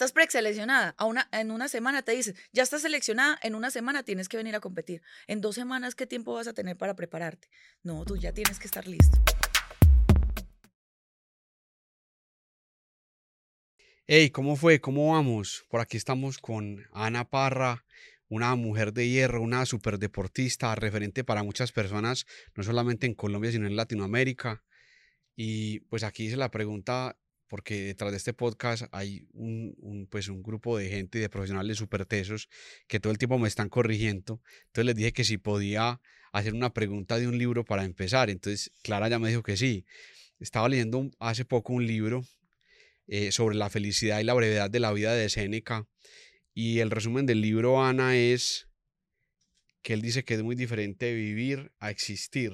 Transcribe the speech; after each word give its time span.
estás 0.00 0.12
preseleccionada. 0.12 0.94
A 0.96 1.04
una, 1.04 1.28
en 1.30 1.50
una 1.50 1.68
semana 1.68 2.00
te 2.00 2.12
dices, 2.12 2.34
ya 2.54 2.62
estás 2.62 2.80
seleccionada, 2.80 3.38
en 3.42 3.54
una 3.54 3.70
semana 3.70 4.02
tienes 4.02 4.30
que 4.30 4.38
venir 4.38 4.54
a 4.54 4.60
competir. 4.60 5.02
En 5.26 5.42
dos 5.42 5.56
semanas, 5.56 5.94
¿qué 5.94 6.06
tiempo 6.06 6.32
vas 6.32 6.46
a 6.46 6.54
tener 6.54 6.78
para 6.78 6.96
prepararte? 6.96 7.48
No, 7.82 8.06
tú 8.06 8.16
ya 8.16 8.32
tienes 8.32 8.58
que 8.58 8.64
estar 8.64 8.86
listo. 8.86 9.18
Hey, 14.06 14.30
¿cómo 14.30 14.56
fue? 14.56 14.80
¿Cómo 14.80 15.12
vamos? 15.12 15.66
Por 15.68 15.82
aquí 15.82 15.98
estamos 15.98 16.38
con 16.38 16.82
Ana 16.94 17.28
Parra, 17.28 17.84
una 18.30 18.54
mujer 18.54 18.94
de 18.94 19.06
hierro, 19.06 19.42
una 19.42 19.66
superdeportista, 19.66 20.74
referente 20.76 21.24
para 21.24 21.42
muchas 21.42 21.72
personas, 21.72 22.24
no 22.54 22.62
solamente 22.62 23.06
en 23.06 23.12
Colombia, 23.12 23.52
sino 23.52 23.66
en 23.66 23.76
Latinoamérica. 23.76 24.64
Y 25.36 25.80
pues 25.90 26.04
aquí 26.04 26.24
hice 26.24 26.38
la 26.38 26.50
pregunta 26.50 27.18
porque 27.50 27.82
detrás 27.82 28.12
de 28.12 28.16
este 28.16 28.32
podcast 28.32 28.84
hay 28.92 29.26
un, 29.32 30.06
pues 30.08 30.28
un 30.28 30.40
grupo 30.40 30.78
de 30.78 30.88
gente 30.88 31.18
y 31.18 31.20
de 31.20 31.28
profesionales 31.28 31.78
súper 31.78 32.06
tesos 32.06 32.48
que 32.86 33.00
todo 33.00 33.10
el 33.10 33.18
tiempo 33.18 33.40
me 33.40 33.48
están 33.48 33.68
corrigiendo. 33.68 34.40
Entonces 34.66 34.86
les 34.86 34.94
dije 34.94 35.12
que 35.12 35.24
si 35.24 35.36
podía 35.36 36.00
hacer 36.30 36.54
una 36.54 36.72
pregunta 36.72 37.18
de 37.18 37.26
un 37.26 37.36
libro 37.36 37.64
para 37.64 37.84
empezar. 37.84 38.30
Entonces 38.30 38.70
Clara 38.84 39.08
ya 39.08 39.18
me 39.18 39.28
dijo 39.28 39.42
que 39.42 39.56
sí. 39.56 39.84
Estaba 40.38 40.68
leyendo 40.68 41.10
hace 41.18 41.44
poco 41.44 41.72
un 41.72 41.88
libro 41.88 42.24
eh, 43.08 43.32
sobre 43.32 43.56
la 43.56 43.68
felicidad 43.68 44.20
y 44.20 44.24
la 44.24 44.34
brevedad 44.34 44.70
de 44.70 44.78
la 44.78 44.92
vida 44.92 45.12
de 45.12 45.28
Séneca. 45.28 45.88
Y 46.54 46.78
el 46.78 46.92
resumen 46.92 47.26
del 47.26 47.40
libro, 47.40 47.84
Ana, 47.84 48.16
es 48.16 48.68
que 49.82 49.94
él 49.94 50.02
dice 50.02 50.22
que 50.22 50.34
es 50.34 50.42
muy 50.44 50.54
diferente 50.54 51.12
vivir 51.12 51.72
a 51.80 51.90
existir. 51.90 52.52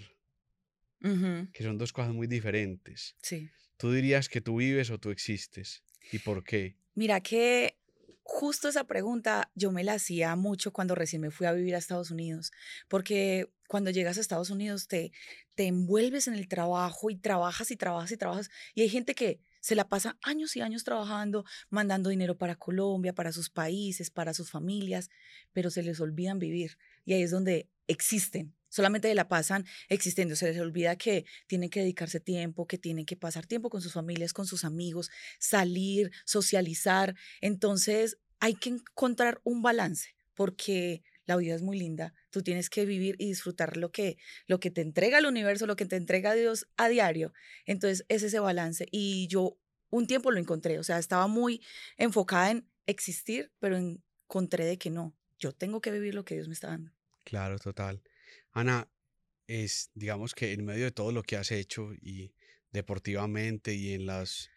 Que 1.52 1.62
son 1.62 1.78
dos 1.78 1.92
cosas 1.92 2.14
muy 2.14 2.26
diferentes. 2.26 3.14
Sí. 3.22 3.50
¿Tú 3.76 3.92
dirías 3.92 4.28
que 4.28 4.40
tú 4.40 4.56
vives 4.56 4.90
o 4.90 4.98
tú 4.98 5.10
existes? 5.10 5.82
¿Y 6.12 6.18
por 6.18 6.44
qué? 6.44 6.76
Mira 6.94 7.20
que 7.20 7.78
justo 8.22 8.68
esa 8.68 8.84
pregunta 8.84 9.50
yo 9.54 9.70
me 9.70 9.84
la 9.84 9.94
hacía 9.94 10.34
mucho 10.34 10.72
cuando 10.72 10.94
recién 10.94 11.22
me 11.22 11.30
fui 11.30 11.46
a 11.46 11.52
vivir 11.52 11.74
a 11.74 11.78
Estados 11.78 12.10
Unidos, 12.10 12.52
porque 12.88 13.52
cuando 13.68 13.90
llegas 13.90 14.18
a 14.18 14.20
Estados 14.20 14.50
Unidos 14.50 14.88
te, 14.88 15.12
te 15.54 15.66
envuelves 15.66 16.26
en 16.26 16.34
el 16.34 16.48
trabajo 16.48 17.10
y 17.10 17.16
trabajas 17.16 17.70
y 17.70 17.76
trabajas 17.76 18.12
y 18.12 18.16
trabajas. 18.16 18.50
Y 18.74 18.82
hay 18.82 18.88
gente 18.88 19.14
que 19.14 19.40
se 19.60 19.74
la 19.74 19.88
pasa 19.88 20.16
años 20.22 20.56
y 20.56 20.60
años 20.60 20.84
trabajando, 20.84 21.44
mandando 21.70 22.10
dinero 22.10 22.36
para 22.36 22.56
Colombia, 22.56 23.14
para 23.14 23.32
sus 23.32 23.50
países, 23.50 24.10
para 24.10 24.32
sus 24.34 24.50
familias, 24.50 25.10
pero 25.52 25.70
se 25.70 25.82
les 25.82 26.00
olvidan 26.00 26.38
vivir. 26.38 26.78
Y 27.04 27.14
ahí 27.14 27.22
es 27.22 27.30
donde 27.30 27.68
existen 27.88 28.54
solamente 28.76 29.12
la 29.14 29.26
pasan 29.26 29.64
existiendo, 29.88 30.36
se 30.36 30.52
les 30.52 30.60
olvida 30.60 30.96
que 30.96 31.24
tienen 31.46 31.70
que 31.70 31.80
dedicarse 31.80 32.20
tiempo, 32.20 32.66
que 32.66 32.76
tienen 32.76 33.06
que 33.06 33.16
pasar 33.16 33.46
tiempo 33.46 33.70
con 33.70 33.80
sus 33.80 33.94
familias, 33.94 34.34
con 34.34 34.46
sus 34.46 34.64
amigos, 34.64 35.10
salir, 35.38 36.12
socializar. 36.26 37.16
Entonces 37.40 38.18
hay 38.38 38.54
que 38.54 38.68
encontrar 38.68 39.40
un 39.44 39.62
balance 39.62 40.14
porque 40.34 41.02
la 41.24 41.36
vida 41.36 41.54
es 41.54 41.62
muy 41.62 41.78
linda. 41.78 42.12
Tú 42.28 42.42
tienes 42.42 42.68
que 42.68 42.84
vivir 42.84 43.16
y 43.18 43.28
disfrutar 43.28 43.78
lo 43.78 43.90
que, 43.90 44.18
lo 44.46 44.60
que 44.60 44.70
te 44.70 44.82
entrega 44.82 45.18
el 45.18 45.26
universo, 45.26 45.66
lo 45.66 45.76
que 45.76 45.86
te 45.86 45.96
entrega 45.96 46.34
Dios 46.34 46.68
a 46.76 46.88
diario. 46.88 47.32
Entonces 47.64 48.04
es 48.10 48.22
ese 48.22 48.40
balance. 48.40 48.86
Y 48.90 49.26
yo 49.28 49.58
un 49.88 50.06
tiempo 50.06 50.30
lo 50.30 50.38
encontré, 50.38 50.78
o 50.78 50.84
sea, 50.84 50.98
estaba 50.98 51.28
muy 51.28 51.62
enfocada 51.96 52.50
en 52.50 52.68
existir, 52.84 53.50
pero 53.58 53.78
encontré 53.78 54.66
de 54.66 54.76
que 54.76 54.90
no, 54.90 55.16
yo 55.38 55.52
tengo 55.52 55.80
que 55.80 55.92
vivir 55.92 56.14
lo 56.14 56.26
que 56.26 56.34
Dios 56.34 56.48
me 56.48 56.54
está 56.54 56.68
dando. 56.68 56.92
Claro, 57.24 57.58
total. 57.58 58.02
Ana, 58.56 58.88
es, 59.46 59.90
digamos 59.92 60.34
que 60.34 60.54
en 60.54 60.64
medio 60.64 60.84
de 60.84 60.90
todo 60.90 61.12
lo 61.12 61.22
que 61.22 61.36
has 61.36 61.50
hecho 61.52 61.92
y 61.92 62.32
deportivamente 62.72 63.74
y 63.74 63.92
en 63.92 64.06
las 64.06 64.50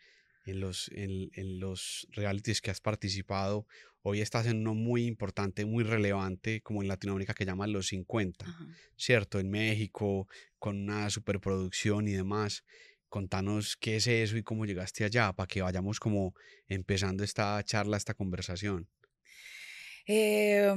en 0.46 0.62
los, 0.62 0.90
en, 0.94 1.60
los 1.60 2.08
realities 2.12 2.62
que 2.62 2.72
has 2.72 2.80
participado, 2.80 3.68
hoy 4.02 4.22
estás 4.22 4.48
en 4.48 4.60
uno 4.62 4.74
muy 4.74 5.06
importante, 5.06 5.66
muy 5.66 5.84
relevante, 5.84 6.62
como 6.62 6.82
en 6.82 6.88
Latinoamérica 6.88 7.34
que 7.34 7.46
llaman 7.46 7.74
los 7.74 7.88
50, 7.88 8.46
¿cierto? 8.96 9.38
En 9.40 9.52
México, 9.52 10.30
con 10.58 10.78
una 10.78 11.10
superproducción 11.10 12.08
y 12.08 12.14
demás. 12.14 12.64
Contanos 13.10 13.76
qué 13.76 13.98
es 13.98 14.08
eso 14.08 14.38
y 14.38 14.44
cómo 14.44 14.66
llegaste 14.66 15.04
allá, 15.04 15.34
para 15.34 15.46
que 15.46 15.62
vayamos 15.62 16.00
como 16.00 16.34
empezando 16.68 17.26
esta 17.26 17.62
charla, 17.64 17.98
esta 17.98 18.14
conversación. 18.14 18.88
Eh, 20.08 20.74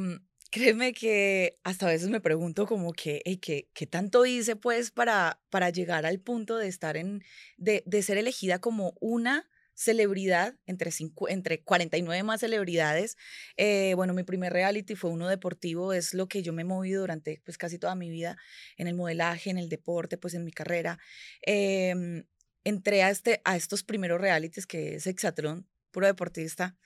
Créeme 0.52 0.92
que 0.92 1.58
hasta 1.64 1.86
a 1.86 1.88
veces 1.88 2.10
me 2.10 2.20
pregunto 2.20 2.66
como 2.66 2.92
que, 2.92 3.22
¿qué, 3.40 3.70
¿qué, 3.72 3.86
tanto 3.86 4.26
hice 4.26 4.54
pues 4.54 4.90
para, 4.90 5.40
para 5.48 5.70
llegar 5.70 6.04
al 6.04 6.20
punto 6.20 6.58
de 6.58 6.68
estar 6.68 6.98
en, 6.98 7.24
de, 7.56 7.82
de 7.86 8.02
ser 8.02 8.18
elegida 8.18 8.58
como 8.58 8.92
una 9.00 9.48
celebridad 9.72 10.54
entre, 10.66 10.91
cinco, 10.91 11.26
entre 11.30 11.62
49 11.62 12.22
más 12.22 12.41
celebridades. 12.41 13.16
Eh, 13.56 13.94
bueno, 13.96 14.12
mi 14.12 14.24
primer 14.24 14.52
reality 14.52 14.94
fue 14.94 15.08
uno 15.10 15.26
deportivo, 15.26 15.94
es 15.94 16.12
lo 16.12 16.28
que 16.28 16.42
yo 16.42 16.52
me 16.52 16.60
he 16.60 16.66
movido 16.66 17.00
durante 17.00 17.41
pues 17.46 17.56
casi 17.56 17.78
toda 17.78 17.94
mi 17.94 18.10
vida 18.10 18.36
en 18.76 18.88
el 18.88 18.94
modelaje, 18.94 19.48
en 19.48 19.56
el 19.56 19.70
deporte, 19.70 20.18
pues 20.18 20.34
en 20.34 20.44
mi 20.44 20.52
carrera. 20.52 20.98
Eh, 21.46 22.24
entré 22.62 23.02
a, 23.02 23.08
este, 23.08 23.41
a 23.46 23.56
estos 23.56 23.84
primeros 23.84 24.20
realities 24.20 24.66
que 24.66 24.96
es 24.96 25.06
Hexatron, 25.06 25.66
puro 25.92 26.06
deportista, 26.06 26.76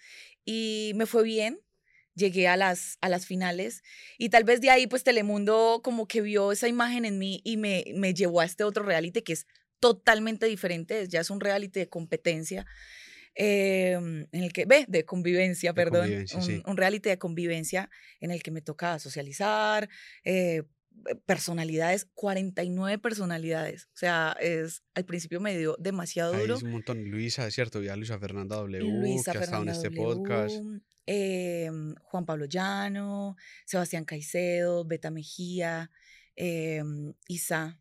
y 0.45 0.93
me 0.95 1.07
fue 1.07 1.25
bien, 1.25 1.61
llegué 2.17 2.49
a 2.49 2.57
las, 2.57 2.99
a 3.01 3.09
las 3.09 3.27
finales 3.27 3.85
y 4.19 4.31
tal 4.31 4.43
vez 4.43 4.61
de 4.61 4.71
ahí 4.71 4.89
pues 4.89 5.05
Telemundo 5.05 5.81
como 5.85 6.09
que 6.09 6.23
vio 6.23 6.51
esa 6.51 6.67
imagen 6.67 7.05
en 7.05 7.19
mí 7.19 7.41
y 7.45 7.57
me, 7.57 7.85
me 7.95 8.15
llevó 8.15 8.41
a 8.41 8.45
este 8.45 8.65
otro 8.65 8.83
reality 8.83 9.23
que 9.23 9.35
es 9.35 9.47
totalmente 9.79 10.47
diferente, 10.47 11.07
ya 11.07 11.21
es 11.21 11.31
un 11.31 11.41
reality 11.41 11.81
de 11.81 11.89
competencia. 11.89 12.67
Em, 13.39 14.27
en 14.33 14.43
el 14.45 14.51
que, 14.51 14.65
ve, 14.65 14.87
de 14.89 15.05
convivencia, 15.05 15.75
perdón, 15.75 16.11
un, 16.65 16.77
reality 16.79 17.11
de 17.11 17.19
convivencia 17.19 17.91
en 18.19 18.31
el 18.31 18.43
que 18.43 18.51
me 18.51 18.63
toca 18.63 18.99
socializar, 18.99 19.91
eh, 20.25 20.63
personalidades, 21.27 22.07
49 22.15 22.99
personalidades. 22.99 23.87
O 23.95 23.97
sea, 23.97 24.37
es 24.41 24.83
al 24.95 25.05
principio 25.05 25.41
me 25.41 25.57
dio 25.57 25.77
demasiado 25.79 26.33
duro. 26.37 26.57
es 26.57 26.63
un 26.63 26.73
montón. 26.73 27.05
Luisa, 27.09 27.47
es 27.47 27.55
cierto, 27.55 27.83
ya 27.83 27.97
Luisa 27.97 28.19
Fernanda 28.19 28.57
W, 28.57 28.83
Luisa 28.83 29.33
que 29.33 29.39
ha 29.39 29.43
estado 29.43 29.63
en 29.63 29.69
este 29.71 29.91
podcast. 29.91 30.57
Em, 31.07 31.95
Juan 32.03 32.27
Pablo 32.27 32.47
Llano, 32.47 33.37
Sebastián 33.65 34.05
Caicedo, 34.05 34.85
Beta 34.85 35.11
Mejía, 35.11 35.91
em, 36.35 37.15
Isa. 37.29 37.81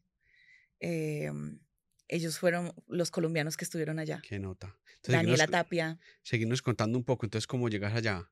Em, 0.80 1.60
ellos 2.08 2.38
fueron 2.38 2.74
los 2.88 3.10
colombianos 3.10 3.58
que 3.58 3.66
estuvieron 3.66 3.98
allá. 3.98 4.22
Qué 4.28 4.38
nota. 4.38 4.78
Daniela 5.04 5.48
Tapia. 5.48 6.00
Seguimos 6.24 6.62
contando 6.62 6.98
un 6.98 7.04
poco, 7.04 7.26
entonces, 7.26 7.48
¿cómo 7.48 7.70
llegas 7.70 7.94
allá? 7.94 8.30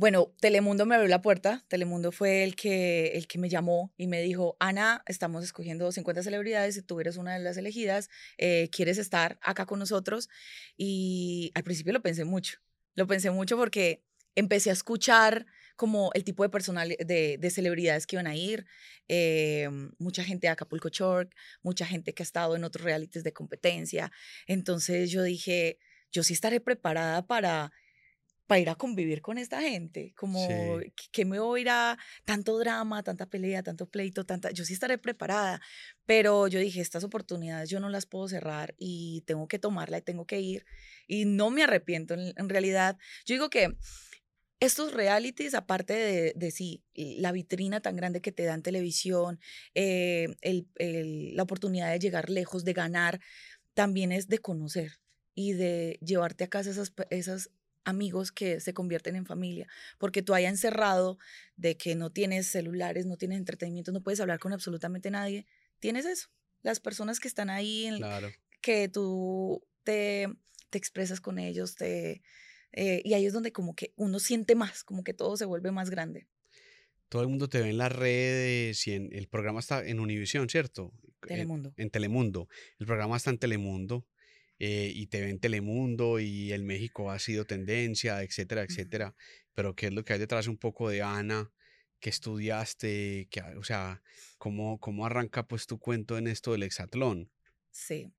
Bueno, 0.00 0.34
Telemundo 0.40 0.86
me 0.86 0.94
abrió 0.94 1.10
la 1.10 1.20
puerta. 1.20 1.62
Telemundo 1.68 2.10
fue 2.10 2.42
el 2.42 2.56
que, 2.56 3.08
el 3.18 3.26
que 3.26 3.38
me 3.38 3.50
llamó 3.50 3.92
y 3.98 4.06
me 4.06 4.22
dijo, 4.22 4.56
Ana, 4.58 5.02
estamos 5.04 5.44
escogiendo 5.44 5.92
50 5.92 6.22
celebridades 6.22 6.78
y 6.78 6.80
tú 6.80 7.00
eres 7.00 7.18
una 7.18 7.34
de 7.34 7.40
las 7.40 7.58
elegidas. 7.58 8.08
Eh, 8.38 8.70
¿Quieres 8.72 8.96
estar 8.96 9.38
acá 9.42 9.66
con 9.66 9.78
nosotros? 9.78 10.30
Y 10.74 11.52
al 11.54 11.64
principio 11.64 11.92
lo 11.92 12.00
pensé 12.00 12.24
mucho. 12.24 12.60
Lo 12.94 13.06
pensé 13.06 13.30
mucho 13.30 13.58
porque 13.58 14.02
empecé 14.36 14.70
a 14.70 14.72
escuchar 14.72 15.44
como 15.76 16.10
el 16.14 16.24
tipo 16.24 16.44
de 16.44 16.48
personal 16.48 16.96
de, 16.98 17.36
de 17.38 17.50
celebridades 17.50 18.06
que 18.06 18.16
iban 18.16 18.26
a 18.26 18.34
ir, 18.34 18.64
eh, 19.06 19.68
mucha 19.98 20.24
gente 20.24 20.46
de 20.46 20.52
Acapulco 20.52 20.88
Short, 20.88 21.30
mucha 21.62 21.84
gente 21.84 22.14
que 22.14 22.22
ha 22.22 22.24
estado 22.24 22.56
en 22.56 22.64
otros 22.64 22.86
realities 22.86 23.22
de 23.22 23.34
competencia. 23.34 24.10
Entonces 24.46 25.10
yo 25.10 25.22
dije, 25.22 25.78
yo 26.10 26.22
sí 26.22 26.32
estaré 26.32 26.58
preparada 26.58 27.26
para 27.26 27.70
para 28.50 28.58
ir 28.62 28.68
a 28.68 28.74
convivir 28.74 29.22
con 29.22 29.38
esta 29.38 29.60
gente, 29.60 30.12
como 30.16 30.44
que 31.12 31.24
me 31.24 31.38
voy 31.38 31.60
a 31.60 31.62
ir 31.62 31.68
a 31.68 31.98
tanto 32.24 32.58
drama, 32.58 33.00
tanta 33.04 33.26
pelea, 33.26 33.62
tanto 33.62 33.88
pleito, 33.88 34.26
tanta, 34.26 34.50
yo 34.50 34.64
sí 34.64 34.72
estaré 34.72 34.98
preparada, 34.98 35.60
pero 36.04 36.48
yo 36.48 36.58
dije, 36.58 36.80
estas 36.80 37.04
oportunidades 37.04 37.70
yo 37.70 37.78
no 37.78 37.88
las 37.88 38.06
puedo 38.06 38.26
cerrar 38.26 38.74
y 38.76 39.22
tengo 39.24 39.46
que 39.46 39.60
tomarla 39.60 39.98
y 39.98 40.02
tengo 40.02 40.26
que 40.26 40.40
ir 40.40 40.64
y 41.06 41.26
no 41.26 41.50
me 41.50 41.62
arrepiento 41.62 42.14
en, 42.14 42.48
realidad. 42.48 42.98
Yo 43.24 43.36
digo 43.36 43.50
que 43.50 43.76
estos 44.58 44.94
realities, 44.94 45.54
aparte 45.54 45.92
de, 45.92 46.32
de, 46.34 46.50
sí, 46.50 46.82
la 46.96 47.30
vitrina 47.30 47.80
tan 47.80 47.94
grande 47.94 48.20
que 48.20 48.32
te 48.32 48.42
dan 48.42 48.64
televisión, 48.64 49.38
eh, 49.76 50.26
el, 50.40 50.66
la 51.36 51.44
oportunidad 51.44 51.92
de 51.92 52.00
llegar 52.00 52.28
lejos, 52.28 52.64
de 52.64 52.72
ganar, 52.72 53.20
también 53.74 54.10
es 54.10 54.26
de 54.26 54.38
conocer 54.38 54.94
y 55.36 55.52
de 55.52 56.00
llevarte 56.02 56.42
a 56.42 56.48
casa 56.48 56.70
esas, 56.70 56.92
esas 57.10 57.50
amigos 57.84 58.32
que 58.32 58.60
se 58.60 58.74
convierten 58.74 59.16
en 59.16 59.26
familia, 59.26 59.66
porque 59.98 60.22
tú 60.22 60.34
hayas 60.34 60.50
encerrado 60.50 61.18
de 61.56 61.76
que 61.76 61.94
no 61.94 62.10
tienes 62.10 62.46
celulares, 62.46 63.06
no 63.06 63.16
tienes 63.16 63.38
entretenimiento, 63.38 63.92
no 63.92 64.02
puedes 64.02 64.20
hablar 64.20 64.38
con 64.38 64.52
absolutamente 64.52 65.10
nadie, 65.10 65.46
tienes 65.78 66.06
eso, 66.06 66.28
las 66.62 66.80
personas 66.80 67.20
que 67.20 67.28
están 67.28 67.50
ahí, 67.50 67.86
en, 67.86 68.02
que 68.60 68.88
tú 68.88 69.66
te, 69.82 70.28
te, 70.68 70.78
expresas 70.78 71.20
con 71.20 71.38
ellos, 71.38 71.74
te, 71.74 72.22
eh, 72.72 73.02
y 73.04 73.14
ahí 73.14 73.26
es 73.26 73.32
donde 73.32 73.52
como 73.52 73.74
que 73.74 73.92
uno 73.96 74.18
siente 74.18 74.54
más, 74.54 74.84
como 74.84 75.02
que 75.02 75.14
todo 75.14 75.36
se 75.36 75.44
vuelve 75.44 75.72
más 75.72 75.90
grande. 75.90 76.28
Todo 77.08 77.22
el 77.22 77.28
mundo 77.28 77.48
te 77.48 77.60
ve 77.60 77.70
en 77.70 77.78
las 77.78 77.90
redes 77.90 78.86
y 78.86 78.92
en, 78.92 79.12
el 79.12 79.26
programa 79.26 79.58
está 79.58 79.84
en 79.84 79.98
Univisión, 79.98 80.48
¿cierto? 80.48 80.92
Telemundo. 81.26 81.72
En, 81.76 81.84
en 81.84 81.90
Telemundo. 81.90 82.48
El 82.78 82.86
programa 82.86 83.16
está 83.16 83.30
en 83.30 83.38
Telemundo. 83.38 84.06
Eh, 84.60 84.92
y 84.94 85.06
te 85.06 85.22
ven 85.22 85.40
Telemundo 85.40 86.20
y 86.20 86.52
el 86.52 86.64
México 86.64 87.10
ha 87.10 87.18
sido 87.18 87.46
tendencia, 87.46 88.22
etcétera, 88.22 88.62
etcétera. 88.62 89.14
Pero 89.54 89.74
¿qué 89.74 89.86
es 89.86 89.94
lo 89.94 90.04
que 90.04 90.12
hay 90.12 90.18
detrás 90.18 90.48
un 90.48 90.58
poco 90.58 90.90
de 90.90 91.00
Ana? 91.00 91.50
¿Qué 91.98 92.10
estudiaste? 92.10 93.26
¿Qué, 93.30 93.40
o 93.58 93.64
sea, 93.64 94.02
¿cómo, 94.36 94.78
¿cómo 94.78 95.06
arranca 95.06 95.48
pues 95.48 95.66
tu 95.66 95.78
cuento 95.78 96.18
en 96.18 96.26
esto 96.26 96.52
del 96.52 96.62
hexatlón? 96.62 97.30
Sí. 97.70 98.12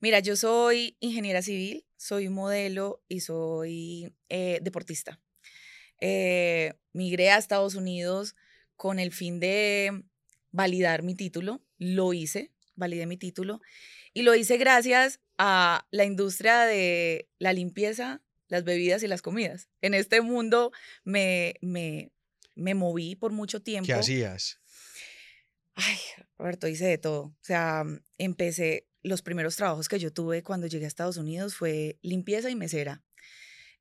Mira, 0.00 0.18
yo 0.18 0.34
soy 0.34 0.96
ingeniera 0.98 1.40
civil, 1.40 1.86
soy 1.96 2.28
modelo 2.30 3.04
y 3.08 3.20
soy 3.20 4.12
eh, 4.28 4.58
deportista. 4.62 5.20
Eh, 6.00 6.74
migré 6.92 7.30
a 7.30 7.38
Estados 7.38 7.76
Unidos 7.76 8.34
con 8.74 8.98
el 8.98 9.12
fin 9.12 9.38
de 9.38 10.02
validar 10.50 11.04
mi 11.04 11.14
título. 11.14 11.62
Lo 11.78 12.12
hice, 12.12 12.50
validé 12.76 13.06
mi 13.06 13.16
título. 13.16 13.60
Y 14.14 14.22
lo 14.22 14.34
hice 14.34 14.56
gracias 14.56 15.20
a 15.38 15.86
la 15.90 16.04
industria 16.04 16.60
de 16.60 17.28
la 17.38 17.52
limpieza, 17.52 18.22
las 18.48 18.64
bebidas 18.64 19.02
y 19.02 19.08
las 19.08 19.22
comidas. 19.22 19.68
En 19.82 19.94
este 19.94 20.20
mundo 20.20 20.72
me, 21.04 21.56
me, 21.60 22.12
me 22.54 22.74
moví 22.74 23.16
por 23.16 23.32
mucho 23.32 23.60
tiempo. 23.60 23.86
¿Qué 23.86 23.94
hacías? 23.94 24.60
Ay, 25.74 25.98
Roberto, 26.38 26.68
hice 26.68 26.86
de 26.86 26.98
todo. 26.98 27.22
O 27.24 27.36
sea, 27.42 27.84
empecé, 28.16 28.86
los 29.02 29.22
primeros 29.22 29.56
trabajos 29.56 29.88
que 29.88 29.98
yo 29.98 30.12
tuve 30.12 30.42
cuando 30.42 30.66
llegué 30.66 30.86
a 30.86 30.88
Estados 30.88 31.18
Unidos 31.18 31.54
fue 31.54 31.98
limpieza 32.02 32.50
y 32.50 32.56
mesera. 32.56 33.02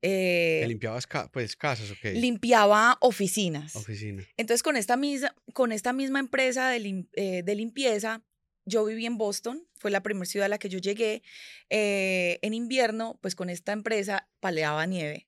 Eh, 0.01 0.63
limpiabas 0.67 1.07
pues, 1.31 1.55
casas 1.55 1.89
o 1.89 1.95
qué? 1.99 2.13
Limpiaba 2.13 2.97
oficinas. 3.01 3.75
Oficina. 3.75 4.23
Entonces, 4.37 4.61
con 4.61 4.75
esta, 4.75 4.97
misma, 4.97 5.33
con 5.53 5.71
esta 5.71 5.93
misma 5.93 6.19
empresa 6.19 6.69
de, 6.69 7.07
eh, 7.13 7.43
de, 7.43 7.55
limpieza, 7.55 8.23
yo 8.65 8.85
viví 8.85 9.05
en 9.05 9.17
Boston, 9.17 9.67
fue 9.75 9.91
la 9.91 10.03
primera 10.03 10.25
ciudad 10.25 10.45
a 10.45 10.49
la 10.49 10.57
que 10.57 10.69
yo 10.69 10.79
llegué. 10.79 11.23
Eh, 11.69 12.39
en 12.41 12.53
invierno, 12.53 13.19
pues 13.21 13.35
con 13.35 13.49
esta 13.49 13.71
empresa 13.71 14.27
paleaba 14.39 14.85
nieve. 14.85 15.27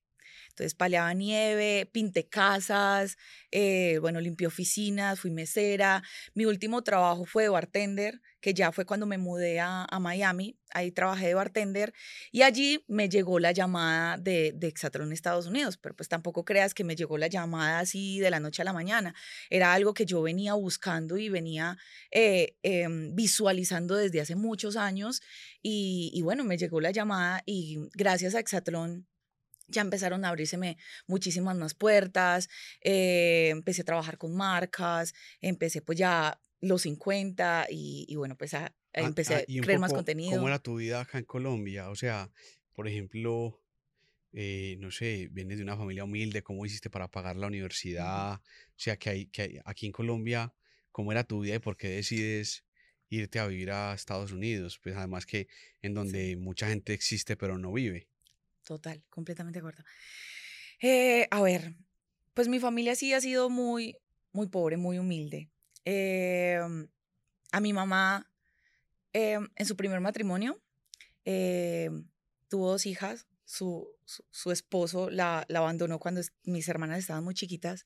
Entonces 0.58 0.74
paleaba 0.74 1.14
nieve, 1.14 1.88
pinté 1.92 2.28
casas, 2.28 3.20
eh, 3.52 4.00
bueno, 4.02 4.20
limpié 4.20 4.48
oficinas, 4.48 5.20
fui 5.20 5.30
mesera. 5.30 6.02
Mi 6.34 6.46
último 6.46 6.82
trabajo 6.82 7.26
fue 7.26 7.44
de 7.44 7.50
bartender, 7.50 8.22
que 8.42 8.56
ya 8.56 8.72
fue 8.72 8.84
cuando 8.84 9.06
me 9.06 9.20
mudé 9.20 9.60
a, 9.60 9.88
Miami. 10.00 10.58
Ahí 10.72 10.92
trabajé 10.92 11.28
de 11.28 11.34
bartender 11.36 11.94
y 12.32 12.42
allí 12.42 12.84
me 12.88 13.08
llegó 13.08 13.38
la 13.38 13.52
llamada 13.52 14.18
de, 14.18 14.52
de 14.56 14.68
Exatron 14.68 15.14
Estados 15.14 15.46
Unidos, 15.46 15.78
pero 15.78 15.96
pues 15.96 16.10
tampoco 16.10 16.44
creas 16.44 16.74
que 16.74 16.84
me 16.84 16.96
llegó 16.96 17.20
la 17.20 17.28
llamada 17.28 17.78
así 17.80 18.20
de 18.20 18.32
la 18.32 18.40
noche 18.40 18.64
a 18.64 18.66
la 18.66 18.74
mañana. 18.74 19.14
Era 19.52 19.74
algo 19.76 19.94
que 19.94 20.08
yo 20.08 20.24
venía 20.24 20.56
buscando 20.56 21.18
y 21.18 21.30
venía 21.30 21.78
eh, 22.10 22.58
em, 22.64 23.14
visualizando 23.16 23.96
desde 23.96 24.22
hace 24.22 24.36
muchos 24.36 24.76
años 24.76 25.22
y, 25.62 26.10
y, 26.16 26.24
bueno, 26.24 26.44
me 26.44 26.58
llegó 26.58 26.82
la 26.82 26.90
llamada 26.90 27.44
y 27.46 27.78
gracias 27.94 28.34
a 28.34 28.40
Exatron 28.40 29.06
ya 29.68 29.82
empezaron 29.82 30.26
a 30.26 30.30
abrírseme 30.30 30.78
muchísimas 31.08 31.58
más 31.58 31.74
puertas, 31.74 32.50
eh, 32.82 33.50
empecé 33.50 33.82
a 33.82 33.86
trabajar 33.86 34.18
con 34.18 34.36
marcas, 34.36 35.14
empecé 35.42 35.82
pues 35.82 35.98
ya 35.98 36.40
los 36.60 36.84
50 36.84 37.68
y, 37.70 38.16
bueno, 38.16 38.36
pues 38.36 38.54
a, 38.54 38.66
ah, 38.66 38.74
empecé 38.94 39.36
ah, 39.36 39.40
a 39.40 39.62
crear 39.62 39.80
más 39.80 39.94
contenido. 39.94 40.32
¿Cómo 40.36 40.48
era 40.48 40.60
tu 40.60 40.78
vida 40.78 41.02
acá 41.02 41.18
en 41.18 41.26
Colombia? 41.26 41.90
O 41.90 41.96
sea, 41.96 42.32
por 42.74 42.88
ejemplo, 42.88 43.62
eh, 44.34 44.78
no 44.80 44.92
sé, 44.92 45.30
vienes 45.32 45.58
de 45.58 45.64
una 45.64 45.78
familia 45.78 46.04
humilde, 46.04 46.42
¿cómo 46.44 46.66
hiciste 46.66 46.90
para 46.90 47.08
pagar 47.10 47.36
la 47.36 47.48
universidad? 47.48 48.36
O 48.36 48.80
sea, 48.80 48.98
que, 48.98 49.10
hay, 49.10 49.26
que 49.28 49.62
aquí 49.66 49.86
en 49.86 49.92
Colombia, 49.92 50.54
¿cómo 50.92 51.12
era 51.12 51.24
tu 51.24 51.42
vida 51.42 51.56
y 51.56 51.60
por 51.60 51.78
qué 51.78 51.90
decides 51.90 52.64
irte 53.10 53.40
a 53.40 53.48
vivir 53.48 53.72
a 53.72 53.94
Estados 53.94 54.32
Unidos? 54.32 54.80
Pues 54.82 54.96
además 54.96 55.26
que 55.26 55.48
en 55.82 55.94
donde 55.94 56.36
mucha 56.38 56.68
gente 56.68 56.94
existe 56.94 57.38
pero 57.38 57.58
no 57.58 57.72
vive. 57.72 58.08
Total, 58.68 59.02
completamente 59.10 59.62
de. 59.62 59.86
Eh, 60.82 61.26
a 61.32 61.42
ver, 61.42 61.74
pues 62.34 62.50
mi 62.50 62.60
familia 62.60 62.98
sí 62.98 63.14
ha 63.14 63.22
sido 63.22 63.50
muy, 63.50 63.96
muy 64.34 64.48
pobre, 64.48 64.76
muy 64.76 65.00
humilde. 65.00 65.50
Em, 65.86 66.90
a 67.54 67.62
mi 67.62 67.72
mamá, 67.72 68.30
em, 69.14 69.48
en 69.56 69.66
su 69.66 69.78
primer 69.78 70.02
matrimonio, 70.02 70.62
em, 71.24 72.10
tuvo 72.50 72.70
dos 72.72 72.86
hijas. 72.86 73.26
Su, 73.46 73.88
su, 74.04 74.52
esposo 74.52 75.10
la, 75.10 75.46
la, 75.48 75.60
abandonó 75.60 76.00
cuando 76.00 76.20
mis 76.44 76.68
hermanas 76.68 77.00
estaban 77.00 77.24
muy 77.24 77.36
chiquitas. 77.36 77.86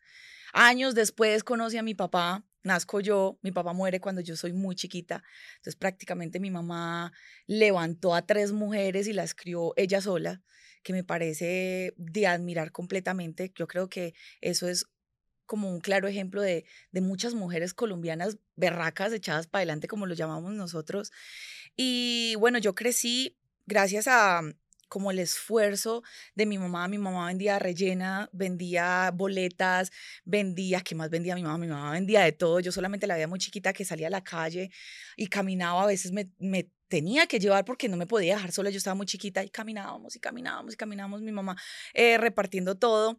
Años 0.51 0.95
después 0.95 1.43
conocí 1.43 1.77
a 1.77 1.83
mi 1.83 1.93
papá, 1.93 2.43
nazco 2.63 2.99
yo, 2.99 3.37
mi 3.41 3.51
papá 3.51 3.73
muere 3.73 3.99
cuando 3.99 4.21
yo 4.21 4.35
soy 4.35 4.53
muy 4.53 4.75
chiquita. 4.75 5.23
Entonces 5.57 5.75
prácticamente 5.75 6.39
mi 6.39 6.51
mamá 6.51 7.11
levantó 7.47 8.15
a 8.15 8.21
tres 8.21 8.51
mujeres 8.51 9.07
y 9.07 9.13
las 9.13 9.33
crió 9.33 9.73
ella 9.75 10.01
sola 10.01 10.41
que 10.83 10.93
me 10.93 11.03
parece 11.03 11.93
de 11.97 12.27
admirar 12.27 12.71
completamente. 12.71 13.51
Yo 13.55 13.67
creo 13.67 13.89
que 13.89 14.13
eso 14.41 14.67
es 14.67 14.85
como 15.45 15.69
un 15.69 15.81
claro 15.81 16.07
ejemplo 16.07 16.41
de, 16.41 16.65
de 16.91 17.01
muchas 17.01 17.33
mujeres 17.33 17.73
colombianas 17.73 18.37
berracas, 18.55 19.11
echadas 19.11 19.47
para 19.47 19.59
adelante, 19.59 19.87
como 19.87 20.05
lo 20.05 20.13
llamamos 20.13 20.53
nosotros. 20.53 21.11
Y 21.75 22.35
bueno, 22.39 22.57
yo 22.57 22.73
crecí 22.73 23.37
gracias 23.65 24.07
a 24.07 24.41
como 24.91 25.09
el 25.09 25.19
esfuerzo 25.19 26.03
de 26.35 26.45
mi 26.45 26.57
mamá. 26.57 26.85
Mi 26.89 26.97
mamá 26.97 27.27
vendía 27.27 27.57
rellena, 27.59 28.29
vendía 28.33 29.09
boletas, 29.13 29.89
vendía, 30.25 30.81
¿qué 30.81 30.95
más 30.95 31.09
vendía 31.09 31.33
mi 31.35 31.43
mamá? 31.43 31.57
Mi 31.57 31.67
mamá 31.67 31.91
vendía 31.91 32.23
de 32.23 32.33
todo. 32.33 32.59
Yo 32.59 32.73
solamente 32.73 33.07
la 33.07 33.13
veía 33.13 33.29
muy 33.29 33.39
chiquita 33.39 33.71
que 33.71 33.85
salía 33.85 34.07
a 34.07 34.09
la 34.09 34.21
calle 34.21 34.69
y 35.15 35.27
caminaba. 35.27 35.83
A 35.83 35.87
veces 35.87 36.11
me, 36.11 36.29
me 36.39 36.69
tenía 36.89 37.25
que 37.25 37.39
llevar 37.39 37.63
porque 37.63 37.87
no 37.87 37.95
me 37.95 38.05
podía 38.05 38.35
dejar 38.35 38.51
sola, 38.51 38.69
yo 38.69 38.77
estaba 38.79 38.95
muy 38.95 39.05
chiquita 39.05 39.41
y 39.45 39.49
caminábamos 39.49 40.17
y 40.17 40.19
caminábamos 40.19 40.73
y 40.73 40.77
caminábamos, 40.77 41.21
mi 41.21 41.31
mamá 41.31 41.55
eh, 41.93 42.17
repartiendo 42.17 42.75
todo. 42.75 43.17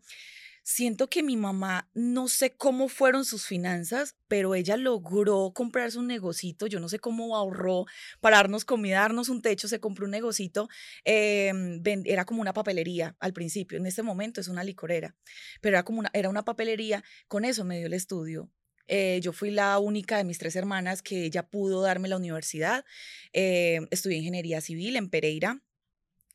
Siento 0.64 1.08
que 1.08 1.24
mi 1.24 1.36
mamá, 1.36 1.90
no 1.92 2.28
sé 2.28 2.52
cómo 2.52 2.88
fueron 2.88 3.24
sus 3.24 3.46
finanzas, 3.46 4.14
pero 4.28 4.54
ella 4.54 4.76
logró 4.76 5.52
comprarse 5.52 5.98
un 5.98 6.06
negocito, 6.06 6.68
yo 6.68 6.78
no 6.78 6.88
sé 6.88 7.00
cómo 7.00 7.36
ahorró 7.36 7.86
para 8.20 8.36
darnos 8.36 8.64
comida, 8.64 9.00
darnos 9.00 9.28
un 9.28 9.42
techo, 9.42 9.66
se 9.66 9.80
compró 9.80 10.04
un 10.04 10.12
negocito, 10.12 10.68
em, 11.04 11.82
era 12.04 12.24
como 12.24 12.40
una 12.40 12.52
papelería 12.52 13.16
al 13.18 13.32
principio, 13.32 13.76
en 13.76 13.86
este 13.86 14.04
momento 14.04 14.40
es 14.40 14.46
una 14.46 14.62
licorera, 14.62 15.16
pero 15.60 15.76
era 15.76 15.82
como 15.84 15.98
una, 15.98 16.10
era 16.12 16.28
una 16.28 16.44
papelería, 16.44 17.02
con 17.26 17.44
eso 17.44 17.64
me 17.64 17.78
dio 17.78 17.88
el 17.88 17.94
estudio, 17.94 18.48
eh, 18.86 19.20
yo 19.20 19.32
fui 19.32 19.50
la 19.50 19.78
única 19.78 20.16
de 20.18 20.24
mis 20.24 20.38
tres 20.38 20.54
hermanas 20.54 21.02
que 21.02 21.24
ella 21.24 21.44
pudo 21.44 21.82
darme 21.82 22.08
la 22.08 22.16
universidad. 22.16 22.84
Eh, 23.32 23.80
estudié 23.90 24.18
ingeniería 24.18 24.60
civil 24.60 24.96
en 24.96 25.08
Pereira. 25.08 25.62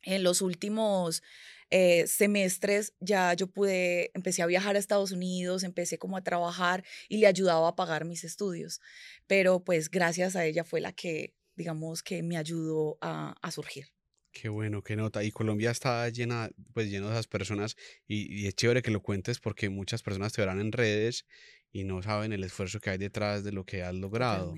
En 0.02 0.22
los 0.22 0.42
últimos 0.42 1.22
eh, 1.70 2.06
semestres 2.06 2.94
ya 3.00 3.34
yo 3.34 3.46
pude, 3.46 4.10
empecé 4.14 4.42
a 4.42 4.46
viajar 4.46 4.76
a 4.76 4.78
Estados 4.78 5.12
Unidos, 5.12 5.64
empecé 5.64 5.98
como 5.98 6.16
a 6.16 6.22
trabajar 6.22 6.84
y 7.08 7.18
le 7.18 7.26
ayudaba 7.26 7.68
a 7.68 7.76
pagar 7.76 8.04
mis 8.04 8.24
estudios. 8.24 8.80
Pero 9.26 9.64
pues 9.64 9.90
gracias 9.90 10.36
a 10.36 10.44
ella 10.44 10.64
fue 10.64 10.80
la 10.80 10.92
que, 10.92 11.34
digamos, 11.56 12.02
que 12.02 12.22
me 12.22 12.36
ayudó 12.36 12.98
a, 13.00 13.34
a 13.42 13.50
surgir. 13.50 13.86
Qué 14.32 14.48
bueno, 14.48 14.82
qué 14.82 14.96
nota. 14.96 15.24
Y 15.24 15.30
Colombia 15.30 15.70
está 15.70 16.08
llena, 16.08 16.50
pues 16.72 16.90
lleno 16.90 17.06
de 17.06 17.14
esas 17.14 17.26
personas 17.26 17.76
y, 18.06 18.42
y, 18.42 18.46
es 18.46 18.54
chévere 18.54 18.82
que 18.82 18.90
lo 18.90 19.02
cuentes 19.02 19.40
porque 19.40 19.68
muchas 19.68 20.02
personas 20.02 20.32
te 20.32 20.42
verán 20.42 20.60
en 20.60 20.72
redes 20.72 21.26
y 21.72 21.84
no 21.84 22.02
saben 22.02 22.32
el 22.32 22.44
esfuerzo 22.44 22.80
que 22.80 22.90
hay 22.90 22.98
detrás 22.98 23.44
de 23.44 23.52
lo 23.52 23.64
que 23.64 23.82
has 23.82 23.94
logrado. 23.94 24.54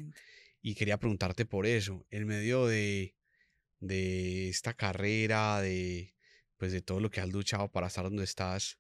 Y 0.63 0.75
quería 0.75 0.99
preguntarte 0.99 1.47
por 1.47 1.67
eso, 1.67 2.07
en 2.11 2.27
medio 2.27 2.67
de, 2.67 3.17
de 3.79 4.49
esta 4.49 4.75
carrera, 4.75 5.61
de, 5.61 6.15
pues 6.61 6.73
de 6.73 6.83
todo 6.83 7.01
lo 7.01 7.11
que 7.11 7.23
has 7.23 7.31
luchado 7.31 7.73
para 7.73 7.87
estar 7.87 8.05
donde 8.05 8.23
estás, 8.23 8.79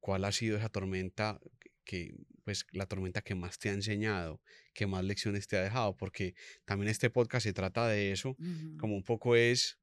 ¿cuál 0.00 0.26
ha 0.26 0.32
sido 0.32 0.58
esa 0.58 0.68
tormenta 0.68 1.40
que, 1.82 2.14
pues 2.44 2.66
la 2.72 2.84
tormenta 2.84 3.22
que 3.22 3.34
más 3.34 3.58
te 3.58 3.70
ha 3.70 3.72
enseñado, 3.72 4.42
que 4.74 4.86
más 4.86 5.02
lecciones 5.02 5.48
te 5.48 5.56
ha 5.56 5.62
dejado? 5.62 5.96
Porque 5.96 6.34
también 6.66 6.90
este 6.90 7.08
podcast 7.08 7.44
se 7.44 7.54
trata 7.54 7.88
de 7.88 8.12
eso, 8.12 8.36
como 8.76 8.94
un 8.94 9.02
poco 9.02 9.34
es 9.34 9.78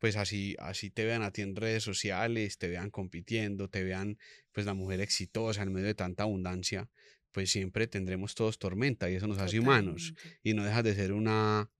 pues 0.00 0.16
así, 0.16 0.56
así 0.58 0.90
te 0.90 1.04
vean 1.04 1.22
a 1.22 1.30
ti 1.30 1.42
en 1.42 1.54
redes 1.54 1.84
sociales, 1.84 2.58
te 2.58 2.66
vean 2.66 2.90
compitiendo, 2.90 3.68
te 3.68 3.84
vean 3.84 4.18
pues 4.50 4.66
la 4.66 4.74
mujer 4.74 5.00
exitosa 5.00 5.62
en 5.62 5.72
medio 5.72 5.86
de 5.86 5.94
tanta 5.94 6.24
abundancia, 6.24 6.90
pues 7.30 7.52
siempre 7.52 7.86
tendremos 7.86 8.34
todos 8.34 8.58
tormenta 8.58 9.08
y 9.08 9.14
eso 9.14 9.28
nos 9.28 9.38
hace 9.38 9.60
humanos 9.60 10.12
y 10.42 10.54
no 10.54 10.64
dejas 10.64 10.82
de 10.82 10.96
ser 10.96 11.12
una 11.12 11.70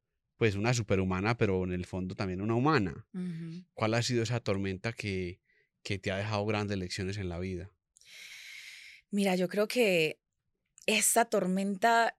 pues 0.41 0.55
una 0.55 0.73
superhumana, 0.73 1.37
pero 1.37 1.65
en 1.65 1.73
el 1.73 1.85
fondo 1.85 2.15
también 2.15 2.41
una 2.41 2.55
humana. 2.55 3.07
¿Cuál 3.75 3.93
ha 3.93 4.01
sido 4.01 4.23
esa 4.23 4.41
tormenta 4.41 4.95
que, 4.95 5.39
que 5.83 5.99
te 5.99 6.11
ha 6.11 6.17
dejado 6.17 6.47
grandes 6.47 6.79
lecciones 6.79 7.19
en 7.19 7.29
la 7.29 7.39
vida? 7.39 7.71
Mira, 9.11 9.37
yo 9.37 9.51
creo 9.51 9.69
que 9.69 10.19
esa 10.87 11.27
tormenta 11.27 12.17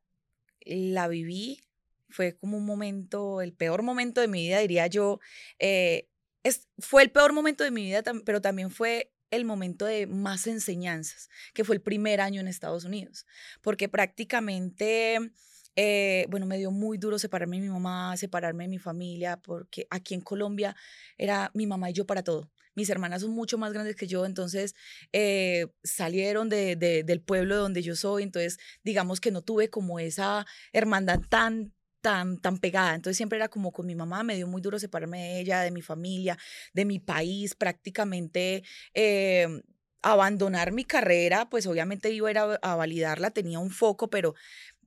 la 0.63 1.07
viví, 1.07 1.63
fue 2.09 2.37
como 2.37 2.59
un 2.59 2.65
momento, 2.67 3.41
el 3.41 3.53
peor 3.53 3.81
momento 3.81 4.21
de 4.21 4.27
mi 4.27 4.43
vida, 4.43 4.59
diría 4.59 4.85
yo. 4.85 5.19
Eh, 5.57 6.07
es, 6.43 6.67
fue 6.77 7.01
el 7.01 7.09
peor 7.09 7.33
momento 7.33 7.63
de 7.63 7.71
mi 7.71 7.85
vida, 7.85 8.03
pero 8.23 8.39
también 8.39 8.69
fue 8.69 9.11
el 9.31 9.45
momento 9.45 9.85
de 9.85 10.05
más 10.05 10.45
enseñanzas, 10.45 11.27
que 11.55 11.63
fue 11.63 11.73
el 11.73 11.81
primer 11.81 12.21
año 12.21 12.39
en 12.39 12.47
Estados 12.47 12.85
Unidos, 12.85 13.25
porque 13.61 13.89
prácticamente 13.89 15.31
eh, 15.75 16.25
bueno, 16.29 16.45
me 16.45 16.57
dio 16.57 16.71
muy 16.71 16.97
duro 16.97 17.17
separarme 17.19 17.57
de 17.57 17.63
mi 17.63 17.69
mamá, 17.69 18.15
separarme 18.17 18.65
de 18.65 18.69
mi 18.69 18.79
familia, 18.79 19.37
porque 19.37 19.87
aquí 19.89 20.13
en 20.13 20.21
Colombia 20.21 20.75
era 21.17 21.51
mi 21.53 21.67
mamá 21.67 21.89
y 21.89 21.93
yo 21.93 22.05
para 22.05 22.23
todo. 22.23 22.49
Mis 22.75 22.89
hermanas 22.89 23.21
son 23.21 23.31
mucho 23.31 23.57
más 23.57 23.73
grandes 23.73 23.95
que 23.95 24.07
yo, 24.07 24.25
entonces 24.25 24.75
eh, 25.11 25.67
salieron 25.83 26.49
de, 26.49 26.75
del 26.75 27.21
pueblo 27.21 27.57
donde 27.57 27.81
yo 27.81 27.95
soy, 27.95 28.23
entonces 28.23 28.59
digamos 28.83 29.19
que 29.19 29.31
no 29.31 29.41
tuve 29.41 29.69
como 29.69 29.99
esa 29.99 30.45
hermandad 30.73 31.19
tan 31.29 31.73
tan, 32.01 32.37
tan 32.39 32.57
pegada. 32.57 32.95
Entonces 32.95 33.17
siempre 33.17 33.37
era 33.37 33.47
como 33.47 33.71
con 33.71 33.85
mi 33.85 33.93
mamá, 33.95 34.23
me 34.23 34.35
dio 34.35 34.47
muy 34.47 34.61
duro 34.61 34.79
separarme 34.79 35.19
de 35.19 35.39
ella, 35.39 35.61
de 35.61 35.69
mi 35.69 35.83
familia, 35.83 36.37
de 36.73 36.85
mi 36.85 36.99
país, 36.99 37.53
prácticamente 37.53 38.63
eh, 38.95 39.61
abandonar 40.01 40.71
mi 40.71 40.83
carrera, 40.83 41.49
pues 41.49 41.67
obviamente 41.67 42.11
iba 42.11 42.31
a 42.31 42.59
a, 42.61 42.75
validarla, 42.75 43.31
tenía 43.31 43.59
un 43.59 43.69
foco, 43.69 44.09
pero 44.09 44.33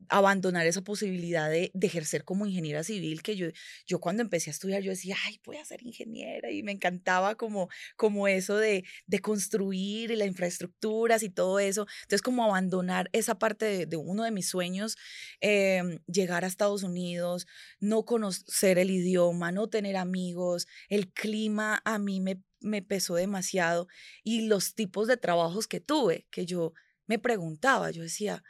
abandonar 0.08 0.66
esa 0.66 0.82
posibilidad 0.82 1.50
de, 1.50 1.70
ejercer 1.80 2.24
como 2.24 2.46
ingeniera 2.46 2.82
civil, 2.82 3.22
que 3.22 3.36
yo, 3.36 3.48
yo 3.86 4.00
cuando 4.00 4.22
empecé 4.22 4.50
a 4.50 4.52
estudiar, 4.52 4.82
yo 4.82 4.90
decía, 4.90 5.16
ay, 5.26 5.40
voy 5.44 5.58
a 5.58 5.64
ser 5.64 5.82
ingeniera, 5.82 6.50
y 6.50 6.62
me 6.62 6.72
encantaba 6.72 7.34
como, 7.34 7.68
como 7.96 8.26
eso 8.26 8.56
de, 8.56 8.84
de 9.06 9.18
construir 9.20 10.10
y 10.10 10.16
las 10.16 10.28
infraestructuras 10.28 11.22
y 11.22 11.30
todo 11.30 11.58
eso. 11.58 11.86
Entonces, 12.02 12.22
como 12.22 12.44
abandonar 12.44 13.10
esa 13.12 13.38
parte 13.38 13.86
de, 13.86 13.96
uno 13.96 14.24
de 14.24 14.30
mis 14.30 14.48
sueños, 14.48 14.96
em, 15.40 15.98
llegar 16.06 16.44
a 16.44 16.48
Estados 16.48 16.82
Unidos, 16.82 17.46
no 17.80 18.04
conocer 18.04 18.78
el 18.78 18.90
idioma, 18.90 19.52
no 19.52 19.68
tener 19.68 19.96
amigos, 19.96 20.66
el 20.88 21.12
clima 21.12 21.82
a 21.84 21.98
mí 21.98 22.20
me, 22.20 22.40
me 22.60 22.82
pesó 22.82 23.14
demasiado 23.14 23.88
y 24.22 24.46
los 24.46 24.74
tipos 24.74 25.06
de 25.08 25.16
trabajos 25.16 25.66
que 25.66 25.80
tuve, 25.80 26.26
que 26.30 26.46
yo 26.46 26.72
me 27.06 27.18
preguntaba, 27.18 27.90
yo 27.90 28.02
decía, 28.02 28.42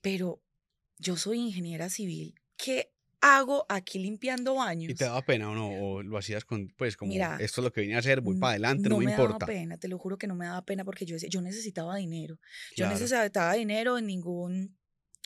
pero 0.00 0.42
yo 0.98 1.16
soy 1.16 1.38
ingeniera 1.38 1.88
civil, 1.88 2.34
¿qué 2.56 2.92
hago 3.20 3.66
aquí 3.68 3.98
limpiando 3.98 4.54
baños? 4.54 4.90
¿Y 4.90 4.94
te 4.94 5.04
daba 5.04 5.22
pena 5.22 5.50
o 5.50 5.54
no? 5.54 5.68
¿O 5.68 6.02
lo 6.02 6.18
hacías 6.18 6.44
con, 6.44 6.68
pues, 6.76 6.96
como, 6.96 7.12
esto 7.12 7.60
es 7.60 7.64
lo 7.64 7.72
que 7.72 7.80
vine 7.80 7.96
a 7.96 7.98
hacer, 7.98 8.20
voy 8.20 8.38
para 8.38 8.52
adelante, 8.52 8.88
no, 8.88 8.98
me, 8.98 9.04
importa? 9.04 9.22
No 9.22 9.28
me 9.28 9.38
daba 9.38 9.46
pena, 9.46 9.78
te 9.78 9.88
lo 9.88 9.98
juro 9.98 10.18
que 10.18 10.26
no 10.26 10.34
me 10.34 10.46
daba 10.46 10.62
pena 10.64 10.84
porque 10.84 11.04
yo, 11.04 11.16
yo 11.16 11.40
necesitaba 11.40 11.96
dinero. 11.96 12.38
Yo 12.76 12.88
necesitaba 12.88 13.54
dinero 13.54 13.98
en 13.98 14.06
ningún 14.06 14.78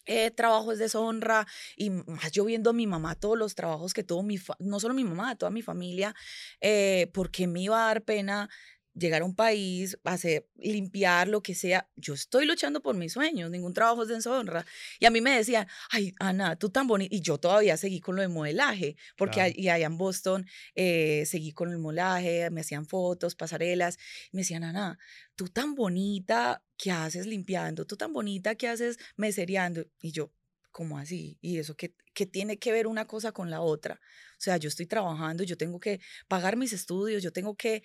eh, 0.07 0.33
trabajo 0.33 0.73
es 0.73 0.81
deshonra 0.81 1.47
y 1.76 1.91
más 1.91 2.33
yo 2.33 2.45
viendo 2.45 2.71
a 2.71 2.73
mi 2.73 2.88
mamá 2.88 3.14
todos 3.14 3.38
los 3.38 3.55
trabajos 3.55 3.95
que 3.95 4.02
tuvo 4.02 4.25
mi 4.25 4.37
no 4.59 4.81
solo 4.81 4.95
mi 4.95 5.05
mamá 5.05 5.37
toda 5.37 5.50
mi 5.50 5.62
familia 5.62 6.12
eh, 6.61 7.09
porque 7.14 7.47
me 7.47 7.62
iba 7.62 7.85
a 7.85 7.87
dar 7.87 8.02
pena 8.02 8.50
llegar 8.95 9.23
a 9.23 9.25
un 9.25 9.35
país, 9.35 9.99
hacer, 10.05 10.49
limpiar, 10.57 11.29
lo 11.29 11.43
que 11.43 11.55
sea. 11.55 11.89
Yo 11.97 12.15
estoy 12.15 12.47
luchando 12.47 12.83
por 12.83 12.95
mis 12.95 13.13
sueños, 13.13 13.51
ningún 13.51 13.73
trabajo 13.73 14.03
es 14.03 14.09
de 14.09 14.17
deshonra. 14.17 14.67
Y 14.99 15.07
a 15.07 15.11
mí 15.11 15.21
me 15.21 15.37
decían, 15.37 15.67
ay, 15.91 16.15
Ana, 16.19 16.57
tú 16.57 16.71
tan 16.71 16.87
bonita. 16.87 17.15
Y 17.15 17.21
yo 17.21 17.39
todavía 17.39 17.77
seguí 17.77 18.01
con 18.01 18.17
lo 18.17 18.23
de 18.23 18.29
modelaje, 18.29 18.97
porque 19.17 19.53
y 19.57 19.69
allá 19.69 19.87
en 19.87 19.99
Boston 19.99 20.47
eh, 20.75 21.25
seguí 21.27 21.53
con 21.53 21.71
el 21.71 21.79
modelaje, 21.79 22.51
me 22.51 22.61
hacían 22.61 22.87
fotos, 22.87 23.35
pasarelas. 23.35 23.99
Y 24.31 24.37
me 24.37 24.43
decían, 24.43 24.65
Ana, 24.65 24.99
tú 25.37 25.49
tan 25.49 25.75
bonita, 25.75 26.63
¿qué 26.77 26.91
haces 26.91 27.27
limpiando? 27.27 27.87
Tú 27.87 27.97
tan 27.97 28.13
bonita, 28.13 28.55
¿qué 28.55 28.69
haces 28.69 28.99
mesereando? 29.17 29.85
Y 30.01 30.13
yo, 30.13 30.33
¿cómo 30.71 30.99
así? 30.99 31.39
¿Y 31.41 31.59
eso 31.59 31.77
qué, 31.77 31.95
qué 32.15 32.27
tiene 32.27 32.59
que 32.59 32.73
ver 32.73 32.87
una 32.87 33.07
cosa 33.07 33.33
con 33.33 33.51
la 33.51 33.61
otra? 33.61 34.01
O 34.33 34.45
sea, 34.45 34.57
yo 34.57 34.69
estoy 34.69 34.87
trabajando, 34.87 35.45
yo 35.45 35.57
tengo 35.57 35.79
que 35.79 36.01
pagar 36.27 36.57
mis 36.57 36.73
estudios, 36.73 37.23
yo 37.23 37.33
tengo 37.33 37.55
que 37.55 37.85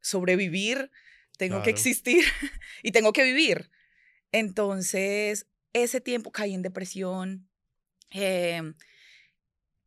sobrevivir, 0.00 0.90
tengo 1.36 1.62
que 1.62 1.70
existir 1.70 2.24
y 2.82 2.92
tengo 2.92 3.12
que 3.12 3.24
vivir. 3.24 3.70
Entonces, 4.32 5.46
ese 5.72 6.00
tiempo 6.00 6.32
caí 6.32 6.54
en 6.54 6.62
depresión, 6.62 7.48
em, 8.10 8.74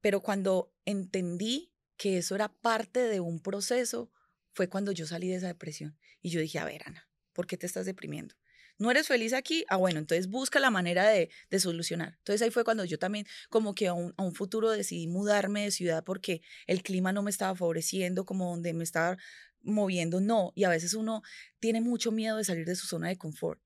pero 0.02 0.22
cuando 0.22 0.74
entendí 0.86 1.74
que 1.98 2.18
eso 2.18 2.36
era 2.36 2.50
parte 2.50 3.02
de 3.02 3.20
un 3.20 3.40
proceso, 3.42 4.12
fue 4.54 4.68
cuando 4.68 4.92
yo 4.92 5.06
salí 5.06 5.30
de 5.30 5.36
esa 5.36 5.48
depresión. 5.48 5.98
Y 6.22 6.30
yo 6.30 6.42
dije, 6.42 6.60
a 6.60 6.66
ver, 6.66 6.82
Ana, 6.86 7.08
¿por 7.34 7.48
qué 7.48 7.58
te 7.58 7.66
estás 7.66 7.86
deprimiendo? 7.86 8.36
¿No 8.78 8.90
eres 8.90 9.08
feliz 9.08 9.34
aquí? 9.34 9.64
Ah, 9.68 9.78
bueno, 9.78 10.00
entonces 10.00 10.28
busca 10.28 10.60
la 10.60 10.72
manera 10.72 11.08
de, 11.08 11.30
solucionar. 11.60 12.16
Entonces 12.18 12.42
ahí 12.42 12.50
fue 12.50 12.64
cuando 12.64 12.84
yo 12.84 12.98
también 12.98 13.28
como 13.50 13.76
que 13.76 13.88
a 13.88 13.94
un, 13.94 14.14
a 14.18 14.24
un, 14.24 14.34
futuro 14.34 14.72
decidí 14.72 15.06
mudarme 15.06 15.66
de 15.66 15.72
ciudad 15.72 16.04
porque 16.04 16.42
el 16.66 16.82
clima 16.82 17.14
no 17.14 17.22
me 17.22 17.30
estaba 17.30 17.56
favoreciendo, 17.56 18.26
como 18.26 18.50
donde 18.50 18.74
me 18.74 18.84
estaba 18.84 19.18
moviendo, 19.64 20.20
no. 20.22 20.52
Y 20.56 20.64
a 20.64 20.70
veces 20.70 20.94
uno 20.94 21.22
tiene 21.60 21.82
mucho 21.82 22.12
miedo 22.12 22.38
de 22.38 22.44
salir 22.44 22.66
de 22.66 22.76
su 22.76 22.88
zona 22.88 23.10
de 23.10 23.18
confort. 23.18 23.62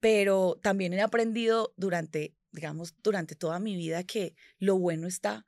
Pero 0.00 0.58
también 0.62 0.92
he 0.94 1.00
aprendido 1.00 1.74
durante, 1.76 2.34
digamos, 2.52 2.94
durante 3.02 3.34
toda 3.34 3.58
mi 3.58 3.76
vida 3.76 4.04
que 4.04 4.34
lo 4.58 4.78
bueno 4.78 5.06
está 5.06 5.46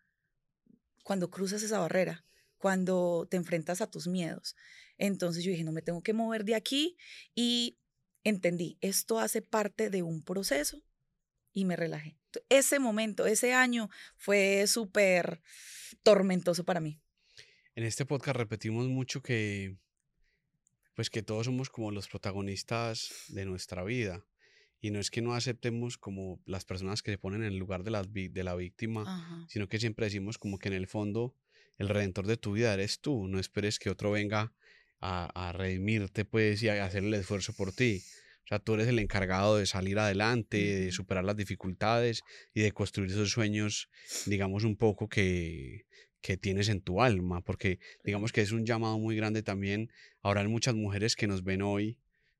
cuando 1.05 1.31
cruzas 1.31 1.62
esa 1.62 1.81
barrera, 1.81 2.25
cuando 2.59 3.26
te 3.31 3.37
enfrentas 3.37 3.81
a 3.81 3.91
tus 3.91 4.07
miedos. 4.07 4.57
Entonces 4.99 5.43
yo 5.43 5.50
dije, 5.50 5.64
no 5.64 5.73
me 5.73 5.83
tengo 5.83 6.02
que 6.02 6.12
mover 6.12 6.45
de 6.45 6.55
aquí 6.55 6.97
y 7.35 7.79
entendí, 8.25 8.79
esto 8.81 9.19
hace 9.19 9.43
parte 9.43 9.91
de 9.91 10.02
un 10.02 10.23
proceso 10.23 10.83
y 11.52 11.64
me 11.64 11.76
relajé. 11.76 12.17
Ese 12.49 12.79
momento, 12.79 13.26
ese 13.26 13.52
año 13.52 13.91
fue 14.17 14.67
súper 14.67 15.43
tormentoso 16.02 16.64
para 16.64 16.81
mí 16.81 17.00
en 17.75 17.85
este 17.85 18.05
podcast 18.05 18.37
repetimos 18.37 18.87
mucho 18.88 19.23
que 19.23 19.76
pues 20.95 21.09
que 21.09 21.23
todos 21.23 21.47
somos 21.47 21.71
como 21.71 21.91
los 21.91 22.07
protagonistas 22.07 23.12
de 23.29 23.47
nuestra 23.47 23.83
vida 23.83 24.26
y 24.81 24.91
no 24.91 25.00
es 25.00 25.11
que 25.11 25.23
no 25.23 25.35
aceptemos 25.35 25.97
como 25.97 26.41
las 26.45 26.64
personas 26.64 27.02
que 27.02 27.12
se 27.12 27.19
ponen 27.19 27.43
en 27.43 27.52
el 27.52 27.59
lugar 27.59 27.83
de 27.83 27.93
la, 27.93 28.02
de 28.02 28.45
la 28.45 28.55
víctima, 28.57 29.47
sino 29.49 29.69
que 29.69 29.79
siempre 29.79 30.07
decimos 30.07 30.38
como 30.38 30.59
que 30.59 30.69
en 30.69 30.75
el 30.75 30.88
fondo 30.88 31.35
el 31.79 31.88
redentor 31.88 32.26
de 32.26 32.37
tu 32.37 32.52
vida 32.52 32.75
eres 32.75 33.00
tú, 33.00 33.26
no 33.26 33.38
esperes 33.38 33.79
que 33.79 33.91
otro 33.91 34.11
venga 34.11 34.52
a, 35.00 35.49
a 35.49 35.52
redimirte 35.52 36.25
pues 36.25 36.62
y 36.62 36.69
a 36.69 36.85
hacer 36.85 37.05
el 37.05 37.14
esfuerzo 37.14 37.55
por 37.55 37.73
ti. 37.73 38.02
O 38.45 38.49
sea, 38.49 38.59
tú 38.59 38.75
eres 38.75 38.88
el 38.88 38.99
encargado 38.99 39.57
de 39.57 39.67
salir 39.67 39.99
adelante, 40.00 40.59
de 40.59 40.93
superar 40.93 41.25
las 41.25 41.37
dificultades 41.37 42.23
y 42.52 42.61
de 42.62 42.73
construir 42.73 43.12
esos 43.12 43.31
sueños, 43.31 43.88
digamos, 44.26 44.64
un 44.64 44.76
poco 44.76 45.09
que, 45.09 45.87
que 46.23 46.37
tienes 46.37 46.69
en 46.69 46.81
tu 46.81 47.02
alma, 47.02 47.43
porque 47.43 47.81
digamos 48.05 48.33
que 48.33 48.41
es 48.41 48.52
un 48.52 48.64
llamado 48.64 48.99
muy 48.99 49.17
grande 49.17 49.43
también. 49.43 49.91
Ahora 50.23 50.41
hay 50.41 50.49
muchas 50.49 50.75
mujeres 50.75 51.17
que 51.17 51.26
nos 51.26 51.43
ven 51.43 51.62
hoy, 51.62 51.99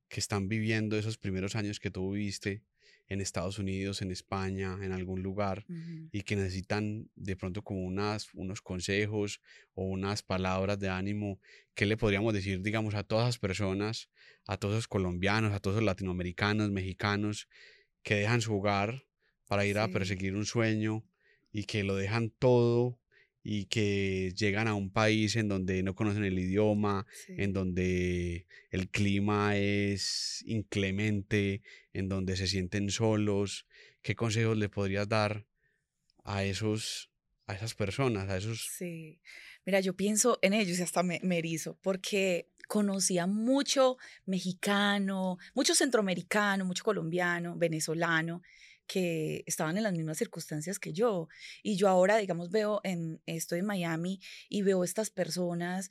que 0.09 0.21
están 0.21 0.49
viviendo 0.49 0.97
esos 0.97 1.19
primeros 1.19 1.57
años 1.57 1.81
que 1.81 1.91
tú 1.91 2.12
viviste 2.12 2.62
en 3.09 3.21
Estados 3.21 3.59
Unidos, 3.59 4.01
en 4.01 4.11
España, 4.11 4.79
en 4.81 4.93
algún 4.93 5.23
lugar, 5.23 5.67
y 6.12 6.23
que 6.23 6.37
necesitan 6.37 7.11
de 7.17 7.37
pronto 7.37 7.62
como 7.62 7.85
unas, 7.85 8.33
unos 8.33 8.62
consejos 8.62 9.41
o 9.75 9.85
unas 9.85 10.23
palabras 10.23 10.79
de 10.79 10.89
ánimo. 10.89 11.41
¿Qué 11.75 11.85
le 11.85 11.97
podríamos 11.97 12.33
decir, 12.33 12.62
digamos, 12.62 12.95
a 12.95 13.03
todas 13.03 13.27
las 13.27 13.39
personas, 13.39 14.09
a 14.47 14.57
todos 14.57 14.77
los 14.77 14.89
colombianos, 14.89 15.53
a 15.53 15.61
todos 15.61 15.77
los 15.77 15.85
latinoamericanos, 15.85 16.71
mexicanos, 16.71 17.49
que 18.03 18.15
dejan 18.15 18.41
su 18.41 18.55
hogar 18.55 19.05
para 19.47 19.67
ir 19.67 19.79
a 19.79 19.89
perseguir 19.89 20.35
un 20.35 20.47
sueño 20.47 21.05
y 21.53 21.65
que 21.65 21.85
lo 21.85 21.97
dejan 21.97 22.31
todo 22.31 23.01
y 23.42 23.66
que 23.66 24.32
llegan 24.37 24.68
a 24.68 24.75
un 24.75 24.90
país 24.90 25.37
en 25.37 25.49
donde 25.49 25.82
no 25.82 25.94
conocen 25.94 26.25
el 26.25 26.38
idioma, 26.38 27.06
en 27.28 27.52
donde 27.52 28.46
el 28.70 28.88
clima 28.88 29.56
es 29.56 30.42
inclemente, 30.46 31.62
en 31.92 32.08
donde 32.08 32.37
se 32.37 32.46
sienten 32.46 32.90
solos. 32.90 33.66
¿Qué 34.00 34.14
consejos 34.14 34.56
le 34.56 34.68
podrías 34.68 35.08
dar 35.08 35.46
a 36.25 36.44
esos 36.44 37.11
a 37.46 37.54
esas 37.54 37.75
personas, 37.75 38.28
a 38.28 38.37
esos 38.37 38.70
Sí. 38.78 39.20
Mira, 39.64 39.80
yo 39.80 39.94
pienso 39.94 40.38
en 40.42 40.52
ellos 40.54 40.78
y 40.78 40.82
hasta 40.82 41.02
me, 41.02 41.20
me 41.25 41.38
erizo 41.38 41.76
porque 41.82 42.49
conocía 42.68 43.26
mucho 43.26 43.99
mexicano, 44.25 45.38
mucho 45.54 45.75
centroamericano, 45.75 46.64
mucho 46.64 46.84
colombiano, 46.84 47.56
venezolano 47.56 48.42
que 48.87 49.45
estaban 49.47 49.77
en 49.77 49.83
las 49.83 49.93
mismas 49.93 50.19
circunstancias 50.19 50.79
que 50.79 50.93
yo. 50.93 51.29
Y 51.62 51.77
yo 51.77 51.89
ahora, 51.89 52.17
digamos, 52.17 52.51
veo 52.51 52.81
en, 52.85 53.21
estoy 53.27 53.61
en 53.61 53.67
Miami 53.67 54.21
y 54.49 54.62
veo 54.62 54.85
estas 54.85 55.11
personas, 55.11 55.91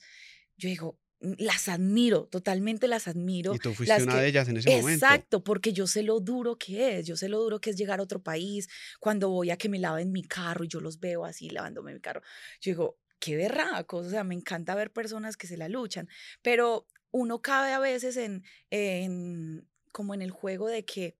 yo 0.57 0.69
digo, 0.69 0.99
mm, 1.21 1.33
las 1.37 1.67
admiro, 1.67 2.27
totalmente 2.27 2.87
las 2.87 3.07
admiro. 3.07 3.55
Y 3.55 3.59
tú 3.59 3.73
fuiste 3.73 4.03
una 4.03 4.17
de 4.17 4.27
ellas 4.27 4.47
en 4.49 4.57
ese 4.57 4.69
momento. 4.69 5.05
Exacto, 5.05 5.43
porque 5.43 5.73
yo 5.73 5.87
sé 5.87 6.03
lo 6.03 6.19
duro 6.19 6.57
que 6.57 6.99
es, 6.99 7.07
yo 7.07 7.17
sé 7.17 7.29
lo 7.29 7.39
duro 7.39 7.59
que 7.59 7.71
es 7.71 7.75
llegar 7.75 7.99
a 7.99 8.03
otro 8.03 8.21
país, 8.21 8.69
cuando 8.99 9.29
voy 9.29 9.51
a 9.51 9.57
que 9.57 9.69
me 9.69 9.79
laven 9.79 10.11
mi 10.11 10.23
carro 10.23 10.63
y 10.63 10.67
yo 10.67 10.79
los 10.79 10.99
veo 10.99 11.25
así 11.25 11.49
lavándome 11.49 11.93
mi 11.93 12.01
carro. 12.01 12.21
Yo 12.59 12.71
digo, 12.71 12.99
qué 13.19 13.35
berracos, 13.35 14.07
o 14.07 14.09
sea, 14.09 14.23
me 14.23 14.35
encanta 14.35 14.75
ver 14.75 14.91
personas 14.91 15.37
que 15.37 15.47
se 15.47 15.55
la 15.55 15.69
luchan, 15.69 16.09
pero 16.41 16.87
uno 17.11 17.41
cabe 17.41 17.71
a 17.73 17.79
veces 17.79 18.17
en, 18.17 18.43
en 18.69 19.67
como 19.91 20.13
en 20.13 20.21
el 20.21 20.31
juego 20.31 20.67
de 20.67 20.83
que, 20.85 21.17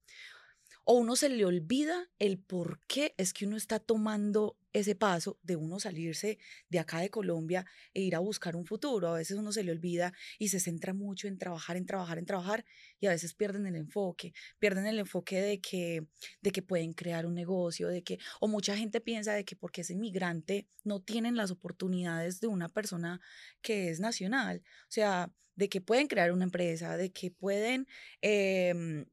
o 0.83 0.93
uno 0.93 1.15
se 1.15 1.29
le 1.29 1.45
olvida 1.45 2.09
el 2.19 2.39
por 2.39 2.79
qué 2.87 3.13
es 3.17 3.33
que 3.33 3.45
uno 3.45 3.57
está 3.57 3.79
tomando 3.79 4.57
ese 4.73 4.95
paso 4.95 5.37
de 5.43 5.55
uno 5.55 5.79
salirse 5.79 6.37
de 6.69 6.79
acá 6.79 6.99
de 6.99 7.09
Colombia 7.09 7.65
e 7.93 8.01
ir 8.01 8.15
a 8.15 8.19
buscar 8.19 8.55
un 8.55 8.65
futuro. 8.65 9.09
A 9.09 9.17
veces 9.17 9.37
uno 9.37 9.51
se 9.51 9.63
le 9.63 9.71
olvida 9.71 10.13
y 10.39 10.47
se 10.47 10.59
centra 10.59 10.93
mucho 10.93 11.27
en 11.27 11.37
trabajar, 11.37 11.77
en 11.77 11.85
trabajar, 11.85 12.17
en 12.17 12.25
trabajar 12.25 12.65
y 12.99 13.07
a 13.07 13.11
veces 13.11 13.33
pierden 13.33 13.65
el 13.67 13.75
enfoque, 13.75 14.33
pierden 14.59 14.87
el 14.87 14.99
enfoque 14.99 15.41
de 15.41 15.59
que, 15.59 16.05
de 16.41 16.51
que 16.51 16.61
pueden 16.61 16.93
crear 16.93 17.25
un 17.25 17.35
negocio, 17.35 17.87
de 17.89 18.01
que, 18.03 18.17
o 18.39 18.47
mucha 18.47 18.77
gente 18.77 19.01
piensa 19.01 19.33
de 19.33 19.45
que 19.45 19.55
porque 19.55 19.81
es 19.81 19.89
inmigrante 19.89 20.67
no 20.83 21.01
tienen 21.01 21.35
las 21.35 21.51
oportunidades 21.51 22.39
de 22.39 22.47
una 22.47 22.69
persona 22.69 23.21
que 23.61 23.89
es 23.89 23.99
nacional. 23.99 24.63
O 24.83 24.91
sea, 24.91 25.31
de 25.55 25.69
que 25.69 25.81
pueden 25.81 26.07
crear 26.07 26.31
una 26.31 26.45
empresa, 26.45 26.97
de 26.97 27.11
que 27.11 27.31
pueden... 27.31 27.87
Em, 28.21 29.05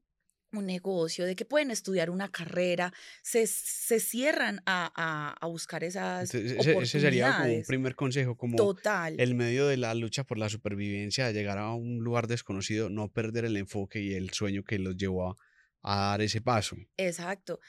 un 0.51 0.65
negocio, 0.65 1.25
de 1.25 1.35
que 1.35 1.45
pueden 1.45 1.71
estudiar 1.71 2.09
una 2.09 2.31
carrera, 2.31 2.93
se, 3.21 3.47
se 3.47 3.99
cierran 3.99 4.61
a, 4.65 5.35
a, 5.39 5.47
buscar 5.47 5.83
esas 5.83 6.33
ese, 6.33 6.57
ese, 6.57 6.99
sería 6.99 7.37
como 7.37 7.53
un 7.53 7.63
primer 7.63 7.95
consejo, 7.95 8.35
como 8.35 8.55
Total. 8.55 9.19
el 9.19 9.35
medio 9.35 9.67
de 9.67 9.77
la 9.77 9.93
lucha 9.93 10.23
por 10.23 10.37
la 10.37 10.49
supervivencia, 10.49 11.27
de 11.27 11.33
llegar 11.33 11.57
a 11.57 11.73
un 11.73 11.99
lugar 11.99 12.27
desconocido, 12.27 12.89
no 12.89 13.11
perder 13.11 13.45
el 13.45 13.57
enfoque 13.57 14.01
y 14.01 14.13
el 14.13 14.31
sueño 14.31 14.63
que 14.63 14.79
los 14.79 14.97
llevó 14.97 15.31
a, 15.31 15.35
a 15.81 16.09
dar 16.11 16.21
ese 16.21 16.41
paso. 16.41 16.75
Exacto. 16.97 17.59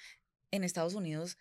En 0.50 0.64
Estados 0.64 0.94
Unidos 0.94 1.36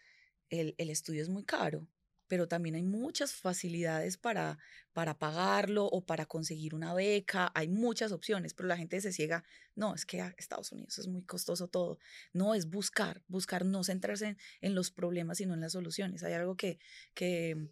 el, 0.49 0.75
el 0.77 0.89
estudio 0.89 1.21
es 1.21 1.29
muy 1.29 1.43
caro 1.43 1.87
pero 2.29 2.47
también 2.47 2.75
hay 2.75 2.83
muchas 2.83 3.33
facilidades 3.33 4.15
para, 4.15 4.59
para 4.93 5.17
pagarlo 5.17 5.85
o 5.85 6.05
para 6.05 6.27
conseguir 6.27 6.75
una 6.75 6.93
beca, 6.93 7.51
hay 7.55 7.67
muchas 7.67 8.11
opciones, 8.11 8.53
pero 8.53 8.69
la 8.69 8.77
gente 8.77 9.01
se 9.01 9.11
ciega, 9.11 9.43
no, 9.75 9.95
es 9.95 10.05
que 10.05 10.21
Estados 10.37 10.71
Unidos 10.71 10.99
es 10.99 11.07
muy 11.07 11.23
costoso 11.23 11.67
todo, 11.67 11.97
no, 12.31 12.53
es 12.53 12.69
buscar, 12.69 13.23
buscar, 13.27 13.65
no 13.65 13.83
centrarse 13.83 14.37
en, 14.61 14.75
los 14.75 14.91
problemas, 14.91 15.39
sino 15.39 15.55
en 15.55 15.61
las 15.61 15.71
soluciones. 15.73 16.23
Hay 16.23 16.33
algo 16.33 16.55
que, 16.55 16.79
que, 17.15 17.67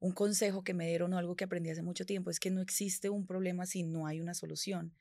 un 0.00 0.12
consejo 0.12 0.64
que 0.64 0.74
me 0.74 0.88
dieron 0.88 1.12
o 1.12 1.18
algo 1.18 1.36
que 1.36 1.44
aprendí 1.44 1.70
hace 1.70 1.82
mucho 1.82 2.04
tiempo, 2.04 2.30
es 2.30 2.40
que 2.40 2.50
no 2.50 2.60
existe 2.60 3.08
un 3.08 3.24
problema 3.24 3.66
si 3.66 3.84
no 3.84 4.08
hay 4.08 4.20
una 4.20 4.34
solución. 4.34 4.96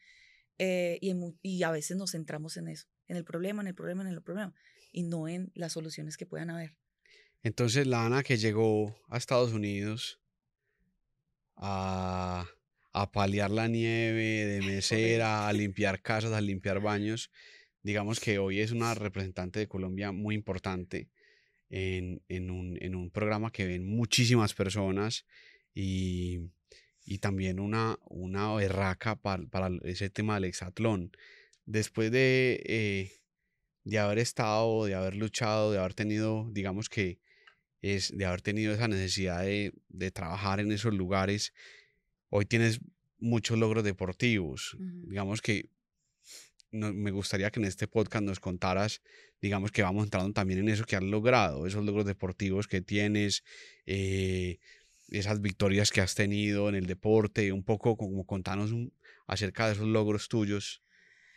Eh, 0.59 0.99
y, 1.01 1.15
y 1.41 1.63
a 1.63 1.71
veces 1.71 1.97
nos 1.97 2.11
centramos 2.11 2.55
en 2.55 2.67
eso, 2.67 2.87
en 3.07 3.17
el 3.17 3.25
problema, 3.25 3.63
en 3.63 3.67
el 3.67 3.73
problema, 3.73 4.03
en 4.03 4.09
el 4.09 4.21
problema, 4.21 4.53
y 4.91 5.01
no 5.01 5.27
en 5.27 5.51
las 5.55 5.73
soluciones 5.73 6.17
que 6.17 6.27
puedan 6.27 6.51
haber. 6.51 6.80
Entonces 7.43 7.87
la 7.87 8.05
Ana 8.05 8.23
que 8.23 8.37
llegó 8.37 8.95
a 9.09 9.17
Estados 9.17 9.53
Unidos 9.53 10.19
a, 11.55 12.45
a 12.93 13.11
paliar 13.11 13.51
la 13.51 13.67
nieve, 13.67 14.45
de 14.45 14.61
mesera, 14.65 15.47
a 15.47 15.53
limpiar 15.53 16.01
casas, 16.01 16.33
a 16.33 16.41
limpiar 16.41 16.81
baños, 16.81 17.31
digamos 17.83 18.19
que 18.19 18.39
hoy 18.39 18.59
es 18.59 18.71
una 18.71 18.93
representante 18.93 19.59
de 19.59 19.67
Colombia 19.67 20.11
muy 20.11 20.35
importante 20.35 21.09
en, 21.69 22.21
en, 22.27 22.51
un, 22.51 22.77
en 22.81 22.95
un, 22.95 23.09
programa 23.09 23.51
que 23.51 23.65
ven 23.65 23.85
muchísimas 23.85 24.53
personas 24.53 25.25
y, 25.73 26.51
y 27.05 27.19
también 27.19 27.59
una, 27.59 27.97
una 28.09 28.53
berraca 28.53 29.15
para, 29.15 29.43
para, 29.47 29.69
ese 29.83 30.09
tema 30.09 30.35
del 30.35 30.45
exatlón. 30.45 31.11
Después 31.65 32.11
de, 32.11 32.61
eh, 32.65 33.11
de 33.85 33.99
haber 33.99 34.19
estado, 34.19 34.85
de 34.85 34.95
haber 34.95 35.15
luchado, 35.15 35.71
de 35.71 35.79
haber 35.79 35.93
tenido, 35.93 36.49
digamos 36.51 36.89
que, 36.89 37.19
es 37.81 38.15
de 38.15 38.25
haber 38.25 38.41
tenido 38.41 38.73
esa 38.73 38.87
necesidad 38.87 39.43
de, 39.43 39.73
de 39.89 40.11
trabajar 40.11 40.59
en 40.59 40.71
esos 40.71 40.93
lugares. 40.93 41.53
Hoy 42.29 42.45
tienes 42.45 42.79
muchos 43.19 43.57
logros 43.57 43.83
deportivos. 43.83 44.77
Digamos 44.79 45.41
que 45.41 45.69
me 46.71 47.11
gustaría 47.11 47.51
que 47.51 47.59
en 47.59 47.65
este 47.65 47.87
podcast 47.87 48.23
nos 48.23 48.39
contaras, 48.39 49.01
digamos 49.41 49.71
que 49.71 49.83
vamos 49.83 50.05
entrando 50.05 50.31
también 50.31 50.59
en 50.59 50.69
eso 50.69 50.85
que 50.85 50.95
has 50.95 51.03
logrado, 51.03 51.67
esos 51.67 51.83
logros 51.83 52.05
deportivos 52.05 52.67
que 52.67 52.81
tienes, 52.81 53.43
eh, 53.85 54.59
esas 55.09 55.41
victorias 55.41 55.91
que 55.91 56.01
has 56.01 56.15
tenido 56.15 56.69
en 56.69 56.75
el 56.75 56.85
deporte, 56.85 57.51
un 57.51 57.63
poco 57.63 57.97
como 57.97 58.25
contanos 58.25 58.71
acerca 59.27 59.67
de 59.67 59.73
esos 59.73 59.87
logros 59.87 60.29
tuyos 60.29 60.81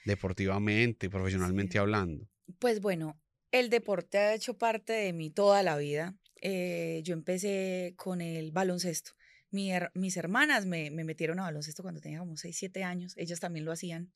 deportivamente, 0.05 1.11
profesionalmente 1.11 1.79
hablando. 1.79 2.29
Pues 2.61 2.81
bueno, 2.81 3.21
el 3.51 3.71
deporte 3.71 4.19
ha 4.19 4.35
hecho 4.35 4.57
parte 4.57 4.93
de 4.93 5.13
mí 5.13 5.31
toda 5.31 5.63
la 5.63 5.77
vida. 5.77 6.15
Eh, 6.47 7.01
yo 7.05 7.15
empecé 7.15 7.95
con 7.97 8.21
el 8.21 8.53
baloncesto. 8.53 9.13
mis 9.51 10.17
hermanas 10.19 10.67
me, 10.67 10.91
me, 10.91 11.03
metieron 11.03 11.41
a 11.41 11.45
baloncesto 11.45 11.83
cuando 11.83 12.03
tenía 12.03 12.19
como 12.19 12.37
6, 12.37 12.55
7 12.55 12.85
años. 12.85 13.15
Ellas 13.17 13.41
también 13.41 13.65
lo 13.65 13.73
hacían. 13.73 14.13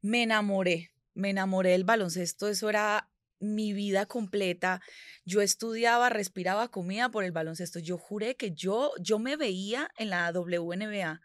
Me 0.00 0.22
enamoré, 0.22 0.92
me 1.12 1.28
enamoré 1.30 1.72
del 1.72 1.84
baloncesto. 1.84 2.48
Eso 2.48 2.70
era 2.70 3.10
mi 3.38 3.74
vida 3.74 4.06
completa. 4.06 4.80
Yo 5.26 5.42
estudiaba, 5.42 6.08
respiraba, 6.08 6.68
comía 6.68 7.10
por 7.10 7.22
el 7.22 7.32
baloncesto. 7.32 7.80
Yo 7.80 7.98
juré 7.98 8.36
que 8.36 8.52
yo, 8.52 8.92
yo 8.98 9.18
me 9.18 9.36
veía 9.36 9.90
en 9.98 10.08
la 10.08 10.32
WNBA. 10.32 11.20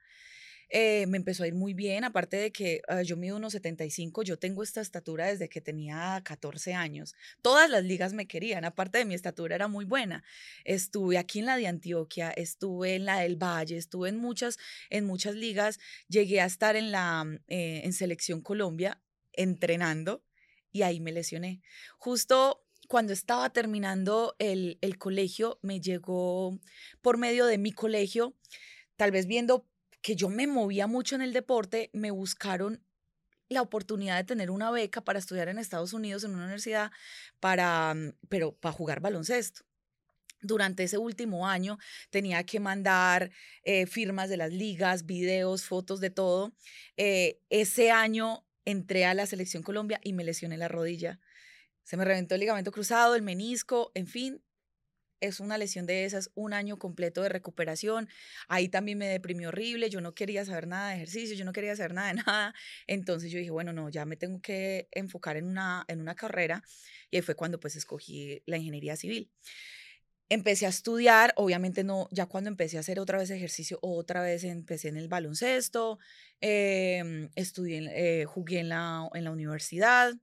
Eh, 0.73 1.05
me 1.07 1.17
empezó 1.17 1.43
a 1.43 1.47
ir 1.47 1.53
muy 1.53 1.73
bien, 1.73 2.05
aparte 2.05 2.37
de 2.37 2.53
que 2.53 2.81
ah, 2.87 3.01
yo 3.01 3.17
mido 3.17 3.35
unos 3.35 3.51
75, 3.51 4.23
yo 4.23 4.39
tengo 4.39 4.63
esta 4.63 4.79
estatura 4.79 5.25
desde 5.27 5.49
que 5.49 5.59
tenía 5.59 6.21
14 6.23 6.73
años. 6.73 7.13
Todas 7.41 7.69
las 7.69 7.83
ligas 7.83 8.13
me 8.13 8.25
querían, 8.25 8.63
aparte 8.63 8.99
de 8.99 9.05
mi 9.05 9.13
estatura 9.13 9.55
era 9.55 9.67
muy 9.67 9.83
buena. 9.83 10.23
Estuve 10.63 11.17
aquí 11.17 11.39
en 11.39 11.47
la 11.47 11.57
de 11.57 11.67
Antioquia, 11.67 12.31
estuve 12.31 12.95
en 12.95 13.03
la 13.03 13.19
del 13.19 13.35
Valle, 13.35 13.75
estuve 13.75 14.07
en 14.07 14.15
muchas, 14.15 14.57
en 14.89 15.05
muchas 15.05 15.35
ligas, 15.35 15.77
llegué 16.07 16.39
a 16.39 16.45
estar 16.45 16.77
en 16.77 16.91
la 16.91 17.25
eh, 17.49 17.81
en 17.83 17.91
Selección 17.91 18.39
Colombia 18.41 19.01
entrenando 19.33 20.23
y 20.71 20.83
ahí 20.83 21.01
me 21.01 21.11
lesioné. 21.11 21.61
Justo 21.97 22.65
cuando 22.87 23.11
estaba 23.11 23.49
terminando 23.49 24.37
el, 24.39 24.77
el 24.79 24.97
colegio, 24.97 25.59
me 25.61 25.81
llegó 25.81 26.57
por 27.01 27.17
medio 27.17 27.45
de 27.45 27.57
mi 27.57 27.73
colegio, 27.73 28.37
tal 28.95 29.11
vez 29.11 29.27
viendo 29.27 29.67
que 30.01 30.15
yo 30.15 30.29
me 30.29 30.47
movía 30.47 30.87
mucho 30.87 31.15
en 31.15 31.21
el 31.21 31.33
deporte, 31.33 31.89
me 31.93 32.11
buscaron 32.11 32.83
la 33.49 33.61
oportunidad 33.61 34.17
de 34.17 34.23
tener 34.23 34.49
una 34.49 34.71
beca 34.71 35.01
para 35.01 35.19
estudiar 35.19 35.49
en 35.49 35.59
Estados 35.59 35.93
Unidos 35.93 36.23
en 36.23 36.31
una 36.31 36.43
universidad 36.43 36.91
para, 37.39 37.93
mm, 37.93 38.13
pero 38.29 38.53
para 38.53 38.73
jugar 38.73 39.01
baloncesto. 39.01 39.63
Durante 40.41 40.83
ese 40.83 40.97
último 40.97 41.47
año 41.47 41.77
tenía 42.09 42.43
que 42.45 42.59
mandar 42.59 43.29
eh, 43.63 43.85
firmas 43.85 44.29
de 44.29 44.37
las 44.37 44.51
ligas, 44.51 45.05
videos, 45.05 45.65
fotos 45.65 45.99
de 45.99 46.09
todo. 46.09 46.53
Eh, 46.97 47.39
ese 47.49 47.91
año 47.91 48.43
entré 48.65 49.05
a 49.05 49.13
la 49.13 49.27
selección 49.27 49.63
Colombia 49.63 49.99
y 50.03 50.13
me 50.13 50.23
lesioné 50.23 50.57
la 50.57 50.67
rodilla. 50.67 51.19
Se 51.83 51.97
me 51.97 52.05
reventó 52.05 52.35
el 52.35 52.41
ligamento 52.41 52.71
cruzado, 52.71 53.15
el 53.15 53.21
menisco, 53.21 53.91
en 53.93 54.07
fin, 54.07 54.41
es 55.21 55.39
una 55.39 55.57
lesión 55.57 55.85
de 55.85 56.05
esas, 56.05 56.31
un 56.35 56.53
año 56.53 56.77
completo 56.77 57.21
de 57.21 57.29
recuperación. 57.29 58.09
Ahí 58.47 58.67
también 58.67 58.97
me 58.97 59.07
deprimió 59.07 59.49
horrible, 59.49 59.89
yo 59.89 60.01
no 60.01 60.13
quería 60.13 60.43
saber 60.43 60.67
nada 60.67 60.89
de 60.89 60.95
ejercicio, 60.95 61.35
yo 61.35 61.45
no 61.45 61.53
quería 61.53 61.75
saber 61.75 61.93
nada 61.93 62.07
de 62.09 62.15
nada. 62.15 62.53
Entonces 62.87 63.31
yo 63.31 63.39
dije, 63.39 63.51
bueno, 63.51 63.71
no, 63.71 63.89
ya 63.89 64.05
me 64.05 64.17
tengo 64.17 64.41
que 64.41 64.89
enfocar 64.91 65.37
en 65.37 65.45
una, 65.45 65.85
en 65.87 66.01
una 66.01 66.15
carrera. 66.15 66.63
Y 67.09 67.17
ahí 67.17 67.21
fue 67.21 67.35
cuando 67.35 67.59
pues 67.59 67.75
escogí 67.75 68.41
la 68.45 68.57
ingeniería 68.57 68.95
civil. 68.97 69.31
Empecé 70.29 70.65
a 70.65 70.69
estudiar, 70.69 71.33
obviamente 71.35 71.83
no, 71.83 72.07
ya 72.09 72.25
cuando 72.25 72.49
empecé 72.49 72.77
a 72.77 72.79
hacer 72.79 73.01
otra 73.01 73.17
vez 73.17 73.29
ejercicio, 73.31 73.79
otra 73.81 74.21
vez 74.21 74.45
empecé 74.45 74.87
en 74.87 74.95
el 74.95 75.09
baloncesto, 75.09 75.99
em, 76.39 77.29
estudié, 77.35 77.89
eh, 77.93 78.25
jugué 78.25 78.59
en 78.59 78.69
la, 78.69 79.09
en 79.13 79.25
la 79.25 79.31
universidad, 79.31 80.13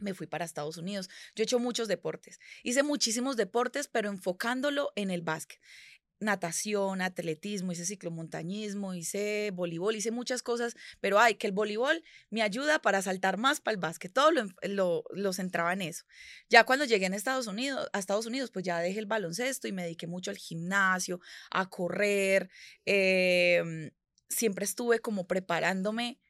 me 0.00 0.14
fui 0.14 0.26
para 0.26 0.44
Estados 0.44 0.76
Unidos. 0.76 1.08
Yo 1.34 1.42
he 1.42 1.44
hecho 1.44 1.58
muchos 1.58 1.88
deportes. 1.88 2.40
Hice 2.62 2.82
muchísimos 2.82 3.36
deportes, 3.36 3.88
pero 3.88 4.08
enfocándolo 4.08 4.92
en 4.96 5.10
el 5.10 5.22
básquet. 5.22 5.60
Natación, 6.22 7.00
atletismo, 7.00 7.72
hice 7.72 7.86
ciclomontañismo, 7.86 8.92
hice 8.92 9.52
voleibol, 9.54 9.96
hice 9.96 10.10
muchas 10.10 10.42
cosas, 10.42 10.76
pero 11.00 11.18
hay 11.18 11.36
que 11.36 11.46
el 11.46 11.54
voleibol 11.54 12.04
me 12.28 12.42
ayuda 12.42 12.82
para 12.82 13.00
saltar 13.00 13.38
más 13.38 13.62
para 13.62 13.72
el 13.74 13.80
básquet. 13.80 14.12
Todo 14.12 14.30
lo, 14.30 14.44
lo, 14.62 15.04
lo, 15.14 15.32
centraba 15.32 15.72
en 15.72 15.80
eso. 15.80 16.04
Ya 16.50 16.64
cuando 16.64 16.84
llegué 16.84 17.06
en 17.06 17.14
Estados 17.14 17.46
Unidos, 17.46 17.88
a 17.94 17.98
Estados 17.98 18.26
Unidos, 18.26 18.50
pues 18.50 18.66
ya 18.66 18.80
dejé 18.80 18.98
el 18.98 19.06
baloncesto 19.06 19.66
y 19.66 19.72
me 19.72 19.84
dediqué 19.84 20.06
mucho 20.06 20.30
al 20.30 20.36
gimnasio, 20.36 21.20
a 21.50 21.70
correr. 21.70 22.50
Em, 22.84 23.90
siempre 24.28 24.66
estuve 24.66 24.98
como 25.00 25.26
preparándome 25.26 26.20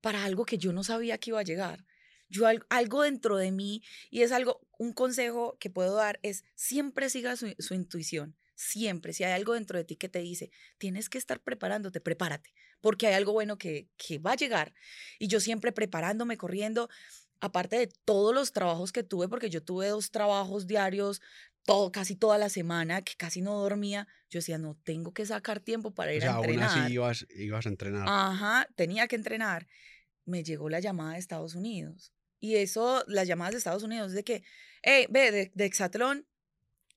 para 0.00 0.24
algo 0.24 0.44
que 0.44 0.58
yo 0.58 0.72
no 0.72 0.82
sabía 0.82 1.18
que 1.18 1.30
iba 1.30 1.38
a 1.38 1.44
llegar 1.44 1.84
yo 2.28 2.46
algo 2.68 3.02
dentro 3.02 3.36
de 3.36 3.52
mí 3.52 3.82
y 4.10 4.22
es 4.22 4.32
algo, 4.32 4.60
un 4.78 4.92
consejo 4.92 5.56
que 5.58 5.70
puedo 5.70 5.94
dar 5.94 6.18
es 6.22 6.44
siempre 6.54 7.10
siga 7.10 7.36
su, 7.36 7.74
intuición, 7.74 8.36
siempre, 8.54 9.12
si 9.12 9.24
hay 9.24 9.32
algo 9.32 9.54
dentro 9.54 9.78
de 9.78 9.84
ti 9.84 9.96
que 9.96 10.08
te 10.08 10.20
dice, 10.20 10.50
tienes 10.78 11.08
que 11.08 11.18
estar 11.18 11.40
preparándote, 11.40 12.00
prepárate, 12.00 12.52
porque 12.80 13.06
hay 13.06 13.14
algo 13.14 13.32
bueno 13.32 13.58
que, 13.58 13.88
que 13.96 14.18
va 14.18 14.32
a 14.32 14.36
llegar. 14.36 14.74
Y 15.18 15.28
yo 15.28 15.40
siempre 15.40 15.72
preparándome, 15.72 16.36
corriendo, 16.36 16.88
aparte 17.40 17.78
de 17.78 17.88
todos 18.04 18.34
los 18.34 18.52
trabajos 18.52 18.92
que 18.92 19.02
tuve, 19.02 19.28
porque 19.28 19.50
yo 19.50 19.62
tuve 19.62 19.88
dos 19.88 20.10
trabajos 20.10 20.66
diarios, 20.66 21.20
todo, 21.64 21.90
casi 21.92 22.16
toda 22.16 22.38
la 22.38 22.48
semana, 22.48 23.02
que 23.02 23.14
casi 23.16 23.42
no 23.42 23.58
dormía, 23.58 24.06
yo 24.30 24.38
decía, 24.38 24.58
no, 24.58 24.76
tengo 24.84 25.12
que 25.12 25.26
sacar 25.26 25.60
tiempo 25.60 25.94
para 25.94 26.12
ir 26.12 26.24
a 26.24 26.36
entrenar. 26.36 26.70
Aún 26.70 26.84
así 26.84 26.92
ibas, 26.92 27.26
ibas 27.30 27.66
a 27.66 27.68
entrenar. 27.68 28.04
Ajá, 28.08 28.68
tenía 28.76 29.06
que 29.08 29.16
entrenar. 29.16 29.66
Me 30.24 30.42
llegó 30.42 30.68
la 30.68 30.80
llamada 30.80 31.12
de 31.12 31.18
Estados 31.18 31.54
Unidos 31.54 32.15
Y 32.40 32.56
eso, 32.56 33.04
las 33.06 33.26
llamadas 33.26 33.52
de 33.52 33.58
Estados 33.58 33.82
Unidos, 33.82 34.12
de 34.12 34.24
que, 34.24 34.42
hey, 34.82 35.06
ve, 35.10 35.30
de, 35.30 35.52
de 35.54 35.64
Exatlón, 35.64 36.26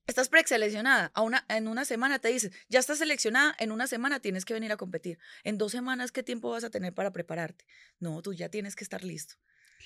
estás 0.08 0.28
preseleccionada. 0.30 1.12
A 1.14 1.22
una, 1.22 1.46
en 1.50 1.68
una 1.68 1.86
semana 1.86 2.20
te 2.20 2.30
dices, 2.30 2.52
ya 2.68 2.80
estás 2.80 2.98
seleccionada, 2.98 3.56
en 3.60 3.72
una 3.72 3.88
semana 3.88 4.20
tienes 4.20 4.44
que 4.44 4.54
venir 4.54 4.72
a 4.72 4.78
competir. 4.78 5.20
En 5.44 5.58
dos 5.58 5.72
semanas, 5.72 6.12
¿qué 6.12 6.24
tiempo 6.24 6.50
vas 6.50 6.64
a 6.64 6.70
tener 6.70 6.94
para 6.94 7.12
prepararte? 7.12 7.66
No, 8.00 8.22
tú 8.22 8.34
ya 8.34 8.50
tienes 8.50 8.76
que 8.76 8.84
estar 8.84 9.04
listo. 9.04 9.36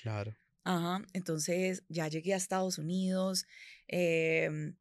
Claro. 0.02 0.36
Ajá, 0.64 1.04
entonces 1.12 1.84
ya 1.88 2.08
llegué 2.08 2.32
a 2.32 2.38
Estados 2.38 2.78
Unidos, 2.78 3.46
em, 3.86 4.76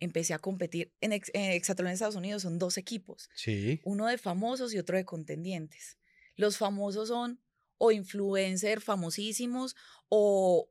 empecé 0.00 0.34
a 0.34 0.38
competir. 0.40 0.92
En, 1.00 1.12
ex, 1.12 1.30
en 1.34 1.52
Exatlón 1.52 1.86
en 1.88 1.94
Estados 1.94 2.16
Unidos 2.16 2.42
son 2.42 2.58
dos 2.58 2.76
equipos, 2.78 3.30
Sí. 3.34 3.80
uno 3.84 4.06
de 4.06 4.18
famosos 4.18 4.74
y 4.74 4.78
otro 4.78 4.96
de 4.96 5.04
contendientes. 5.04 5.98
Los 6.34 6.58
famosos 6.58 7.08
son 7.08 7.40
o 7.82 7.92
influencers 7.92 8.84
famosísimos 8.84 9.74
o 10.10 10.68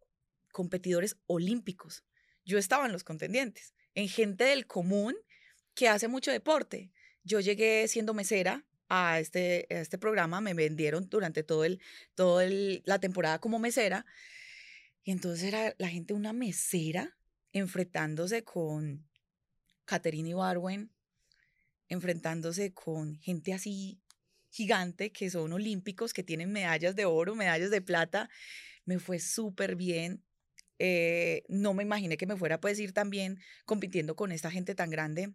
competidores 0.51 1.17
olímpicos. 1.25 2.03
Yo 2.45 2.59
estaba 2.59 2.85
en 2.85 2.91
los 2.91 3.03
contendientes, 3.03 3.73
en 3.95 4.07
gente 4.07 4.43
del 4.43 4.67
común 4.67 5.15
que 5.73 5.89
hace 5.89 6.07
mucho 6.07 6.31
deporte. 6.31 6.91
Yo 7.23 7.39
llegué 7.39 7.87
siendo 7.87 8.13
mesera 8.13 8.63
a 8.89 9.19
este, 9.19 9.65
este 9.75 9.97
programa, 9.97 10.39
me 10.39 10.53
vendieron 10.53 11.09
durante 11.09 11.41
todo 11.41 11.65
el, 11.65 11.81
todo 12.13 12.41
el, 12.41 12.83
la 12.85 12.99
temporada 12.99 13.39
como 13.39 13.57
mesera. 13.57 14.05
Y 15.03 15.11
entonces 15.11 15.47
era 15.47 15.73
la 15.79 15.89
gente 15.89 16.13
una 16.13 16.31
mesera 16.31 17.17
enfrentándose 17.53 18.43
con 18.43 19.09
Caterina 19.85 20.29
Ibarwen, 20.29 20.91
enfrentándose 21.87 22.71
con 22.71 23.15
gente 23.15 23.51
así 23.51 23.99
gigante 24.51 25.11
que 25.11 25.29
son 25.29 25.53
olímpicos, 25.53 26.13
que 26.13 26.23
tienen 26.23 26.51
medallas 26.51 26.95
de 26.95 27.05
oro, 27.05 27.35
medallas 27.35 27.71
de 27.71 27.81
plata. 27.81 28.29
Me 28.85 28.99
fue 28.99 29.19
súper 29.19 29.75
bien. 29.75 30.23
Eh, 30.79 31.43
no 31.49 31.73
me 31.73 31.83
imaginé 31.83 32.15
que 32.17 32.25
me 32.25 32.37
fuera 32.37 32.59
pues 32.59 32.79
ir 32.79 32.93
también 32.93 33.39
compitiendo 33.65 34.15
con 34.15 34.31
esta 34.31 34.49
gente 34.49 34.75
tan 34.75 34.89
grande. 34.89 35.33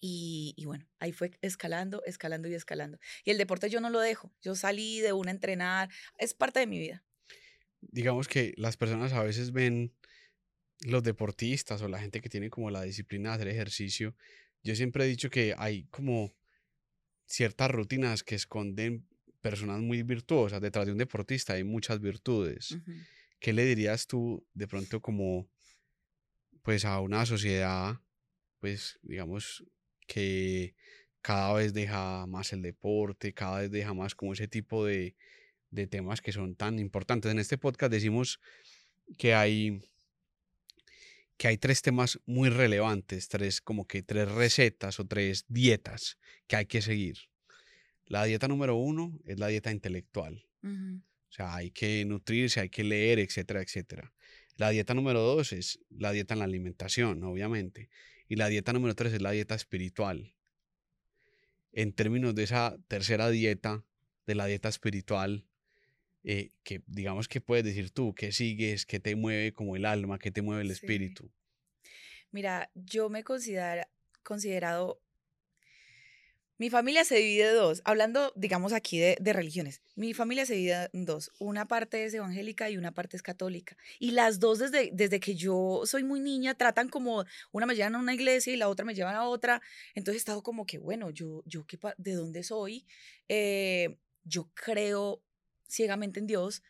Y, 0.00 0.54
y, 0.56 0.64
bueno, 0.64 0.86
ahí 1.00 1.12
fue 1.12 1.32
escalando, 1.40 2.04
escalando 2.04 2.48
y 2.48 2.54
escalando. 2.54 2.98
Y 3.24 3.30
el 3.30 3.38
deporte 3.38 3.68
yo 3.68 3.80
no 3.80 3.90
lo 3.90 4.00
dejo. 4.00 4.32
Yo 4.42 4.54
salí 4.54 5.00
de 5.00 5.12
una 5.12 5.30
a 5.30 5.34
entrenar, 5.34 5.88
es 6.18 6.34
parte 6.34 6.60
de 6.60 6.68
mi 6.68 6.78
vida. 6.78 7.04
Digamos 7.80 8.28
que 8.28 8.54
las 8.56 8.76
personas 8.76 9.12
a 9.12 9.22
veces 9.22 9.52
ven 9.52 9.92
los 10.86 11.02
deportistas 11.02 11.82
o 11.82 11.88
la 11.88 11.98
gente 11.98 12.20
que 12.20 12.28
tiene 12.28 12.50
como 12.50 12.70
la 12.70 12.82
disciplina 12.82 13.30
de 13.30 13.34
hacer 13.34 13.48
ejercicio. 13.48 14.14
Yo 14.62 14.74
siempre 14.74 15.04
he 15.04 15.08
dicho 15.08 15.30
que 15.30 15.54
hay 15.56 15.84
como 15.86 16.34
ciertas 17.28 17.70
rutinas 17.70 18.22
que 18.24 18.34
esconden 18.34 19.06
personas 19.40 19.80
muy 19.80 20.02
virtuosas. 20.02 20.60
Detrás 20.60 20.86
de 20.86 20.92
un 20.92 20.98
deportista 20.98 21.52
hay 21.52 21.64
muchas 21.64 22.00
virtudes. 22.00 22.72
Uh 22.72 22.76
-huh. 22.78 23.06
¿Qué 23.38 23.52
le 23.52 23.64
dirías 23.64 24.06
tú 24.06 24.44
de 24.54 24.66
pronto 24.66 25.00
como 25.00 25.48
pues 26.62 26.84
a 26.84 27.00
una 27.00 27.24
sociedad 27.24 28.00
pues 28.60 28.98
digamos 29.02 29.64
que 30.06 30.74
cada 31.20 31.52
vez 31.52 31.72
deja 31.72 32.26
más 32.26 32.52
el 32.52 32.62
deporte, 32.62 33.32
cada 33.34 33.60
vez 33.60 33.70
deja 33.70 33.94
más 33.94 34.14
como 34.14 34.32
ese 34.32 34.48
tipo 34.48 34.84
de, 34.84 35.14
de 35.70 35.86
temas 35.86 36.20
que 36.20 36.32
son 36.32 36.56
tan 36.56 36.78
importantes. 36.78 37.30
En 37.30 37.38
este 37.38 37.58
podcast 37.58 37.92
decimos 37.92 38.40
que 39.18 39.34
hay 39.34 39.82
que 41.38 41.48
hay 41.48 41.56
tres 41.56 41.82
temas 41.82 42.20
muy 42.26 42.50
relevantes, 42.50 43.28
tres 43.28 43.60
como 43.60 43.86
que 43.86 44.02
tres 44.02 44.30
recetas 44.30 45.00
o 45.00 45.06
tres 45.06 45.46
dietas 45.48 46.18
que 46.48 46.56
hay 46.56 46.66
que 46.66 46.82
seguir. 46.82 47.16
La 48.06 48.24
dieta 48.24 48.48
número 48.48 48.74
uno 48.76 49.18
es 49.24 49.38
la 49.38 49.46
dieta 49.46 49.70
intelectual. 49.70 50.44
Uh 50.62 50.68
-huh. 50.68 50.98
O 51.00 51.32
sea, 51.32 51.54
hay 51.54 51.70
que 51.70 52.04
nutrirse, 52.04 52.60
hay 52.60 52.70
que 52.70 52.82
leer, 52.82 53.18
etcétera, 53.18 53.62
etcétera. 53.62 54.12
La 54.56 54.70
dieta 54.70 54.94
número 54.94 55.20
dos 55.20 55.52
es 55.52 55.78
la 55.90 56.10
dieta 56.10 56.34
en 56.34 56.40
la 56.40 56.46
alimentación, 56.46 57.22
obviamente. 57.22 57.88
Y 58.28 58.36
la 58.36 58.48
dieta 58.48 58.72
número 58.72 58.94
tres 58.94 59.12
es 59.12 59.22
la 59.22 59.30
dieta 59.30 59.54
espiritual. 59.54 60.34
En 61.72 61.92
términos 61.92 62.34
de 62.34 62.42
esa 62.42 62.76
tercera 62.88 63.30
dieta, 63.30 63.84
de 64.26 64.34
la 64.34 64.46
dieta 64.46 64.68
espiritual, 64.68 65.46
eh, 66.30 66.50
que 66.62 66.82
digamos 66.86 67.26
que 67.26 67.40
puedes 67.40 67.64
decir 67.64 67.90
tú, 67.90 68.14
que 68.14 68.32
sigues, 68.32 68.84
que 68.84 69.00
te 69.00 69.16
mueve 69.16 69.54
como 69.54 69.76
el 69.76 69.86
alma, 69.86 70.18
que 70.18 70.30
te 70.30 70.42
mueve 70.42 70.60
el 70.60 70.68
sí. 70.68 70.74
espíritu. 70.74 71.32
Mira, 72.30 72.70
yo 72.74 73.08
me 73.08 73.24
considero 73.24 73.84
considerado 74.22 75.00
mi 76.58 76.68
familia 76.68 77.04
se 77.04 77.16
divide 77.16 77.50
en 77.50 77.54
dos, 77.54 77.80
hablando, 77.84 78.32
digamos, 78.36 78.74
aquí 78.74 78.98
de, 78.98 79.16
de, 79.20 79.32
religiones. 79.32 79.80
Mi 79.94 80.12
familia 80.12 80.44
se 80.44 80.54
divide 80.54 80.90
en 80.92 81.06
dos. 81.06 81.30
Una 81.38 81.66
parte 81.66 82.04
es 82.04 82.12
evangélica 82.12 82.68
y 82.68 82.76
una 82.76 82.92
parte 82.92 83.16
es 83.16 83.22
católica. 83.22 83.76
Y 84.00 84.10
las 84.10 84.38
dos, 84.40 84.58
desde, 84.58 84.90
desde 84.92 85.20
que 85.20 85.34
yo 85.34 85.82
soy 85.84 86.02
muy 86.02 86.20
niña, 86.20 86.54
tratan 86.54 86.88
como, 86.88 87.24
una 87.52 87.64
me 87.64 87.74
llevan 87.74 87.94
a 87.94 88.00
una 88.00 88.12
iglesia 88.12 88.52
y 88.52 88.56
la 88.56 88.68
otra 88.68 88.84
me 88.84 88.94
llevan 88.94 89.14
a 89.14 89.28
otra. 89.28 89.62
Entonces 89.94 90.16
he 90.16 90.18
estado 90.18 90.42
como 90.42 90.66
que, 90.66 90.78
bueno, 90.78 91.10
yo, 91.10 91.42
yo 91.46 91.64
¿qué, 91.64 91.78
¿de 91.96 92.12
dónde 92.14 92.42
soy? 92.42 92.84
Eh, 93.28 93.96
yo 94.24 94.50
creo 94.52 95.22
ciegamente 95.68 96.20
en 96.20 96.26
Dios. 96.26 96.62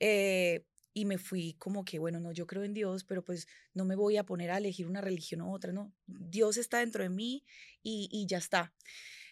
Eh, 0.00 0.64
y 0.94 1.04
me 1.06 1.18
fui 1.18 1.54
como 1.54 1.84
que, 1.84 1.98
bueno, 1.98 2.20
no, 2.20 2.32
yo 2.32 2.46
creo 2.46 2.64
en 2.64 2.74
Dios, 2.74 3.04
pero 3.04 3.24
pues 3.24 3.46
no 3.72 3.84
me 3.84 3.96
voy 3.96 4.18
a 4.18 4.24
poner 4.24 4.50
a 4.50 4.58
elegir 4.58 4.86
una 4.86 5.00
religión 5.00 5.40
u 5.40 5.52
otra, 5.52 5.72
no. 5.72 5.92
Dios 6.06 6.56
está 6.58 6.80
dentro 6.80 7.02
de 7.02 7.08
mí 7.08 7.44
y, 7.82 8.08
y 8.12 8.26
ya 8.26 8.38
está. 8.38 8.74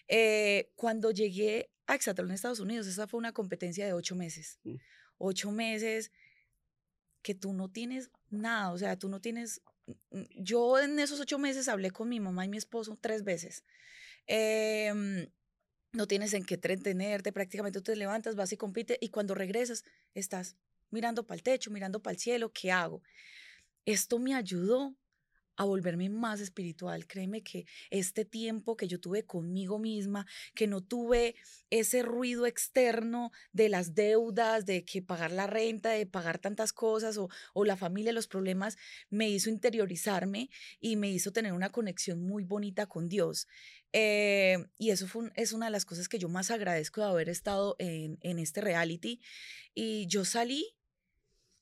Eh, 0.08 0.72
cuando 0.74 1.10
llegué 1.10 1.70
a 1.86 1.94
Exatlón 1.94 2.30
en 2.30 2.34
Estados 2.34 2.60
Unidos, 2.60 2.86
esa 2.86 3.06
fue 3.06 3.18
una 3.18 3.32
competencia 3.32 3.86
de 3.86 3.92
ocho 3.92 4.16
meses. 4.16 4.58
Mm. 4.64 4.76
Ocho 5.18 5.52
meses 5.52 6.10
que 7.22 7.34
tú 7.34 7.52
no 7.52 7.70
tienes 7.70 8.10
nada, 8.30 8.72
o 8.72 8.78
sea, 8.78 8.98
tú 8.98 9.08
no 9.08 9.20
tienes... 9.20 9.60
Yo 10.36 10.78
en 10.78 10.98
esos 10.98 11.20
ocho 11.20 11.38
meses 11.38 11.68
hablé 11.68 11.90
con 11.90 12.08
mi 12.08 12.20
mamá 12.20 12.44
y 12.44 12.48
mi 12.48 12.56
esposo 12.56 12.96
tres 13.00 13.22
veces. 13.22 13.64
Eh, 14.26 15.28
no 15.92 16.06
tienes 16.06 16.34
en 16.34 16.44
qué 16.44 16.54
entretenerte, 16.54 17.32
prácticamente 17.32 17.80
tú 17.80 17.84
te 17.84 17.96
levantas, 17.96 18.36
vas 18.36 18.52
y 18.52 18.56
compites 18.56 18.98
y 19.00 19.08
cuando 19.08 19.34
regresas 19.34 19.84
estás 20.14 20.56
mirando 20.90 21.26
para 21.26 21.36
el 21.36 21.42
techo, 21.42 21.70
mirando 21.70 22.00
para 22.00 22.14
el 22.14 22.20
cielo, 22.20 22.52
¿qué 22.52 22.70
hago? 22.70 23.02
Esto 23.84 24.18
me 24.18 24.34
ayudó 24.34 24.94
a 25.60 25.64
volverme 25.64 26.08
más 26.08 26.40
espiritual. 26.40 27.06
Créeme 27.06 27.42
que 27.42 27.66
este 27.90 28.24
tiempo 28.24 28.78
que 28.78 28.88
yo 28.88 28.98
tuve 28.98 29.26
conmigo 29.26 29.78
misma, 29.78 30.26
que 30.54 30.66
no 30.66 30.80
tuve 30.80 31.34
ese 31.68 32.02
ruido 32.02 32.46
externo 32.46 33.30
de 33.52 33.68
las 33.68 33.94
deudas, 33.94 34.64
de 34.64 34.86
que 34.86 35.02
pagar 35.02 35.32
la 35.32 35.46
renta, 35.46 35.90
de 35.90 36.06
pagar 36.06 36.38
tantas 36.38 36.72
cosas 36.72 37.18
o, 37.18 37.28
o 37.52 37.66
la 37.66 37.76
familia, 37.76 38.14
los 38.14 38.26
problemas, 38.26 38.78
me 39.10 39.28
hizo 39.28 39.50
interiorizarme 39.50 40.48
y 40.80 40.96
me 40.96 41.10
hizo 41.10 41.30
tener 41.30 41.52
una 41.52 41.68
conexión 41.68 42.22
muy 42.26 42.44
bonita 42.44 42.86
con 42.86 43.10
Dios. 43.10 43.46
Eh, 43.92 44.56
y 44.78 44.90
eso 44.90 45.08
fue 45.08 45.32
es 45.34 45.52
una 45.52 45.66
de 45.66 45.72
las 45.72 45.84
cosas 45.84 46.08
que 46.08 46.18
yo 46.18 46.28
más 46.28 46.50
agradezco 46.50 47.00
de 47.00 47.08
haber 47.08 47.28
estado 47.28 47.76
en, 47.78 48.18
en 48.20 48.38
este 48.38 48.60
reality. 48.60 49.20
Y 49.74 50.06
yo 50.06 50.24
salí 50.24 50.76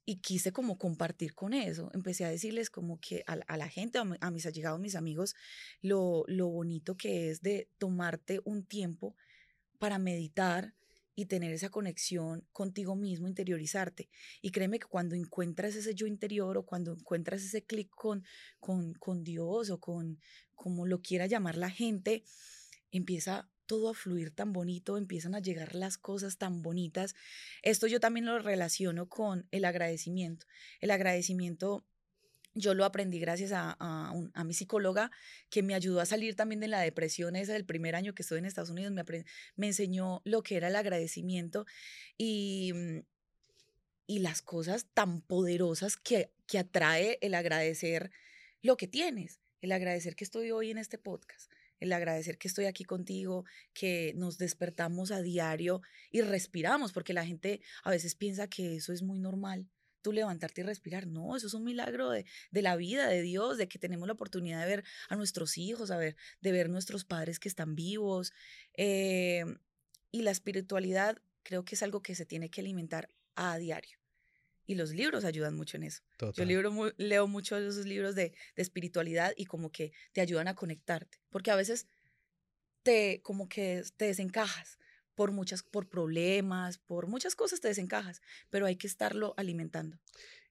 y 0.05 0.17
quise 0.17 0.53
como 0.53 0.79
compartir 0.79 1.35
con 1.35 1.53
eso. 1.53 1.91
Empecé 1.93 2.25
a 2.25 2.31
decirles 2.31 2.71
como 2.71 2.99
que 2.99 3.25
a, 3.27 3.35
a 3.47 3.57
la 3.57 3.69
gente, 3.69 3.99
a, 3.99 4.05
a, 4.21 4.31
mis 4.31 4.47
allegados, 4.47 4.81
mis 4.81 4.95
amigos, 4.95 5.35
lo, 5.83 6.25
lo 6.29 6.49
bonito 6.49 6.97
que 6.97 7.31
es 7.31 7.43
de 7.43 7.69
tomarte 7.79 8.41
un 8.45 8.65
tiempo 8.65 9.17
para 9.79 9.99
meditar 9.99 10.75
y 11.19 11.27
tener 11.27 11.53
esa 11.53 11.69
conexión 11.69 12.47
contigo 12.53 12.95
mismo, 12.95 13.27
interiorizarte. 13.27 14.09
Y 14.41 14.53
créeme 14.53 14.79
que 14.79 14.87
cuando 14.87 15.17
encuentras 15.17 15.75
ese 15.75 15.93
yo 15.93 16.07
interior 16.07 16.57
o 16.57 16.65
cuando 16.65 16.93
encuentras 16.93 17.43
ese 17.43 17.65
clic 17.65 17.91
con, 17.91 18.23
con, 18.61 18.95
con 18.95 19.25
Dios 19.25 19.71
o 19.71 19.81
con 19.81 20.21
como 20.55 20.87
lo 20.87 21.03
quiera 21.03 21.27
llamar 21.27 21.57
la 21.57 21.71
gente, 21.71 22.23
empieza 22.93 23.51
todo 23.67 23.91
a 23.91 23.95
fluir 23.95 24.31
tan 24.31 24.53
bonito, 24.53 24.97
empiezan 24.97 25.35
a 25.35 25.41
llegar 25.41 25.75
las 25.75 25.99
cosas 25.99 26.39
tan 26.39 26.63
bonitas. 26.63 27.17
Esto 27.65 27.89
yo 27.89 27.99
también 27.99 28.25
lo 28.25 28.39
relaciono 28.39 29.09
con 29.09 29.49
el 29.51 29.65
agradecimiento. 29.65 30.47
El 30.79 30.93
agradecimiento 30.93 31.85
yo 32.55 32.75
lo 32.75 32.85
aprendí 32.85 33.21
gracias 33.21 33.53
a, 33.53 33.77
a, 33.79 34.45
mi 34.45 34.55
psicóloga 34.55 35.11
que 35.51 35.63
me 35.63 35.75
ayudó 35.75 36.01
a 36.01 36.07
salir 36.07 36.35
también 36.35 36.61
de 36.61 36.69
la 36.69 36.81
depresión 36.81 37.37
esa 37.37 37.53
del 37.53 37.65
primer 37.65 37.95
año 37.95 38.15
que 38.15 38.23
estuve 38.23 38.39
en 38.39 38.47
Estados 38.47 38.71
Unidos, 38.71 38.93
me, 38.93 39.05
me 39.57 39.67
enseñó 39.67 40.23
lo 40.25 40.43
que 40.43 40.57
era 40.57 40.69
el 40.69 40.77
agradecimiento 40.77 41.67
y, 42.17 42.73
y 44.07 44.19
las 44.21 44.43
cosas 44.43 44.87
tan 44.95 45.21
poderosas 45.21 45.97
que, 45.97 46.33
que 46.47 46.59
atrae 46.59 47.19
el 47.21 47.35
agradecer 47.35 48.11
lo 48.63 48.77
que 48.77 48.89
tienes, 48.89 49.41
el 49.61 49.73
agradecer 49.73 50.17
que 50.17 50.25
estoy 50.25 50.51
hoy 50.51 50.71
en 50.71 50.79
este 50.79 50.99
podcast, 50.99 51.51
el 51.81 51.93
agradecer 51.93 52.39
que 52.39 52.49
estoy 52.49 52.65
aquí 52.65 52.85
contigo, 52.85 53.45
que 53.73 54.13
nos 54.17 54.39
despertamos 54.39 55.11
a 55.13 55.23
diario 55.23 55.83
y 56.11 56.23
respiramos, 56.23 56.93
porque 56.93 57.13
la 57.13 57.27
gente 57.27 57.61
a 57.85 57.91
veces 57.91 58.15
piensa 58.15 58.49
que 58.49 58.77
eso 58.77 58.93
es 58.93 59.03
muy 59.03 59.21
normal, 59.21 59.69
tú 60.03 60.13
levantarte 60.13 60.61
y 60.61 60.65
respirar. 60.65 61.07
No, 61.07 61.37
eso 61.37 61.47
es 61.47 61.55
un 61.55 61.65
milagro 61.65 62.11
de, 62.11 62.25
de, 62.51 62.63
la 62.63 62.77
vida, 62.77 63.09
de 63.09 63.23
Dios, 63.23 63.59
de 63.59 63.69
que 63.69 63.79
tenemos 63.79 64.07
la 64.07 64.15
oportunidad 64.15 64.61
de 64.61 64.67
ver 64.67 64.85
a 65.09 65.17
nuestros 65.17 65.59
hijos, 65.59 65.91
a 65.91 65.97
ver, 65.97 66.17
de 66.41 66.53
ver 66.53 66.69
nuestros 66.69 67.05
padres 67.05 67.39
que 67.39 67.49
están 67.49 67.75
vivos. 67.75 68.33
Eh, 68.75 69.45
y 70.11 70.23
la 70.23 70.31
espiritualidad 70.31 71.19
creo 71.43 71.65
que 71.65 71.75
es 71.75 71.83
algo 71.83 72.03
que 72.03 72.15
se 72.15 72.27
tiene 72.27 72.51
que 72.51 72.61
alimentar 72.61 73.09
a 73.35 73.59
diario. 73.59 73.99
Y 74.67 74.75
los 74.75 74.91
libros 74.91 75.25
ayudan 75.25 75.57
mucho 75.57 75.79
en 75.79 75.85
eso. 75.85 76.03
Yo 76.35 76.45
libro 76.45 76.93
leo 76.99 77.27
muchos 77.27 77.61
de 77.61 77.69
esos 77.69 77.87
libros 77.87 78.15
de, 78.15 78.35
de 78.55 78.63
espiritualidad 78.63 79.33
y 79.35 79.47
como 79.47 79.73
que 79.73 79.93
te 80.13 80.21
ayudan 80.21 80.47
a 80.47 80.55
conectarte. 80.55 81.19
Porque 81.31 81.51
a 81.51 81.57
veces 81.57 81.87
te, 82.83 83.23
como 83.23 83.49
que 83.49 83.83
te 83.97 84.05
desencajas 84.07 84.79
por 85.19 85.33
muchas, 85.33 85.65
por 85.65 85.89
problemas, 85.89 86.79
por 86.79 87.09
muchas 87.09 87.35
cosas 87.35 87.61
te 87.61 87.67
desencajas, 87.67 88.23
pero 88.51 88.67
hay 88.67 88.77
que 88.77 88.87
estarlo 88.87 89.35
alimentando. 89.37 89.99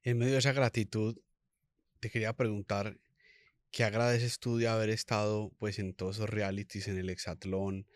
En 0.04 0.18
medio 0.18 0.34
de 0.34 0.40
esa 0.40 0.52
gratitud, 0.52 1.18
te 2.02 2.10
quería 2.10 2.34
preguntar, 2.34 3.00
¿qué 3.72 3.86
agradeces 3.86 4.40
tú 4.40 4.58
de 4.58 4.68
haber 4.68 4.90
estado 4.90 5.54
pues 5.58 5.80
en 5.80 5.94
todos 5.94 6.18
esos 6.18 6.30
realities, 6.30 6.90
en 6.90 6.98
el 6.98 7.10
hexatlón? 7.10 7.88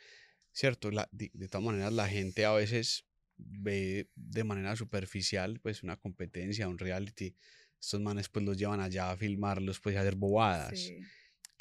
¿Cierto? 0.53 0.91
La- 0.91 1.10
de, 1.12 1.29
de 1.34 1.49
todas 1.49 1.65
maneras, 1.65 1.91
la 1.91 2.07
gente 2.07 2.45
a 2.45 2.53
veces 2.53 3.03
ve 3.36 4.07
de 4.15 4.45
manera 4.45 4.77
superficial 4.77 5.60
pues 5.60 5.84
una 5.84 5.97
competencia, 5.97 6.69
un 6.69 6.77
reality. 6.77 7.36
Estos 7.81 7.99
manes 7.99 8.29
pues 8.29 8.45
los 8.45 8.55
llevan 8.55 8.79
allá 8.79 9.12
a 9.12 9.17
filmarlos 9.17 9.81
pues 9.81 9.97
a 9.97 10.01
hacer 10.01 10.15
bobadas. 10.15 10.79
Sí. 10.79 11.01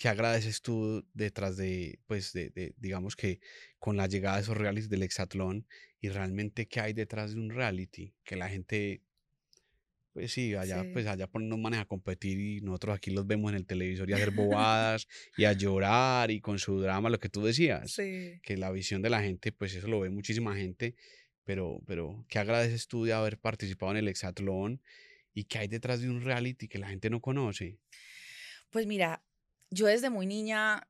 ¿Qué 0.01 0.09
agradeces 0.09 0.63
tú 0.63 1.07
detrás 1.13 1.59
de, 1.59 1.99
pues, 2.07 2.33
de, 2.33 2.49
de, 2.49 2.73
digamos 2.79 3.17
que 3.17 3.39
con 3.79 3.99
la 3.99 4.07
llegada 4.07 4.37
de 4.37 4.43
esos 4.45 4.57
realities 4.57 4.89
del 4.89 5.03
hexatlón 5.03 5.67
y 6.01 6.09
realmente 6.09 6.67
qué 6.67 6.81
hay 6.81 6.95
detrás 6.95 7.35
de 7.35 7.41
un 7.41 7.51
reality? 7.51 8.15
Que 8.25 8.35
la 8.35 8.49
gente, 8.49 9.03
pues 10.15 10.33
sí, 10.33 10.55
allá, 10.55 10.85
Sí. 10.85 10.89
pues 10.95 11.07
allá 11.07 11.29
unos 11.35 11.59
manes 11.59 11.81
a 11.81 11.85
competir 11.85 12.41
y 12.41 12.61
nosotros 12.63 12.97
aquí 12.97 13.11
los 13.11 13.27
vemos 13.27 13.51
en 13.53 13.57
el 13.59 13.67
televisor 13.67 14.09
y 14.09 14.15
a 14.15 14.17
hacer 14.17 14.31
bobadas 14.65 15.07
y 15.37 15.45
a 15.45 15.53
llorar 15.53 16.31
y 16.31 16.41
con 16.41 16.59
su 16.59 16.81
drama, 16.81 17.11
lo 17.11 17.21
que 17.21 17.29
tú 17.29 17.45
decías, 17.45 17.93
Sí. 17.93 18.41
que 18.43 18.57
la 18.57 18.71
visión 18.73 19.03
de 19.03 19.11
la 19.11 19.21
gente, 19.23 19.53
pues 19.53 19.75
eso 19.75 19.87
lo 19.87 20.01
ve 20.01 20.09
muchísima 20.09 20.57
gente, 20.57 20.95
pero, 21.45 21.83
pero 21.87 22.25
¿qué 22.31 22.39
agradeces 22.39 22.89
tú 22.89 23.05
de 23.05 23.13
haber 23.13 23.37
participado 23.39 23.93
en 23.93 23.99
el 23.99 24.09
hexatlón 24.09 24.81
y 25.35 25.45
qué 25.45 25.59
hay 25.59 25.69
detrás 25.69 26.01
de 26.01 26.09
un 26.09 26.23
reality 26.23 26.69
que 26.69 26.79
la 26.79 26.89
gente 26.89 27.11
no 27.11 27.21
conoce? 27.21 27.77
Pues 28.71 28.87
mira, 28.87 29.23
yo 29.71 29.87
desde 29.87 30.11
muy 30.11 30.27
niña, 30.27 30.87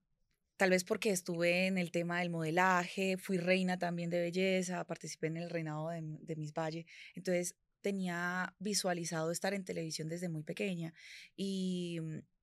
tal 0.56 0.70
vez 0.70 0.84
porque 0.84 1.10
estuve 1.10 1.66
en 1.66 1.78
el 1.78 1.90
tema 1.90 2.20
del 2.20 2.30
modelaje, 2.30 3.16
fui 3.16 3.38
reina 3.38 3.78
también 3.78 4.10
de 4.10 4.20
belleza, 4.20 4.84
participé 4.84 5.28
en 5.28 5.36
el 5.38 5.50
reinado 5.50 5.88
de, 5.88 6.02
de 6.02 6.36
Miss 6.36 6.52
Valle, 6.52 6.86
entonces 7.14 7.56
tenía 7.80 8.54
visualizado 8.58 9.30
estar 9.30 9.54
en 9.54 9.64
televisión 9.64 10.08
desde 10.08 10.28
muy 10.28 10.42
pequeña 10.42 10.92
y, 11.36 11.98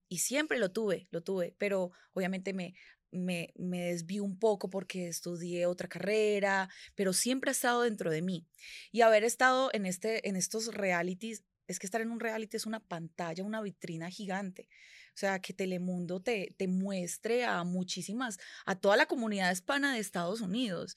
y 0.09 0.19
siempre 0.19 0.59
lo 0.59 0.71
tuve, 0.71 1.07
lo 1.11 1.21
tuve, 1.21 1.55
pero 1.57 1.91
obviamente 2.13 2.53
me, 2.53 2.73
me, 3.11 3.53
me 3.55 3.91
desvío 3.91 4.23
un 4.23 4.37
poco 4.39 4.69
porque 4.69 5.07
estudié 5.07 5.65
otra 5.65 5.87
carrera, 5.87 6.69
pero 6.95 7.13
siempre 7.13 7.49
ha 7.49 7.53
estado 7.53 7.83
dentro 7.83 8.11
de 8.11 8.21
mí. 8.21 8.47
Y 8.91 9.01
haber 9.01 9.23
estado 9.23 9.69
en, 9.73 9.85
este, 9.85 10.27
en 10.27 10.35
estos 10.35 10.73
realities, 10.73 11.43
es 11.67 11.79
que 11.79 11.87
estar 11.87 12.01
en 12.01 12.11
un 12.11 12.19
reality 12.19 12.57
es 12.57 12.65
una 12.65 12.79
pantalla, 12.79 13.43
una 13.43 13.61
vitrina 13.61 14.09
gigante. 14.09 14.69
O 15.17 15.19
sea, 15.19 15.39
que 15.39 15.51
Telemundo 15.51 16.19
te, 16.19 16.53
te 16.57 16.67
muestre 16.67 17.43
a 17.43 17.63
muchísimas, 17.63 18.37
a 18.67 18.75
toda 18.75 18.95
la 18.95 19.07
comunidad 19.07 19.51
hispana 19.51 19.95
de 19.95 19.99
Estados 19.99 20.41
Unidos. 20.41 20.95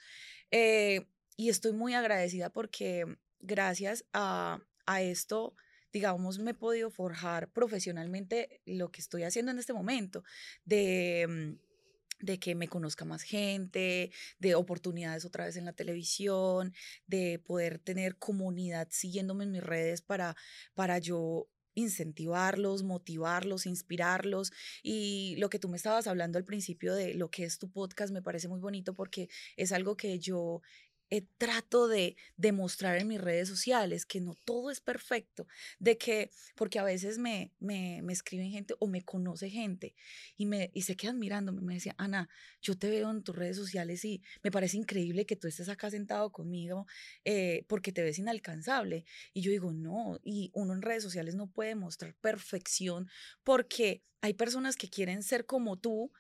Eh, 0.51 1.07
y 1.39 1.49
estoy 1.49 1.73
muy 1.73 1.95
agradecida 1.95 2.51
porque 2.51 3.07
gracias 3.39 4.05
a, 4.13 4.61
a 4.85 5.01
esto, 5.01 5.55
digamos, 5.91 6.39
me 6.39 6.51
he 6.51 6.55
podido 6.55 6.91
forjar 6.91 7.51
profesionalmente 7.51 8.61
lo 8.67 8.91
que 8.91 9.01
estoy 9.01 9.23
haciendo 9.23 9.53
en 9.53 9.59
este 9.59 9.73
momento, 9.73 10.23
de, 10.67 11.27
mm, 11.27 12.27
de 12.27 12.39
que 12.39 12.55
me 12.55 12.69
conozca 12.69 13.07
más 13.07 13.23
gente, 13.23 14.13
de 14.39 14.55
oportunidades 14.55 15.25
otra 15.25 15.47
vez 15.47 15.57
en 15.57 15.65
la 15.65 15.73
televisión, 15.73 16.75
de 17.07 17.39
poder 17.39 17.79
tener 17.79 18.19
comunidad 18.19 18.89
siguiéndome 18.91 19.45
en 19.45 19.53
mis 19.53 19.63
redes 19.63 20.03
para, 20.03 20.37
para 20.75 20.99
yo 20.99 21.49
incentivarlos, 21.75 22.83
motivarlos, 22.83 23.67
inspirarlos. 23.67 24.53
Y 24.83 25.37
lo 25.39 25.51
que 25.51 25.59
tú 25.59 25.69
me 25.69 25.77
estabas 25.77 26.07
hablando 26.07 26.39
al 26.39 26.45
principio 26.45 26.95
de 26.95 27.15
lo 27.15 27.31
que 27.31 27.45
es 27.45 27.59
tu 27.59 27.71
podcast 27.71 28.13
me 28.13 28.23
parece 28.23 28.49
muy 28.49 28.61
bonito 28.61 28.95
porque 28.95 29.29
es 29.57 29.73
algo 29.73 29.97
que 29.97 30.19
yo 30.19 30.63
eh, 31.11 31.27
trato 31.39 31.89
de 31.89 32.17
demostrar 32.37 32.97
en 32.99 33.09
mis 33.09 33.21
redes 33.21 33.49
sociales, 33.49 34.07
que 34.07 34.21
no 34.21 34.35
todo 34.45 34.71
es 34.71 34.81
perfecto, 34.81 35.47
de 35.79 35.99
que, 35.99 36.31
porque 36.55 36.79
a 36.79 36.85
veces 36.85 37.19
me, 37.19 37.53
me, 37.59 38.01
me 38.03 38.13
escriben 38.13 38.51
gente 38.51 38.75
o 38.79 38.87
me 38.87 39.03
conoce 39.03 39.51
gente 39.51 39.95
y, 40.37 40.47
me, 40.47 40.71
y 40.73 40.83
se 40.83 40.97
quedan 40.97 41.19
mirándome, 41.19 41.63
me 41.63 41.75
decía, 41.75 41.95
Ana, 41.99 42.29
yo 42.63 42.79
te 42.79 42.89
veo 42.89 43.11
en 43.11 43.23
tus 43.23 43.35
redes 43.35 43.57
sociales 43.57 44.05
y 44.05 44.23
me 44.43 44.51
parece 44.51 44.77
increíble 44.77 45.27
que 45.27 45.37
tú 45.37 45.49
estés 45.49 45.69
acá 45.69 45.91
sentado 45.91 46.31
conmigo 46.31 46.87
eh, 47.25 47.65
porque 47.67 47.91
te 47.93 48.03
ves 48.03 48.19
inalcanzable. 48.19 49.05
Y 49.33 49.41
yo 49.43 49.51
digo, 49.51 49.73
no, 49.73 50.21
y 50.23 50.51
uno 50.55 50.75
en 50.75 50.83
redes 50.83 51.03
sociales 51.03 51.35
no 51.35 51.49
puede 51.49 51.75
mostrar 51.75 52.15
perfección 52.21 53.09
porque 53.43 54.05
hay 54.21 54.35
personas 54.35 54.77
que 54.77 54.89
quieren 54.89 55.23
ser 55.23 55.47
como 55.47 55.77
tú 55.79 56.13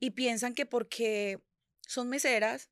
y 0.00 0.10
piensan 0.10 0.54
que 0.54 0.66
porque 0.66 1.40
son 1.86 2.08
meseras 2.08 2.71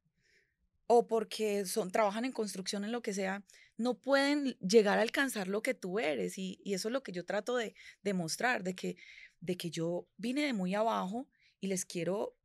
o 0.93 1.07
porque 1.07 1.67
son, 1.67 1.93
trabajan 1.93 2.25
en 2.25 2.33
construcción, 2.33 2.85
en 2.85 2.91
lo 2.91 3.01
que 3.01 3.15
sea, 3.15 3.45
no 3.77 4.01
pueden 4.01 4.57
llegar 4.59 4.99
a 4.99 5.03
alcanzar 5.03 5.47
lo 5.47 5.63
que 5.63 5.73
tú 5.73 6.01
eres. 6.01 6.37
Y, 6.37 6.59
y 6.65 6.75
eso 6.75 6.89
es 6.89 6.93
lo 6.93 7.05
que 7.05 7.13
yo 7.13 7.25
trato 7.25 7.57
de 7.57 7.77
demostrar, 8.03 8.65
de 8.65 8.75
que, 8.75 8.97
de 9.39 9.57
que 9.57 9.71
yo 9.71 10.09
vine 10.17 10.43
de 10.43 10.53
muy 10.53 10.75
abajo 10.75 11.29
y 11.61 11.69
les 11.69 11.85
quiero 11.85 12.37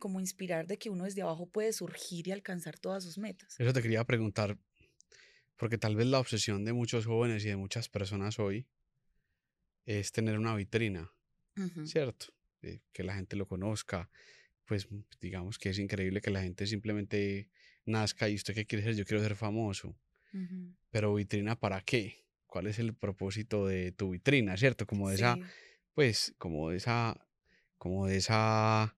como 0.00 0.18
inspirar 0.18 0.66
de 0.66 0.78
que 0.78 0.90
uno 0.90 1.04
desde 1.04 1.22
abajo 1.22 1.48
puede 1.48 1.72
surgir 1.72 2.26
y 2.26 2.32
alcanzar 2.32 2.76
todas 2.76 3.04
sus 3.04 3.18
metas. 3.18 3.54
Eso 3.60 3.72
te 3.72 3.80
quería 3.80 4.02
preguntar, 4.02 4.58
porque 5.54 5.78
tal 5.78 5.94
vez 5.94 6.08
la 6.08 6.18
obsesión 6.18 6.64
de 6.64 6.72
muchos 6.72 7.06
jóvenes 7.06 7.44
y 7.44 7.50
de 7.50 7.56
muchas 7.56 7.88
personas 7.88 8.40
hoy 8.40 8.66
es 9.86 10.10
tener 10.10 10.40
una 10.40 10.56
vitrina. 10.56 11.12
¿cierto? 11.84 12.34
Eh, 12.62 12.80
que 12.92 13.04
la 13.04 13.14
gente 13.14 13.36
lo 13.36 13.46
conozca, 13.46 14.10
pues 14.64 14.88
digamos 15.20 15.56
que 15.56 15.68
es 15.68 15.78
increíble 15.78 16.20
que 16.20 16.30
la 16.30 16.42
gente 16.42 16.66
simplemente 16.66 17.48
nazca 17.84 18.28
y 18.28 18.34
usted 18.34 18.54
qué 18.54 18.66
quiere 18.66 18.84
ser, 18.84 18.94
yo 18.94 19.04
quiero 19.04 19.22
ser 19.22 19.36
famoso, 19.36 19.96
pero 20.90 21.14
vitrina 21.14 21.56
para 21.56 21.80
qué? 21.80 22.24
¿Cuál 22.46 22.66
es 22.66 22.78
el 22.78 22.94
propósito 22.94 23.66
de 23.66 23.92
tu 23.92 24.10
vitrina, 24.10 24.56
cierto? 24.56 24.86
Como 24.86 25.08
de 25.08 25.14
esa, 25.16 25.38
pues, 25.94 26.34
como 26.38 26.70
de 26.70 26.76
esa, 26.76 27.26
como 27.78 28.06
de 28.06 28.16
esa, 28.18 28.96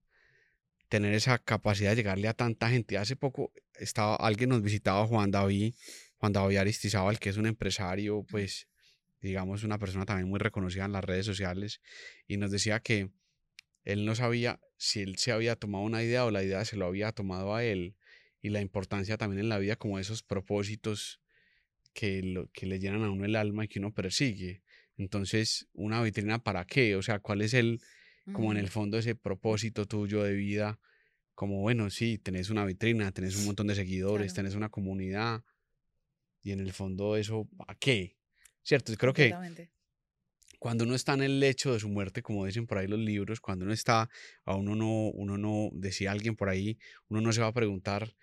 tener 0.88 1.14
esa 1.14 1.38
capacidad 1.38 1.90
de 1.90 1.96
llegarle 1.96 2.28
a 2.28 2.34
tanta 2.34 2.68
gente. 2.68 2.98
Hace 2.98 3.16
poco 3.16 3.52
estaba, 3.74 4.16
alguien 4.16 4.50
nos 4.50 4.62
visitaba, 4.62 5.06
Juan 5.06 5.30
David, 5.30 5.74
Juan 6.18 6.32
David 6.32 6.56
Aristizábal, 6.56 7.18
que 7.18 7.30
es 7.30 7.36
un 7.36 7.46
empresario, 7.46 8.24
pues, 8.28 8.68
digamos, 9.20 9.64
una 9.64 9.78
persona 9.78 10.04
también 10.04 10.28
muy 10.28 10.38
reconocida 10.38 10.84
en 10.84 10.92
las 10.92 11.04
redes 11.04 11.26
sociales, 11.26 11.80
y 12.26 12.36
nos 12.36 12.50
decía 12.50 12.80
que 12.80 13.10
él 13.84 14.04
no 14.04 14.14
sabía 14.14 14.60
si 14.76 15.00
él 15.00 15.16
se 15.16 15.32
había 15.32 15.56
tomado 15.56 15.84
una 15.84 16.02
idea 16.02 16.24
o 16.24 16.30
la 16.30 16.42
idea 16.42 16.64
se 16.64 16.76
lo 16.76 16.86
había 16.86 17.12
tomado 17.12 17.54
a 17.54 17.64
él, 17.64 17.96
y 18.44 18.50
la 18.50 18.60
importancia 18.60 19.16
también 19.16 19.40
en 19.40 19.48
la 19.48 19.58
vida 19.58 19.76
como 19.76 19.98
esos 19.98 20.22
propósitos 20.22 21.22
que, 21.94 22.22
lo, 22.22 22.50
que 22.52 22.66
le 22.66 22.78
llenan 22.78 23.02
a 23.02 23.10
uno 23.10 23.24
el 23.24 23.36
alma 23.36 23.64
y 23.64 23.68
que 23.68 23.78
uno 23.78 23.94
persigue. 23.94 24.62
Entonces, 24.98 25.66
¿una 25.72 26.02
vitrina 26.02 26.44
para 26.44 26.66
qué? 26.66 26.94
O 26.94 27.00
sea, 27.00 27.20
¿cuál 27.20 27.40
es 27.40 27.54
el, 27.54 27.80
como 28.32 28.52
en 28.52 28.58
el 28.58 28.66
Ujú. 28.66 28.72
fondo 28.72 28.98
ese 28.98 29.14
propósito 29.14 29.86
tuyo 29.86 30.22
de 30.22 30.34
vida? 30.34 30.78
Como, 31.34 31.62
bueno, 31.62 31.88
sí, 31.88 32.18
tenés 32.18 32.50
una 32.50 32.66
vitrina, 32.66 33.10
tenés 33.12 33.34
un 33.36 33.46
montón 33.46 33.66
de 33.66 33.76
seguidores, 33.76 34.34
Claro. 34.34 34.42
tenés 34.42 34.56
una 34.56 34.68
comunidad, 34.68 35.42
y 36.42 36.52
en 36.52 36.60
el 36.60 36.74
fondo 36.74 37.16
eso, 37.16 37.48
¿para 37.56 37.74
qué? 37.76 38.18
¿Cierto? 38.62 38.92
Creo 38.98 39.14
que 39.14 39.34
cuando 40.58 40.84
uno 40.84 40.94
está 40.94 41.14
en 41.14 41.22
el 41.22 41.40
lecho 41.40 41.72
de 41.72 41.80
su 41.80 41.88
muerte, 41.88 42.22
como 42.22 42.44
dicen 42.44 42.66
por 42.66 42.76
ahí 42.76 42.88
los 42.88 42.98
libros, 42.98 43.40
cuando 43.40 43.64
uno 43.64 43.72
está, 43.72 44.10
a 44.44 44.54
uno 44.54 44.76
no, 44.76 45.08
uno 45.12 45.38
no, 45.38 45.70
decía 45.72 46.12
alguien 46.12 46.36
por 46.36 46.50
ahí, 46.50 46.78
uno 47.08 47.22
no 47.22 47.32
se 47.32 47.40
va 47.40 47.46
a 47.46 47.52
preguntar 47.52 48.14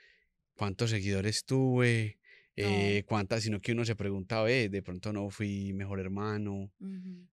cuántos 0.61 0.91
seguidores 0.91 1.43
tuve, 1.43 2.19
No. 2.55 2.63
eh, 2.67 3.03
cuántas, 3.07 3.41
sino 3.41 3.59
que 3.59 3.71
uno 3.71 3.83
se 3.83 3.95
pregunta, 3.95 4.43
ve, 4.43 4.69
de 4.69 4.83
pronto 4.83 5.11
no 5.11 5.31
fui 5.31 5.73
mejor 5.73 5.99
hermano, 5.99 6.71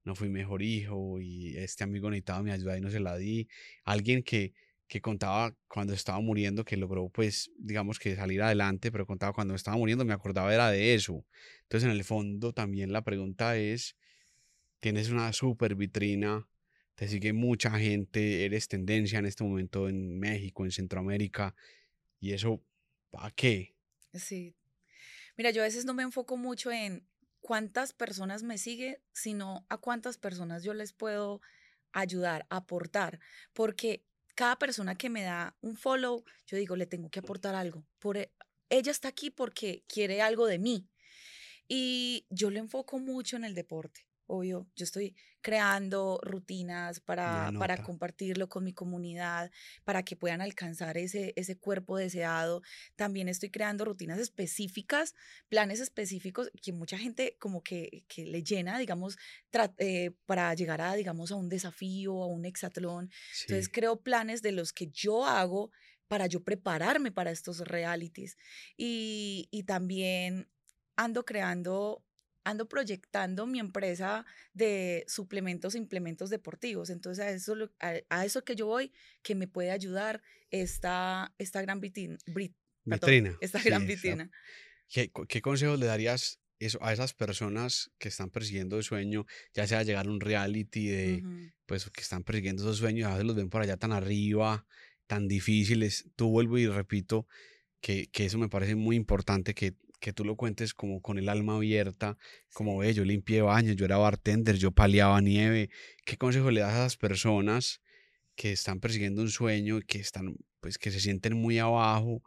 no 0.03 0.15
fui 0.15 0.31
mejor 0.31 0.63
hijo 0.63 1.21
y 1.21 1.55
este 1.59 1.85
amigo 1.85 2.09
necesitaba 2.09 2.43
mi 2.43 2.53
ayuda 2.53 2.79
y 2.79 2.81
no 2.81 2.89
se 2.89 3.01
la 3.01 3.19
di. 3.19 3.47
Alguien 3.85 4.23
que, 4.23 4.55
que 4.87 5.03
contaba 5.03 5.55
cuando 5.67 5.93
estaba 5.93 6.19
muriendo, 6.21 6.65
que 6.65 6.79
logró 6.79 7.11
pues, 7.11 7.51
digamos 7.59 7.99
que 7.99 8.17
salir 8.17 8.41
adelante, 8.41 8.91
pero 8.91 9.05
contaba 9.05 9.35
cuando 9.35 9.55
estaba 9.55 9.77
muriendo, 9.77 10.07
me 10.07 10.15
acordaba 10.15 10.55
era 10.55 10.71
de 10.71 10.95
eso. 10.95 11.27
Entonces 11.65 11.85
en 11.85 11.95
el 11.95 12.05
fondo 12.05 12.55
también 12.55 12.95
la 12.95 13.03
pregunta 13.03 13.59
es, 13.59 13.95
tienes 14.81 15.11
una 15.11 15.35
super 15.35 15.75
vitrina, 15.75 16.49
te 16.95 17.07
sigue 17.09 17.35
mucha 17.35 17.79
gente, 17.79 18.47
eres 18.47 18.69
tendencia 18.69 19.19
en 19.19 19.27
este 19.27 19.45
momento 19.45 19.91
en 19.91 20.19
México, 20.19 20.65
en 20.65 20.71
Centroamérica, 20.71 21.55
y 22.21 22.33
eso, 22.33 22.65
¿para 23.11 23.31
qué? 23.31 23.75
Sí. 24.15 24.55
Mira, 25.37 25.51
yo 25.51 25.63
a 25.63 25.65
veces 25.67 25.85
no 25.85 25.95
me 25.95 26.03
enfoco 26.03 26.37
mucho 26.37 26.71
en 26.71 27.07
cuántas 27.41 27.93
personas 27.93 28.43
me 28.43 28.59
siguen, 28.59 28.99
sino 29.13 29.65
a 29.69 29.79
cuántas 29.79 30.19
personas 30.19 30.65
yo 30.65 30.75
les 30.75 30.93
puedo 30.93 31.41
ayudar, 31.93 32.47
aportar, 32.51 33.21
porque 33.53 34.05
cada 34.35 34.59
persona 34.59 34.97
que 34.97 35.11
me 35.11 35.23
da 35.23 35.57
un 35.61 35.77
follow, 35.77 36.25
yo 36.47 36.57
digo, 36.57 36.77
le 36.77 36.87
tengo 36.87 37.11
que 37.11 37.21
aportar 37.21 37.55
algo. 37.55 37.87
Por, 37.99 38.19
e- 38.19 38.33
ella 38.69 38.91
está 38.93 39.09
aquí 39.09 39.31
porque 39.31 39.85
quiere 39.89 40.23
algo 40.23 40.47
de 40.47 40.59
mí. 40.59 40.89
Y 41.69 42.27
yo 42.31 42.51
lo 42.51 42.59
enfoco 42.59 42.99
mucho 42.99 43.37
en 43.37 43.45
el 43.45 43.55
deporte 43.55 44.08
obvio, 44.29 44.69
yo 44.77 44.85
estoy 44.85 45.17
creando 45.41 46.21
rutinas 46.23 47.01
para, 47.01 47.51
para 47.59 47.83
compartirlo 47.83 48.49
con 48.49 48.65
mi 48.65 48.73
comunidad, 48.73 49.51
para 49.85 50.03
que 50.03 50.17
puedan 50.17 50.41
alcanzar 50.41 50.99
ese, 50.99 51.33
ese 51.37 51.57
cuerpo 51.57 51.97
deseado. 51.97 52.63
También 52.97 53.29
estoy 53.29 53.51
creando 53.51 53.85
rutinas 53.85 54.19
específicas, 54.19 55.15
planes 55.49 55.81
específicos 55.81 56.51
que 56.63 56.73
mucha 56.73 56.99
gente 56.99 57.37
como 57.39 57.63
que, 57.63 58.05
que 58.09 58.27
le 58.27 58.43
llena, 58.43 58.79
digamos, 58.79 59.17
eh, 59.79 60.11
para 60.27 60.53
llegar 60.55 60.81
a, 60.81 60.95
digamos, 60.95 61.33
a 61.33 61.37
un 61.37 61.49
desafío, 61.49 62.23
a 62.23 62.27
un 62.27 62.45
hexatlón. 62.45 63.11
Entonces 63.43 63.69
creo 63.69 64.01
planes 64.01 64.43
de 64.43 64.53
los 64.53 64.73
que 64.73 64.89
yo 64.89 65.25
hago 65.25 65.71
para 66.09 66.27
yo 66.27 66.43
prepararme 66.43 67.13
para 67.13 67.31
estos 67.31 67.61
realities. 67.61 68.37
Y, 68.77 69.49
y 69.51 69.63
también 69.65 70.49
ando 70.97 71.25
creando 71.25 72.05
ando 72.49 72.67
proyectando 72.67 73.47
mi 73.47 73.59
empresa 73.59 74.25
de 74.55 75.05
suplementos 75.07 75.75
e 75.75 75.79
implementos 75.79 76.31
deportivos. 76.31 76.89
Entonces, 76.89 77.25
a 77.25 77.31
eso, 77.31 77.71
a, 78.09 78.25
eso 78.25 78.43
que 78.45 78.57
yo 78.57 78.67
voy, 78.67 78.91
que 79.23 79.35
me 79.35 79.47
puede 79.47 79.71
ayudar 79.71 80.23
esta, 80.51 81.35
esta 81.39 81.61
gran 81.61 81.81
vitrina. 81.81 82.17
esta 83.41 83.63
gran 83.63 83.87
vitrina. 83.87 84.31
¿Qué, 84.89 85.13
¿Qué 85.29 85.43
consejos 85.43 85.79
le 85.79 85.87
darías 85.87 86.41
eso, 86.59 86.79
a 86.83 86.93
esas 86.93 87.13
personas 87.13 87.91
que 87.99 88.09
están 88.09 88.31
persiguiendo 88.31 88.79
el 88.79 88.83
sueño, 88.83 89.27
ya 89.53 89.67
sea 89.67 89.83
llegar 89.83 90.07
a 90.07 90.11
un 90.11 90.21
reality 90.21 90.89
de, 90.89 91.53
pues, 91.67 91.91
que 91.91 92.01
están 92.01 92.25
persiguiendo 92.25 92.63
esos 92.63 92.79
sueños, 92.79 93.09
a 93.09 93.13
veces 93.13 93.27
los 93.27 93.37
ven 93.37 93.51
por 93.51 93.61
allá 93.61 93.77
tan 93.77 93.93
arriba, 93.93 94.67
tan 95.07 95.29
difíciles. 95.29 96.07
Tú 96.17 96.31
vuelvo 96.31 96.57
y 96.57 96.67
repito 96.67 97.27
que, 97.83 98.07
que 98.07 98.25
eso 98.25 98.39
me 98.39 98.49
parece 98.49 98.75
muy 98.75 98.97
importante, 98.97 99.55
que 99.55 99.75
que 100.01 100.13
tú 100.13 100.25
lo 100.25 100.37
cuentes 100.37 100.75
como 100.75 101.01
con 101.03 101.19
el 101.19 101.29
alma 101.29 101.57
abierta, 101.57 102.17
como 102.53 102.79
ve, 102.79 102.95
yo 102.95 103.05
limpié 103.05 103.43
baños, 103.43 103.77
yo 103.77 103.85
era 103.85 103.97
bartender, 103.97 104.57
yo 104.57 104.71
paliaba 104.71 105.21
nieve. 105.21 105.71
¿Qué 106.05 106.17
consejo 106.17 106.51
le 106.51 106.61
das 106.61 106.75
a 106.75 106.79
esas 106.79 106.97
personas 106.97 107.81
que 108.37 108.53
están 108.53 108.79
persiguiendo 108.79 109.23
un 109.23 109.31
sueño, 109.31 109.81
que 109.87 109.99
están, 109.99 110.37
pues, 110.61 110.79
que 110.79 110.93
se 110.93 111.01
sienten 111.01 111.35
muy 111.35 111.59
abajo 111.59 112.23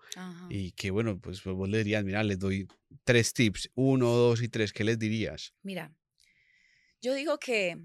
y 0.49 0.73
que, 0.73 0.91
bueno, 0.91 1.17
pues, 1.19 1.41
pues, 1.41 1.55
vos 1.55 1.69
le 1.69 1.77
dirías, 1.77 2.03
mira, 2.03 2.21
les 2.23 2.37
doy 2.37 2.67
tres 3.05 3.33
tips, 3.33 3.71
uno, 3.75 4.09
dos 4.09 4.41
y 4.41 4.49
tres, 4.49 4.73
¿qué 4.73 4.83
les 4.83 4.99
dirías? 4.99 5.53
Mira, 5.63 5.95
yo 7.01 7.13
digo 7.13 7.39
que 7.39 7.77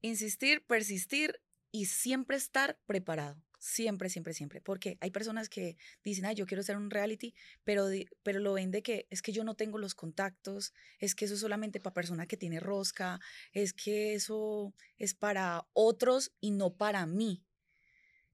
insistir, 0.00 0.64
persistir 0.66 1.38
y 1.70 1.86
siempre 1.86 2.38
estar 2.38 2.78
preparado. 2.86 3.43
Siempre, 3.66 4.10
siempre, 4.10 4.34
siempre. 4.34 4.60
Porque 4.60 4.98
hay 5.00 5.10
personas 5.10 5.48
que 5.48 5.78
dicen, 6.04 6.26
ay, 6.26 6.34
yo 6.34 6.44
quiero 6.44 6.60
hacer 6.60 6.76
un 6.76 6.90
reality, 6.90 7.34
pero, 7.64 7.86
pero 8.22 8.38
lo 8.38 8.52
ven 8.52 8.70
de 8.70 8.82
que 8.82 9.06
es 9.08 9.22
que 9.22 9.32
yo 9.32 9.42
no 9.42 9.54
tengo 9.54 9.78
los 9.78 9.94
contactos, 9.94 10.74
es 10.98 11.14
que 11.14 11.24
eso 11.24 11.32
es 11.32 11.40
solamente 11.40 11.80
para 11.80 11.94
persona 11.94 12.26
que 12.26 12.36
tiene 12.36 12.60
rosca, 12.60 13.20
es 13.52 13.72
que 13.72 14.12
eso 14.12 14.74
es 14.98 15.14
para 15.14 15.66
otros 15.72 16.30
y 16.40 16.50
no 16.50 16.76
para 16.76 17.06
mí. 17.06 17.42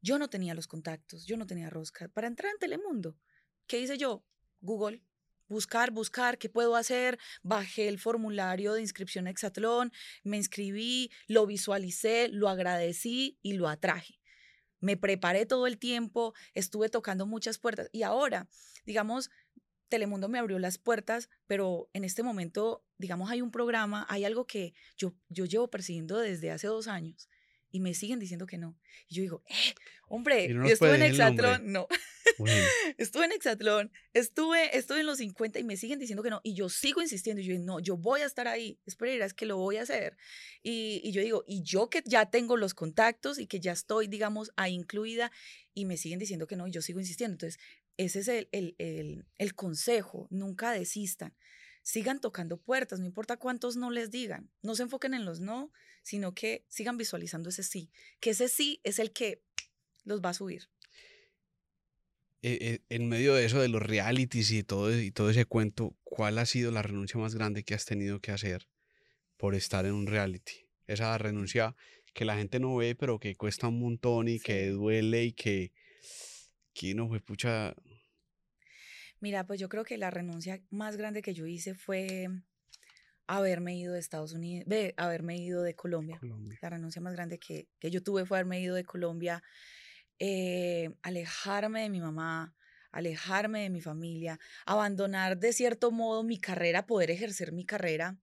Yo 0.03 0.19
no 0.19 0.29
tenía 0.29 0.53
los 0.53 0.67
contactos, 0.67 1.27
yo 1.27 1.37
no 1.37 1.47
tenía 1.47 1.71
rosca. 1.71 2.09
Para 2.09 2.27
entrar 2.27 2.51
en 2.51 2.59
Telemundo, 2.59 3.17
¿qué 3.69 3.79
hice 3.79 3.99
yo? 3.99 4.25
Google, 4.61 5.01
buscar, 5.47 5.93
buscar, 5.93 6.39
¿qué 6.39 6.49
puedo 6.49 6.75
hacer? 6.75 7.21
Bajé 7.45 7.87
el 7.87 8.01
formulario 8.01 8.73
de 8.73 8.81
inscripción 8.81 9.29
a 9.29 9.31
Exatlón, 9.31 9.93
me 10.25 10.39
inscribí, 10.39 11.13
lo 11.29 11.47
visualicé, 11.47 12.27
lo 12.27 12.49
agradecí 12.49 13.39
y 13.43 13.53
lo 13.53 13.69
atraje 13.69 14.20
me 14.81 14.97
preparé 14.97 15.47
todo 15.47 15.67
el 15.67 15.79
tiempo, 15.79 16.35
estuve 16.55 16.89
tocando 16.89 17.27
muchas 17.27 17.59
puertas 17.59 17.89
y 17.93 18.03
ahora, 18.03 18.49
digamos, 18.85 19.31
Telemundo 19.89 20.29
me 20.29 20.39
abrió 20.39 20.59
las 20.59 20.79
puertas, 20.79 21.29
pero 21.47 21.91
en 21.93 22.05
este 22.05 22.23
momento, 22.23 22.85
digamos, 22.99 23.31
hay 23.31 23.43
un 23.43 23.51
programa, 23.51 24.07
hay 24.09 24.25
algo 24.25 24.47
que 24.47 24.73
yo, 24.97 25.15
yo 25.29 25.47
llevo 25.47 25.69
persiguiendo 25.69 26.19
desde 26.19 26.53
hace 26.53 26.69
dos 26.69 26.87
años 26.87 27.29
y 27.71 27.81
me 27.81 27.95
siguen 27.95 28.19
diciendo 28.19 28.47
que 28.47 28.59
no. 28.59 28.79
Y 29.09 29.17
yo 29.17 29.23
digo, 29.23 29.43
eh, 29.49 29.75
hombre, 30.09 30.49
yo 30.49 30.63
estuve 30.65 30.97
en 30.97 31.03
Exatlón, 31.03 31.73
no. 31.73 31.87
estuve 32.99 33.25
en 33.27 33.33
Exatlón, 33.33 33.93
estuve, 34.13 34.77
estuve 34.77 35.01
en 35.01 35.07
los 35.07 35.19
50 35.19 35.59
y 35.59 35.65
me 35.65 35.77
siguen 35.77 35.99
diciendo 35.99 36.23
que 36.23 36.31
no. 36.31 36.41
Y 36.43 36.55
yo 36.55 36.69
sigo 36.69 37.01
insistiendo. 37.01 37.41
Y 37.41 37.45
yo 37.47 37.53
digo, 37.53 37.65
no, 37.65 37.81
yo 37.81 37.97
voy 37.97 38.23
a 38.23 38.27
estar 38.27 38.49
ahí. 38.49 38.79
Espera, 38.87 39.25
es 39.25 39.35
que 39.35 39.47
lo 39.47 39.57
voy 39.57 39.77
a 39.77 39.83
hacer. 39.83 40.17
Y, 40.63 41.01
y, 41.05 41.13
yo 41.13 41.23
digo, 41.23 41.45
y 41.47 41.63
yo 41.63 41.89
que 41.91 42.03
ya 42.05 42.27
tengo 42.31 42.57
los 42.57 42.75
contactos 42.75 43.39
y 43.39 43.47
que 43.47 43.61
ya 43.61 43.73
estoy, 43.73 44.09
digamos, 44.09 44.53
ahí 44.57 44.75
incluida 44.75 45.31
y 45.75 45.85
me 45.85 45.97
siguen 45.97 46.19
diciendo 46.19 46.47
que 46.47 46.57
no, 46.57 46.67
y 46.67 46.73
yo 46.73 46.83
sigo 46.83 47.01
insistiendo. 47.01 47.35
Entonces, 47.35 47.61
ese 47.97 48.21
es 48.21 48.29
el, 48.29 48.49
el, 48.53 48.75
el, 48.79 49.27
el 49.39 49.55
consejo. 49.55 50.27
Nunca 50.31 50.73
desistan 50.73 51.35
sigan 51.83 52.21
tocando 52.21 52.59
puertas, 52.59 53.01
no 53.01 53.07
importa 53.07 53.37
cuántos 53.37 53.77
no 53.77 53.91
les 53.91 54.11
digan, 54.11 54.51
no 54.63 54.75
se 54.75 54.83
enfoquen 54.83 55.15
en 55.15 55.25
los 55.25 55.41
no, 55.41 55.73
sino 56.03 56.35
que 56.35 56.65
sigan 56.69 56.97
visualizando 56.97 57.49
ese 57.49 57.63
sí, 57.63 57.91
que 58.21 58.31
ese 58.31 58.49
sí 58.49 58.81
es 58.85 58.99
el 58.99 59.13
que 59.13 59.43
los 60.05 60.21
va 60.21 60.31
a 60.31 60.35
subir. 60.35 60.69
Eh, 62.43 62.59
eh, 62.61 62.79
en 62.89 63.09
medio 63.09 63.35
de 63.35 63.45
eso, 63.45 63.61
de 63.61 63.69
los 63.69 63.83
realities 63.83 64.51
y 64.51 64.63
todo, 64.63 64.99
y 64.99 65.11
todo 65.11 65.29
ese 65.29 65.45
cuento, 65.45 65.95
¿cuál 66.05 66.39
ha 66.39 66.47
sido 66.47 66.71
la 66.71 66.83
renuncia 66.83 67.21
más 67.21 67.35
grande 67.35 67.65
que 67.65 67.75
has 67.75 67.85
tenido 67.85 68.21
que 68.21 68.33
hacer 68.33 68.67
por 69.37 69.55
estar 69.55 69.85
en 69.85 69.93
un 69.93 70.07
reality? 70.07 70.67
Esa 70.87 71.17
renuncia 71.19 71.77
que 72.15 72.25
la 72.25 72.37
gente 72.37 72.59
no 72.59 72.75
ve, 72.77 72.95
pero 72.95 73.19
que 73.19 73.37
cuesta 73.37 73.69
un 73.69 73.79
montón 73.79 74.29
y 74.29 74.41
que 74.41 74.69
duele 74.71 75.25
y 75.25 75.33
que, 75.33 75.73
que 76.73 76.95
no 76.95 77.09
fue 77.09 77.21
pucha, 77.21 77.75
Mira, 79.21 79.47
pues 79.47 79.61
yo 79.61 79.69
creo 79.69 79.85
que 79.85 79.99
la 79.99 80.11
renuncia 80.11 80.63
más 80.71 80.97
grande 80.97 81.21
que 81.21 81.35
yo 81.35 81.47
hice 81.47 81.75
fue 81.75 82.29
haberme 83.31 83.79
ido 83.79 83.93
de 83.93 84.01
Estados 84.01 84.33
Unidos, 84.33 84.69
de 84.69 84.93
haberme 84.97 85.37
ido 85.37 85.63
de 85.63 85.77
Colombia. 85.77 86.19
La 86.61 86.71
renuncia 86.71 87.01
más 87.01 87.13
grande 87.13 87.39
que, 87.39 87.69
que, 87.79 87.91
yo 87.91 88.03
tuve 88.03 88.27
fue 88.27 88.39
haberme 88.39 88.61
ido 88.61 88.75
de 88.75 88.85
Colombia, 88.85 89.41
eh, 90.19 90.91
alejarme 91.03 91.83
de 91.83 91.91
mi 91.91 92.01
mamá, 92.01 92.57
alejarme 92.91 93.63
de 93.63 93.71
mi 93.71 93.81
familia, 93.81 94.41
abandonar 94.67 95.39
de 95.39 95.53
cierto 95.53 95.93
modo 95.93 96.25
mi 96.25 96.41
carrera, 96.41 96.87
poder 96.87 97.13
ejercer 97.13 97.53
mi 97.53 97.65
carrera. 97.65 98.19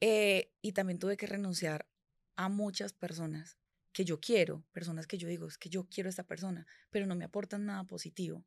Eh, 0.00 0.50
y 0.62 0.72
también 0.72 0.98
tuve 0.98 1.18
que 1.18 1.26
renunciar 1.26 1.86
a 2.36 2.48
muchas 2.48 2.94
personas 2.94 3.58
que 3.92 4.06
yo 4.06 4.18
quiero, 4.18 4.64
personas 4.72 5.06
que 5.06 5.18
yo 5.18 5.28
digo, 5.28 5.46
es 5.46 5.58
que 5.58 5.68
yo 5.68 5.86
quiero 5.90 6.08
a 6.08 6.10
esta 6.10 6.24
persona, 6.24 6.66
pero 6.88 7.04
no 7.04 7.14
me 7.14 7.26
aportan 7.26 7.66
nada 7.66 7.84
positivo 7.84 8.46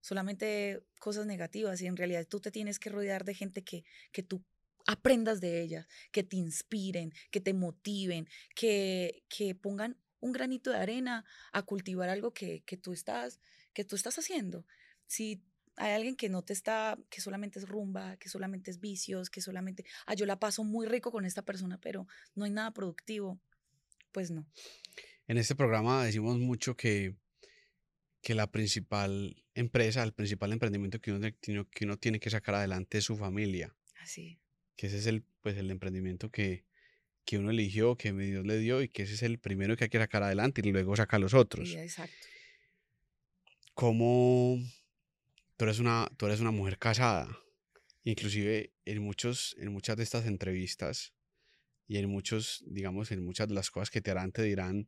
solamente 0.00 0.82
cosas 0.98 1.26
negativas 1.26 1.80
y 1.80 1.86
en 1.86 1.96
realidad 1.96 2.26
tú 2.26 2.40
te 2.40 2.50
tienes 2.50 2.78
que 2.78 2.90
rodear 2.90 3.24
de 3.24 3.34
gente 3.34 3.62
que, 3.62 3.84
que 4.12 4.22
tú 4.22 4.44
aprendas 4.86 5.40
de 5.40 5.62
ellas, 5.62 5.86
que 6.12 6.22
te 6.22 6.36
inspiren, 6.36 7.12
que 7.30 7.40
te 7.40 7.52
motiven, 7.52 8.26
que, 8.54 9.22
que 9.28 9.54
pongan 9.54 9.98
un 10.20 10.32
granito 10.32 10.70
de 10.70 10.78
arena 10.78 11.24
a 11.52 11.62
cultivar 11.62 12.08
algo 12.08 12.32
que, 12.32 12.62
que, 12.64 12.76
tú 12.76 12.92
estás, 12.92 13.40
que 13.72 13.84
tú 13.84 13.96
estás 13.96 14.18
haciendo. 14.18 14.64
Si 15.06 15.42
hay 15.76 15.92
alguien 15.92 16.16
que 16.16 16.28
no 16.28 16.42
te 16.42 16.52
está, 16.52 16.98
que 17.10 17.20
solamente 17.20 17.58
es 17.58 17.68
rumba, 17.68 18.16
que 18.16 18.28
solamente 18.28 18.70
es 18.70 18.80
vicios, 18.80 19.30
que 19.30 19.40
solamente, 19.40 19.84
ah, 20.06 20.14
yo 20.14 20.26
la 20.26 20.40
paso 20.40 20.64
muy 20.64 20.86
rico 20.86 21.12
con 21.12 21.24
esta 21.24 21.42
persona, 21.42 21.78
pero 21.78 22.06
no 22.34 22.44
hay 22.44 22.50
nada 22.50 22.72
productivo, 22.72 23.38
pues 24.10 24.30
no. 24.30 24.46
En 25.26 25.38
este 25.38 25.54
programa 25.54 26.04
decimos 26.04 26.38
mucho 26.38 26.76
que 26.76 27.14
que 28.28 28.34
la 28.34 28.50
principal 28.50 29.42
empresa, 29.54 30.02
el 30.02 30.12
principal 30.12 30.52
emprendimiento 30.52 31.00
que 31.00 31.12
uno, 31.12 31.30
que 31.40 31.84
uno 31.86 31.96
tiene 31.96 32.20
que 32.20 32.28
sacar 32.28 32.56
adelante 32.56 32.98
es 32.98 33.04
su 33.04 33.16
familia. 33.16 33.74
Así. 34.02 34.38
Que 34.76 34.88
ese 34.88 34.98
es 34.98 35.06
el, 35.06 35.22
pues, 35.40 35.56
el 35.56 35.70
emprendimiento 35.70 36.30
que, 36.30 36.66
que 37.24 37.38
uno 37.38 37.48
eligió, 37.48 37.96
que 37.96 38.12
Dios 38.12 38.44
le 38.44 38.58
dio 38.58 38.82
y 38.82 38.90
que 38.90 39.04
ese 39.04 39.14
es 39.14 39.22
el 39.22 39.38
primero 39.38 39.78
que 39.78 39.84
hay 39.84 39.88
que 39.88 39.96
sacar 39.96 40.22
adelante 40.22 40.60
y 40.62 40.70
luego 40.70 40.94
sacar 40.94 41.20
los 41.20 41.32
otros. 41.32 41.70
Sí, 41.70 41.78
exacto. 41.78 42.14
¿Cómo 43.72 44.58
tú 45.56 45.64
eres 45.64 45.78
una, 45.78 46.06
tú 46.18 46.26
eres 46.26 46.40
una 46.40 46.50
mujer 46.50 46.76
casada? 46.76 47.34
Inclusive 48.04 48.74
en, 48.84 49.02
muchos, 49.02 49.56
en 49.58 49.72
muchas 49.72 49.96
de 49.96 50.02
estas 50.02 50.26
entrevistas 50.26 51.14
y 51.86 51.96
en 51.96 52.10
muchos, 52.10 52.62
digamos, 52.66 53.10
en 53.10 53.24
muchas 53.24 53.48
de 53.48 53.54
las 53.54 53.70
cosas 53.70 53.88
que 53.88 54.02
te 54.02 54.10
harán, 54.10 54.32
te 54.32 54.42
dirán, 54.42 54.86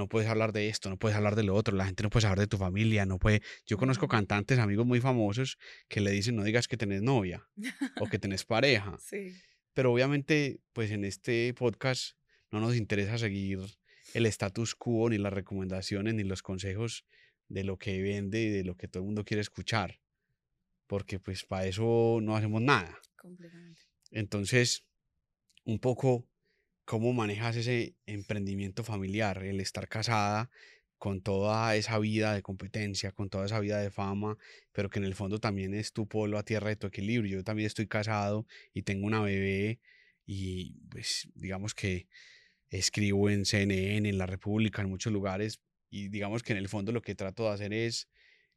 no 0.00 0.08
puedes 0.08 0.30
hablar 0.30 0.52
de 0.52 0.70
esto, 0.70 0.88
no 0.88 0.96
puedes 0.96 1.14
hablar 1.14 1.36
de 1.36 1.42
lo 1.42 1.54
otro, 1.54 1.76
la 1.76 1.84
gente 1.84 2.02
no 2.02 2.08
puede 2.08 2.26
hablar 2.26 2.38
de 2.38 2.46
tu 2.46 2.56
familia, 2.56 3.04
no 3.04 3.18
puede... 3.18 3.42
Yo 3.66 3.76
conozco 3.76 4.08
cantantes, 4.08 4.58
amigos 4.58 4.86
muy 4.86 4.98
famosos 4.98 5.58
que 5.88 6.00
le 6.00 6.10
dicen 6.10 6.36
no 6.36 6.42
digas 6.42 6.68
que 6.68 6.78
tenés 6.78 7.02
novia 7.02 7.46
o 8.00 8.06
que 8.06 8.18
tenés 8.18 8.44
pareja. 8.44 8.96
Sí. 9.10 9.34
Pero 9.74 9.92
obviamente, 9.92 10.60
pues 10.72 10.90
en 10.90 11.04
este 11.04 11.52
podcast 11.54 12.16
no 12.50 12.60
nos 12.60 12.76
interesa 12.76 13.18
seguir 13.18 13.58
el 14.14 14.24
status 14.26 14.74
quo, 14.74 15.10
ni 15.10 15.18
las 15.18 15.32
recomendaciones, 15.32 16.14
ni 16.14 16.24
los 16.24 16.42
consejos 16.42 17.04
de 17.48 17.64
lo 17.64 17.76
que 17.76 18.00
vende 18.00 18.40
y 18.40 18.48
de 18.48 18.64
lo 18.64 18.76
que 18.76 18.88
todo 18.88 19.02
el 19.02 19.06
mundo 19.06 19.24
quiere 19.24 19.42
escuchar. 19.42 20.00
Porque 20.86 21.20
pues 21.20 21.44
para 21.44 21.66
eso 21.66 22.20
no 22.22 22.36
hacemos 22.36 22.62
nada. 22.62 22.98
Completamente. 23.16 23.82
Entonces, 24.10 24.84
un 25.64 25.78
poco 25.78 26.26
¿Cómo 26.90 27.12
manejas 27.12 27.54
ese 27.54 27.94
emprendimiento 28.06 28.82
familiar, 28.82 29.44
el 29.44 29.60
estar 29.60 29.86
casada 29.86 30.50
con 30.98 31.20
toda 31.20 31.76
esa 31.76 32.00
vida 32.00 32.34
de 32.34 32.42
competencia, 32.42 33.12
con 33.12 33.30
toda 33.30 33.46
esa 33.46 33.60
vida 33.60 33.78
de 33.78 33.92
fama, 33.92 34.36
pero 34.72 34.90
que 34.90 34.98
en 34.98 35.04
el 35.04 35.14
fondo 35.14 35.38
también 35.38 35.72
es 35.72 35.92
tu 35.92 36.08
polo 36.08 36.36
a 36.36 36.42
tierra 36.42 36.68
de 36.68 36.74
tu 36.74 36.88
equilibrio. 36.88 37.36
Yo 37.36 37.44
también 37.44 37.68
estoy 37.68 37.86
casado 37.86 38.44
y 38.74 38.82
tengo 38.82 39.06
una 39.06 39.20
bebé 39.20 39.78
y 40.26 40.80
pues 40.90 41.28
digamos 41.36 41.76
que 41.76 42.08
escribo 42.70 43.30
en 43.30 43.44
CNN, 43.44 44.08
en 44.08 44.18
La 44.18 44.26
República, 44.26 44.82
en 44.82 44.88
muchos 44.88 45.12
lugares 45.12 45.60
y 45.90 46.08
digamos 46.08 46.42
que 46.42 46.54
en 46.54 46.58
el 46.58 46.68
fondo 46.68 46.90
lo 46.90 47.02
que 47.02 47.14
trato 47.14 47.44
de 47.44 47.50
hacer 47.50 47.72
es 47.72 48.08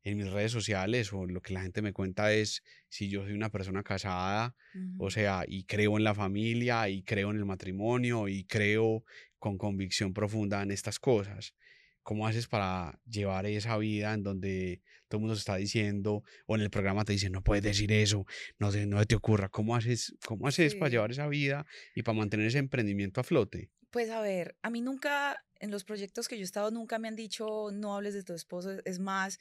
en 0.04 0.18
mis 0.18 0.30
redes 0.30 0.52
sociales 0.52 1.14
o 1.14 1.26
lo 1.26 1.42
que 1.42 1.54
la 1.54 1.62
gente 1.62 1.82
me 1.82 1.94
cuenta 1.94 2.34
es 2.34 2.64
si 2.90 3.10
yo 3.10 3.24
soy 3.24 3.34
una 3.34 3.50
persona 3.50 3.84
casada, 3.84 4.56
o 4.98 5.10
sea, 5.10 5.44
y 5.48 5.64
creo 5.64 5.98
en 5.98 6.04
la 6.04 6.14
familia 6.14 6.90
y 6.90 7.04
creo 7.04 7.32
en 7.32 7.38
el 7.38 7.46
matrimonio 7.46 8.28
y 8.28 8.44
creo 8.44 9.04
con 9.40 9.58
convicción 9.58 10.14
profunda 10.14 10.62
en 10.62 10.72
estas 10.72 11.00
cosas. 11.00 11.56
¿Cómo 12.02 12.28
haces 12.28 12.48
para 12.48 13.00
llevar 13.06 13.46
esa 13.46 13.78
vida 13.78 14.14
en 14.14 14.24
donde 14.24 14.82
todo 15.08 15.20
el 15.20 15.22
mundo 15.22 15.36
se 15.36 15.40
está 15.40 15.56
diciendo 15.56 16.24
o 16.48 16.56
en 16.56 16.62
el 16.62 16.70
programa 16.70 17.06
te 17.06 17.14
dicen 17.14 17.32
no 17.32 17.42
puedes 17.42 17.64
decir 17.64 17.94
eso, 17.94 18.26
no, 18.60 18.72
no 18.72 19.06
te 19.06 19.16
ocurra? 19.16 19.48
¿Cómo 19.48 19.76
haces, 19.76 20.14
cómo 20.26 20.48
haces 20.48 20.76
para 20.76 20.90
llevar 20.90 21.12
esa 21.12 21.28
vida 21.28 21.66
y 21.96 22.04
para 22.04 22.18
mantener 22.18 22.48
ese 22.48 22.58
emprendimiento 22.58 23.22
a 23.22 23.24
flote? 23.24 23.70
Pues 23.90 24.10
a 24.10 24.20
ver, 24.22 24.58
a 24.64 24.70
mí 24.70 24.82
nunca, 24.82 25.46
en 25.60 25.72
los 25.72 25.86
proyectos 25.86 26.28
que 26.28 26.36
yo 26.36 26.42
he 26.42 26.44
estado, 26.44 26.72
nunca 26.72 27.00
me 27.00 27.08
han 27.08 27.16
dicho 27.16 27.70
no 27.72 27.96
hables 27.96 28.16
de 28.16 28.24
tu 28.24 28.34
esposo. 28.34 28.80
Es 28.84 29.00
más, 29.00 29.40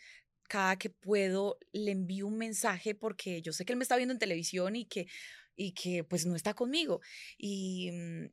cada 0.53 0.77
que 0.77 0.91
puedo 0.91 1.59
le 1.73 1.93
envío 1.93 2.27
un 2.27 2.37
mensaje 2.37 2.95
porque 2.95 3.41
yo 3.41 3.55
sé 3.55 3.65
que 3.65 3.73
él 3.73 3.79
me 3.79 3.85
está 3.85 3.97
viendo 3.97 4.13
en 4.13 4.19
televisión 4.19 4.77
y 4.77 4.85
que, 4.85 5.07
y 5.57 5.73
que 5.73 6.05
pues 6.05 6.27
no 6.27 6.37
está 6.37 6.53
conmigo. 6.53 7.01
Y 7.39 7.91
mm, 7.91 8.27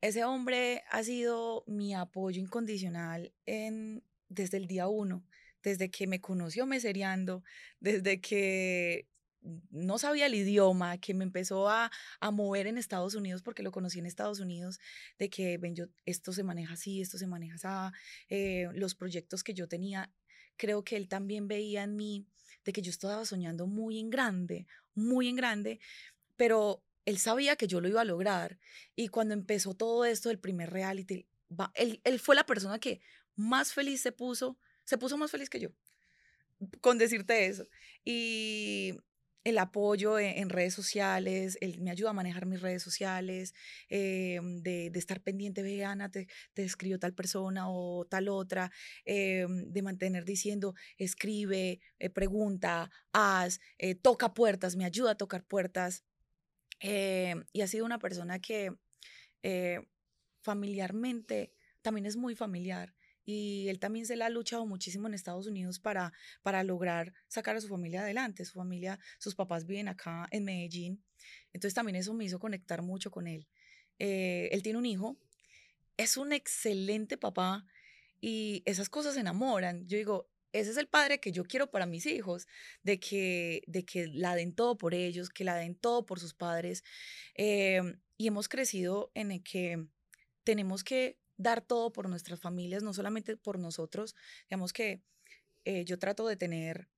ese 0.00 0.24
hombre 0.24 0.82
ha 0.90 1.04
sido 1.04 1.62
mi 1.68 1.94
apoyo 1.94 2.40
incondicional 2.40 3.32
en, 3.46 4.02
desde 4.28 4.56
el 4.56 4.66
día 4.66 4.88
uno, 4.88 5.24
desde 5.62 5.88
que 5.88 6.08
me 6.08 6.20
conoció 6.20 6.66
mesereando, 6.66 7.44
desde 7.78 8.20
que 8.20 9.06
no 9.70 9.98
sabía 9.98 10.26
el 10.26 10.34
idioma, 10.34 10.98
que 10.98 11.14
me 11.14 11.22
empezó 11.22 11.68
a, 11.68 11.92
mover 12.32 12.66
en 12.66 12.76
Estados 12.76 13.14
Unidos 13.14 13.42
porque 13.42 13.62
lo 13.62 13.70
conocí 13.70 14.00
en 14.00 14.06
Estados 14.06 14.40
Unidos, 14.40 14.80
de 15.16 15.30
que, 15.30 15.58
ven, 15.58 15.76
yo, 15.76 15.86
esto 16.06 16.32
se 16.32 16.42
maneja 16.42 16.74
así, 16.74 17.00
esto 17.00 17.18
se 17.18 17.28
maneja 17.28 17.54
así, 17.54 17.96
eh, 18.30 18.68
los 18.74 18.96
proyectos 18.96 19.44
que 19.44 19.54
yo 19.54 19.68
tenía, 19.68 20.12
creo 20.56 20.84
que 20.84 20.96
él 20.96 21.08
también 21.08 21.48
veía 21.48 21.82
en 21.82 21.96
mí 21.96 22.26
de 22.64 22.72
que 22.72 22.82
yo 22.82 22.90
estaba 22.90 23.24
soñando 23.24 23.66
muy 23.66 23.98
en 23.98 24.10
grande, 24.10 24.66
muy 24.94 25.28
en 25.28 25.36
grande, 25.36 25.80
pero 26.36 26.82
él 27.04 27.18
sabía 27.18 27.56
que 27.56 27.66
yo 27.66 27.80
lo 27.80 27.88
iba 27.88 28.02
a 28.02 28.04
lograr. 28.04 28.58
Y 28.94 29.08
cuando 29.08 29.34
empezó 29.34 29.74
todo 29.74 30.04
esto, 30.04 30.30
el 30.30 30.38
primer 30.38 30.70
reality, 30.70 31.26
él, 31.74 32.00
él 32.04 32.20
fue 32.20 32.34
la 32.34 32.46
persona 32.46 32.78
que 32.78 33.00
más 33.36 33.72
feliz 33.72 34.00
se 34.00 34.12
puso, 34.12 34.58
se 34.84 34.98
puso 34.98 35.16
más 35.16 35.30
feliz 35.30 35.50
que 35.50 35.60
yo, 35.60 35.70
con 36.80 36.98
decirte 36.98 37.46
eso. 37.46 37.66
Y 38.04 38.94
el 39.44 39.58
apoyo 39.58 40.18
e, 40.18 40.40
en, 40.40 40.48
redes 40.48 40.74
sociales, 40.74 41.58
él 41.60 41.80
me 41.80 41.90
ayuda 41.90 42.10
a 42.10 42.14
manejar 42.14 42.46
mis 42.46 42.60
redes 42.60 42.82
sociales, 42.82 43.54
eh, 43.88 44.40
de, 44.42 44.90
estar 44.94 45.20
pendiente, 45.20 45.62
ve, 45.62 45.84
Ana, 45.84 46.10
te, 46.10 46.28
te, 46.54 46.64
escribió 46.64 46.98
tal 46.98 47.14
persona 47.14 47.68
o 47.68 48.06
tal 48.06 48.28
otra, 48.28 48.70
eh, 49.04 49.46
de 49.48 49.82
mantener 49.82 50.24
diciendo, 50.24 50.74
escribe, 50.96 51.80
eh, 51.98 52.10
pregunta, 52.10 52.90
haz, 53.12 53.60
toca 54.02 54.34
puertas, 54.34 54.76
me 54.76 54.84
ayuda 54.84 55.12
a 55.12 55.16
tocar 55.16 55.44
puertas. 55.44 56.04
y 56.80 57.60
ha 57.60 57.66
sido 57.66 57.84
una 57.84 57.98
persona 57.98 58.40
que 58.40 58.72
familiarmente 60.42 61.52
también 61.82 62.06
es 62.06 62.16
muy 62.16 62.34
familiar 62.34 62.94
y 63.24 63.68
él 63.68 63.78
también 63.78 64.06
se 64.06 64.16
la 64.16 64.26
ha 64.26 64.30
luchado 64.30 64.66
muchísimo 64.66 65.06
en 65.08 65.14
Estados 65.14 65.46
Unidos 65.46 65.78
para, 65.78 66.12
para 66.42 66.64
lograr 66.64 67.12
sacar 67.28 67.56
a 67.56 67.60
su 67.60 67.68
familia 67.68 68.02
adelante. 68.02 68.44
Su 68.44 68.54
familia, 68.54 68.98
sus 69.18 69.34
papás 69.34 69.66
viven 69.66 69.88
acá 69.88 70.26
en 70.30 70.44
Medellín, 70.44 71.02
entonces 71.52 71.74
también 71.74 71.96
eso 71.96 72.14
me 72.14 72.24
hizo 72.24 72.38
conectar 72.38 72.82
mucho 72.82 73.10
con 73.10 73.26
él. 73.26 73.48
Eh, 73.98 74.48
él 74.52 74.62
tiene 74.62 74.78
un 74.78 74.86
hijo, 74.86 75.18
es 75.96 76.16
un 76.16 76.32
excelente 76.32 77.16
papá 77.16 77.66
y 78.20 78.62
esas 78.66 78.88
cosas 78.88 79.16
enamoran. 79.16 79.86
Yo 79.86 79.96
digo, 79.96 80.30
ese 80.52 80.70
es 80.70 80.76
el 80.76 80.88
padre 80.88 81.20
que 81.20 81.32
yo 81.32 81.44
quiero 81.44 81.70
para 81.70 81.86
mis 81.86 82.06
hijos, 82.06 82.46
de 82.82 83.00
que, 83.00 83.62
de 83.66 83.84
que 83.84 84.06
la 84.06 84.34
den 84.34 84.54
todo 84.54 84.76
por 84.76 84.94
ellos, 84.94 85.30
que 85.30 85.44
la 85.44 85.56
den 85.56 85.74
todo 85.74 86.04
por 86.04 86.20
sus 86.20 86.34
padres. 86.34 86.84
Em, 87.34 88.00
y 88.16 88.26
hemos 88.26 88.48
crecido 88.48 89.10
en 89.14 89.42
que 89.42 89.86
tenemos 90.44 90.84
que 90.84 91.18
dar 91.42 91.60
todo 91.60 91.92
por 91.92 92.08
nuestras 92.08 92.40
familias, 92.40 92.82
no 92.82 92.92
solamente 92.92 93.36
por 93.36 93.58
nosotros. 93.58 94.14
Digamos 94.48 94.72
que 94.72 95.02
eh, 95.64 95.84
yo 95.84 95.98
trato 95.98 96.26
de 96.26 96.36
tener, 96.36 96.88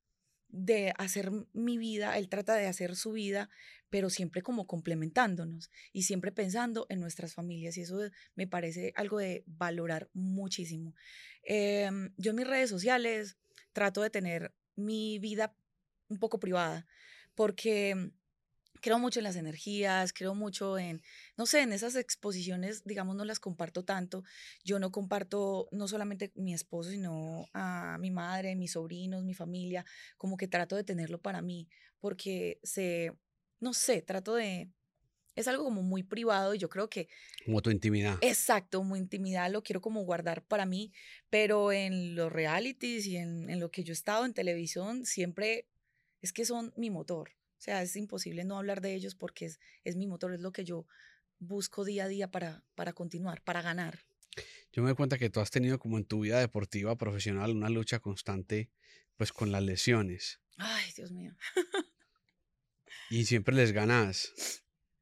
de 0.48 0.92
hacer 0.98 1.30
mi 1.52 1.78
vida, 1.78 2.16
él 2.18 2.28
trata 2.28 2.54
de 2.54 2.66
hacer 2.66 2.96
su 2.96 3.12
vida, 3.12 3.50
pero 3.90 4.10
siempre 4.10 4.42
como 4.42 4.66
complementándonos 4.66 5.70
y 5.92 6.02
siempre 6.02 6.32
pensando 6.32 6.86
en 6.88 7.00
nuestras 7.00 7.34
familias. 7.34 7.76
Y 7.76 7.82
eso 7.82 7.98
me 8.34 8.46
parece 8.46 8.92
algo 8.96 9.18
de 9.18 9.44
valorar 9.46 10.08
muchísimo. 10.12 10.94
Em, 11.42 12.12
yo 12.16 12.30
en 12.30 12.36
mis 12.36 12.46
redes 12.46 12.70
sociales 12.70 13.36
trato 13.72 14.02
de 14.02 14.10
tener 14.10 14.54
mi 14.76 15.18
vida 15.18 15.56
un 16.08 16.18
poco 16.18 16.38
privada, 16.38 16.86
porque 17.34 18.12
creo 18.84 18.98
mucho 18.98 19.18
en 19.18 19.24
las 19.24 19.36
energías, 19.36 20.12
creo 20.12 20.34
mucho 20.34 20.76
en, 20.76 21.00
no 21.38 21.46
sé, 21.46 21.62
en 21.62 21.72
esas 21.72 21.96
exposiciones, 21.96 22.84
digamos, 22.84 23.16
no 23.16 23.24
las 23.24 23.40
comparto 23.40 23.82
tanto. 23.82 24.24
Yo 24.62 24.78
no 24.78 24.92
comparto 24.92 25.68
no 25.72 25.88
solamente 25.88 26.32
mi 26.34 26.52
esposo, 26.52 26.90
sino 26.90 27.46
a 27.54 27.96
mi 27.98 28.10
madre, 28.10 28.54
mis 28.56 28.72
sobrinos, 28.72 29.24
mi 29.24 29.32
familia, 29.32 29.86
como 30.18 30.36
que 30.36 30.48
trato 30.48 30.76
de 30.76 30.84
tenerlo 30.84 31.18
para 31.18 31.40
mí, 31.40 31.66
porque 31.98 32.60
se, 32.62 33.16
no 33.58 33.72
sé, 33.72 34.02
trato 34.02 34.34
de, 34.34 34.68
es 35.34 35.48
algo 35.48 35.64
como 35.64 35.82
muy 35.82 36.02
privado 36.02 36.54
y 36.54 36.58
yo 36.58 36.68
creo 36.68 36.90
que... 36.90 37.08
Como 37.46 37.62
tu 37.62 37.70
intimidad. 37.70 38.18
Exacto, 38.20 38.82
muy 38.82 38.98
intimidad, 38.98 39.50
lo 39.50 39.62
quiero 39.62 39.80
como 39.80 40.04
guardar 40.04 40.44
para 40.44 40.66
mí, 40.66 40.92
pero 41.30 41.72
en 41.72 42.16
los 42.16 42.30
realities 42.30 43.06
y 43.06 43.16
en, 43.16 43.48
en 43.48 43.60
lo 43.60 43.70
que 43.70 43.82
yo 43.82 43.92
he 43.92 43.94
estado 43.94 44.26
en 44.26 44.34
televisión, 44.34 45.06
siempre 45.06 45.70
es 46.20 46.34
que 46.34 46.44
son 46.44 46.74
mi 46.76 46.90
motor. 46.90 47.30
O 47.64 47.70
sea, 47.72 47.80
es 47.80 47.96
imposible 47.96 48.44
no 48.44 48.58
hablar 48.58 48.82
de 48.82 48.94
ellos 48.94 49.14
porque 49.14 49.46
es, 49.46 49.58
es 49.84 49.96
mi 49.96 50.06
motor, 50.06 50.34
es 50.34 50.40
lo 50.40 50.52
que 50.52 50.66
yo 50.66 50.86
busco 51.38 51.86
día 51.86 52.04
a 52.04 52.08
día 52.08 52.30
para, 52.30 52.62
para 52.74 52.92
continuar, 52.92 53.40
para 53.40 53.62
ganar. 53.62 54.00
Yo 54.70 54.82
me 54.82 54.90
doy 54.90 54.96
cuenta 54.96 55.16
que 55.16 55.30
tú 55.30 55.40
has 55.40 55.50
tenido 55.50 55.78
como 55.78 55.96
en 55.96 56.04
tu 56.04 56.20
vida 56.20 56.38
deportiva, 56.40 56.94
profesional, 56.98 57.52
una 57.52 57.70
lucha 57.70 58.00
constante 58.00 58.70
pues 59.16 59.32
con 59.32 59.50
las 59.50 59.62
lesiones. 59.62 60.42
Ay, 60.58 60.92
Dios 60.94 61.10
mío. 61.10 61.34
y 63.08 63.24
siempre 63.24 63.54
les 63.54 63.72
ganas. 63.72 64.34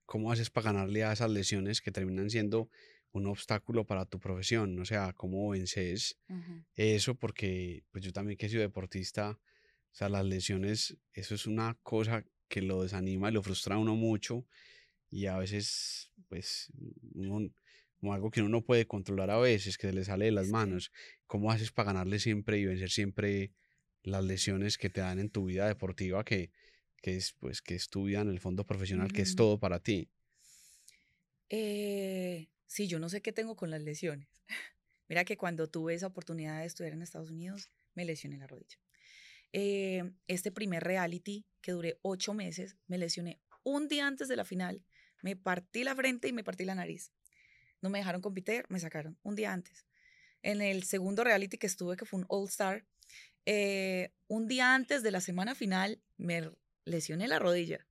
¿Cómo 0.06 0.30
haces 0.30 0.48
para 0.48 0.70
ganarle 0.70 1.02
a 1.02 1.12
esas 1.14 1.32
lesiones 1.32 1.80
que 1.80 1.90
terminan 1.90 2.30
siendo 2.30 2.70
un 3.10 3.26
obstáculo 3.26 3.88
para 3.88 4.06
tu 4.06 4.20
profesión? 4.20 4.78
O 4.78 4.84
sea, 4.84 5.12
¿cómo 5.14 5.48
vences 5.48 6.16
eso? 6.76 7.16
Porque 7.16 7.82
pues 7.90 8.04
yo 8.04 8.12
también 8.12 8.38
que 8.38 8.46
he 8.46 8.48
sido 8.48 8.62
deportista, 8.62 9.30
o 9.30 9.94
sea, 9.94 10.08
las 10.08 10.24
lesiones, 10.24 10.96
eso 11.12 11.34
es 11.34 11.48
una 11.48 11.76
cosa 11.82 12.24
que 12.52 12.60
lo 12.60 12.82
desanima 12.82 13.30
y 13.30 13.32
lo 13.32 13.42
frustra 13.42 13.76
a 13.76 13.78
uno 13.78 13.96
mucho 13.96 14.44
y 15.10 15.24
a 15.24 15.38
veces, 15.38 16.10
pues, 16.28 16.70
como 17.98 18.12
algo 18.12 18.30
que 18.30 18.40
uno 18.40 18.50
no 18.50 18.60
puede 18.60 18.86
controlar 18.86 19.30
a 19.30 19.38
veces, 19.38 19.78
que 19.78 19.86
se 19.86 19.94
le 19.94 20.04
sale 20.04 20.26
de 20.26 20.32
las 20.32 20.48
manos. 20.48 20.92
¿Cómo 21.26 21.50
haces 21.50 21.72
para 21.72 21.86
ganarle 21.86 22.18
siempre 22.18 22.58
y 22.58 22.66
vencer 22.66 22.90
siempre 22.90 23.52
las 24.02 24.22
lesiones 24.22 24.76
que 24.76 24.90
te 24.90 25.00
dan 25.00 25.18
en 25.18 25.30
tu 25.30 25.46
vida 25.46 25.66
deportiva, 25.66 26.24
que, 26.26 26.50
que 27.00 27.16
es, 27.16 27.32
pues, 27.40 27.62
que 27.62 27.74
es 27.74 27.88
tu 27.88 28.04
vida 28.04 28.20
en 28.20 28.28
el 28.28 28.38
fondo 28.38 28.66
profesional, 28.66 29.10
que 29.12 29.22
es 29.22 29.34
todo 29.34 29.58
para 29.58 29.78
ti? 29.78 30.10
Eh, 31.48 32.50
sí, 32.66 32.86
yo 32.86 32.98
no 32.98 33.08
sé 33.08 33.22
qué 33.22 33.32
tengo 33.32 33.56
con 33.56 33.70
las 33.70 33.80
lesiones. 33.80 34.28
Mira 35.08 35.24
que 35.24 35.38
cuando 35.38 35.70
tuve 35.70 35.94
esa 35.94 36.08
oportunidad 36.08 36.60
de 36.60 36.66
estudiar 36.66 36.92
en 36.92 37.00
Estados 37.00 37.30
Unidos, 37.30 37.70
me 37.94 38.04
lesioné 38.04 38.36
la 38.36 38.46
rodilla. 38.46 38.76
Eh, 39.52 40.12
este 40.28 40.50
primer 40.50 40.82
reality 40.82 41.46
que 41.60 41.72
duré 41.72 41.98
ocho 42.02 42.34
meses, 42.34 42.76
me 42.86 42.98
lesioné 42.98 43.40
un 43.64 43.88
día 43.88 44.06
antes 44.06 44.28
de 44.28 44.36
la 44.36 44.44
final, 44.44 44.84
me 45.22 45.36
partí 45.36 45.84
la 45.84 45.94
frente 45.94 46.28
y 46.28 46.32
me 46.32 46.44
partí 46.44 46.64
la 46.64 46.74
nariz. 46.74 47.12
No 47.80 47.90
me 47.90 47.98
dejaron 47.98 48.20
competir, 48.20 48.64
me 48.68 48.80
sacaron 48.80 49.18
un 49.22 49.36
día 49.36 49.52
antes. 49.52 49.86
En 50.42 50.60
el 50.60 50.82
segundo 50.82 51.22
reality 51.24 51.58
que 51.58 51.66
estuve, 51.66 51.96
que 51.96 52.04
fue 52.04 52.20
un 52.20 52.26
All 52.28 52.48
Star, 52.48 52.84
eh, 53.46 54.12
un 54.28 54.48
día 54.48 54.74
antes 54.74 55.02
de 55.02 55.10
la 55.10 55.20
semana 55.20 55.54
final 55.54 56.00
me 56.16 56.50
lesioné 56.84 57.28
la 57.28 57.38
rodilla. 57.38 57.86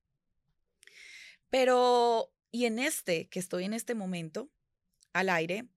Pero, 1.50 2.32
y 2.50 2.64
en 2.64 2.78
este, 2.78 3.28
que 3.28 3.38
estoy 3.38 3.64
en 3.64 3.74
este 3.74 3.94
momento, 3.94 4.50
al 5.12 5.28
aire, 5.28 5.68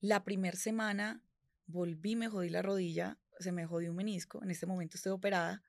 la 0.00 0.24
primera 0.24 0.56
semana 0.56 1.24
volví, 1.66 2.14
me 2.14 2.28
jodí 2.28 2.48
la 2.48 2.62
rodilla, 2.62 3.18
se 3.38 3.52
me 3.52 3.66
jodió 3.66 3.90
un 3.90 3.96
menisco, 3.96 4.42
en 4.42 4.50
este 4.50 4.66
momento 4.66 4.96
estoy 4.96 5.12
operada, 5.12 5.62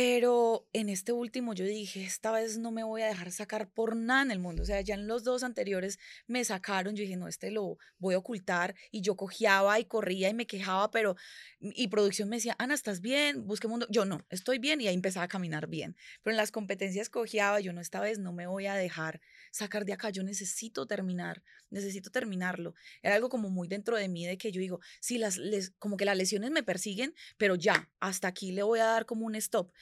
Pero 0.00 0.68
en 0.72 0.90
este 0.90 1.10
último 1.10 1.54
yo 1.54 1.64
dije, 1.64 2.04
esta 2.04 2.30
vez 2.30 2.56
no 2.56 2.70
me 2.70 2.84
voy 2.84 3.02
a 3.02 3.06
dejar 3.06 3.32
sacar 3.32 3.68
por 3.68 3.96
nada 3.96 4.22
en 4.22 4.30
el 4.30 4.38
mundo. 4.38 4.62
O 4.62 4.64
sea, 4.64 4.80
ya 4.80 4.94
en 4.94 5.08
los 5.08 5.24
dos 5.24 5.42
anteriores 5.42 5.98
me 6.28 6.44
sacaron, 6.44 6.94
yo 6.94 7.02
dije, 7.02 7.16
no, 7.16 7.26
este 7.26 7.50
lo 7.50 7.78
voy 7.98 8.14
a 8.14 8.18
ocultar. 8.18 8.76
Y 8.92 9.00
yo 9.00 9.16
cojeaba 9.16 9.80
y 9.80 9.86
corría 9.86 10.28
y 10.28 10.34
me 10.34 10.46
quejaba, 10.46 10.92
pero, 10.92 11.16
y 11.58 11.88
producción 11.88 12.28
me 12.28 12.36
decía, 12.36 12.54
Ana, 12.60 12.74
¿estás 12.74 13.00
bien? 13.00 13.44
Busque 13.44 13.66
mundo. 13.66 13.88
Yo 13.90 14.04
no, 14.04 14.24
estoy 14.30 14.60
bien 14.60 14.80
y 14.80 14.86
ahí 14.86 14.94
empezaba 14.94 15.24
a 15.24 15.28
caminar 15.28 15.66
bien. 15.66 15.96
Pero 16.22 16.32
en 16.32 16.36
las 16.36 16.52
competencias 16.52 17.10
cojeaba, 17.10 17.58
yo 17.58 17.72
no, 17.72 17.80
esta 17.80 17.98
vez 17.98 18.20
no 18.20 18.32
me 18.32 18.46
voy 18.46 18.66
a 18.66 18.76
dejar 18.76 19.20
sacar 19.50 19.84
de 19.84 19.94
acá, 19.94 20.10
yo 20.10 20.22
necesito 20.22 20.86
terminar, 20.86 21.42
necesito 21.70 22.10
terminarlo. 22.10 22.74
Era 23.02 23.16
algo 23.16 23.28
como 23.28 23.50
muy 23.50 23.66
dentro 23.66 23.96
de 23.96 24.08
mí 24.08 24.26
de 24.26 24.38
que 24.38 24.52
yo 24.52 24.60
digo, 24.60 24.78
si 25.00 25.18
las, 25.18 25.38
les, 25.38 25.70
como 25.80 25.96
que 25.96 26.04
las 26.04 26.16
lesiones 26.16 26.52
me 26.52 26.62
persiguen, 26.62 27.16
pero 27.36 27.56
ya, 27.56 27.90
hasta 27.98 28.28
aquí 28.28 28.52
le 28.52 28.62
voy 28.62 28.78
a 28.78 28.84
dar 28.84 29.04
como 29.04 29.26
un 29.26 29.34
stop. 29.34 29.72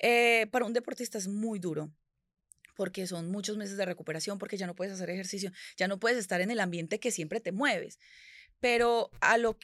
Eh, 0.00 0.46
para 0.50 0.64
un 0.64 0.72
deportista 0.72 1.18
es 1.18 1.28
muy 1.28 1.58
duro 1.58 1.92
porque 2.76 3.06
son 3.06 3.30
muchos 3.30 3.56
meses 3.56 3.76
de 3.76 3.86
recuperación, 3.86 4.38
porque 4.38 4.58
ya 4.58 4.66
no 4.66 4.74
puedes 4.74 4.92
hacer 4.92 5.10
ejercicio, 5.10 5.50
ya 5.76 5.88
no 5.88 5.98
puedes 5.98 6.18
estar 6.18 6.40
en 6.42 6.50
el 6.50 6.60
ambiente 6.60 7.00
que 7.00 7.10
siempre 7.10 7.40
te 7.40 7.50
mueves. 7.50 7.98
Pero 8.60 9.10
a 9.20 9.38
lo, 9.38 9.58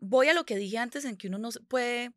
voy 0.00 0.28
a 0.28 0.34
lo 0.34 0.46
que 0.46 0.56
dije 0.56 0.78
antes, 0.78 1.04
en 1.04 1.16
que 1.16 1.28
uno 1.28 1.38
no 1.38 1.50
se 1.50 1.60
puede 1.60 2.12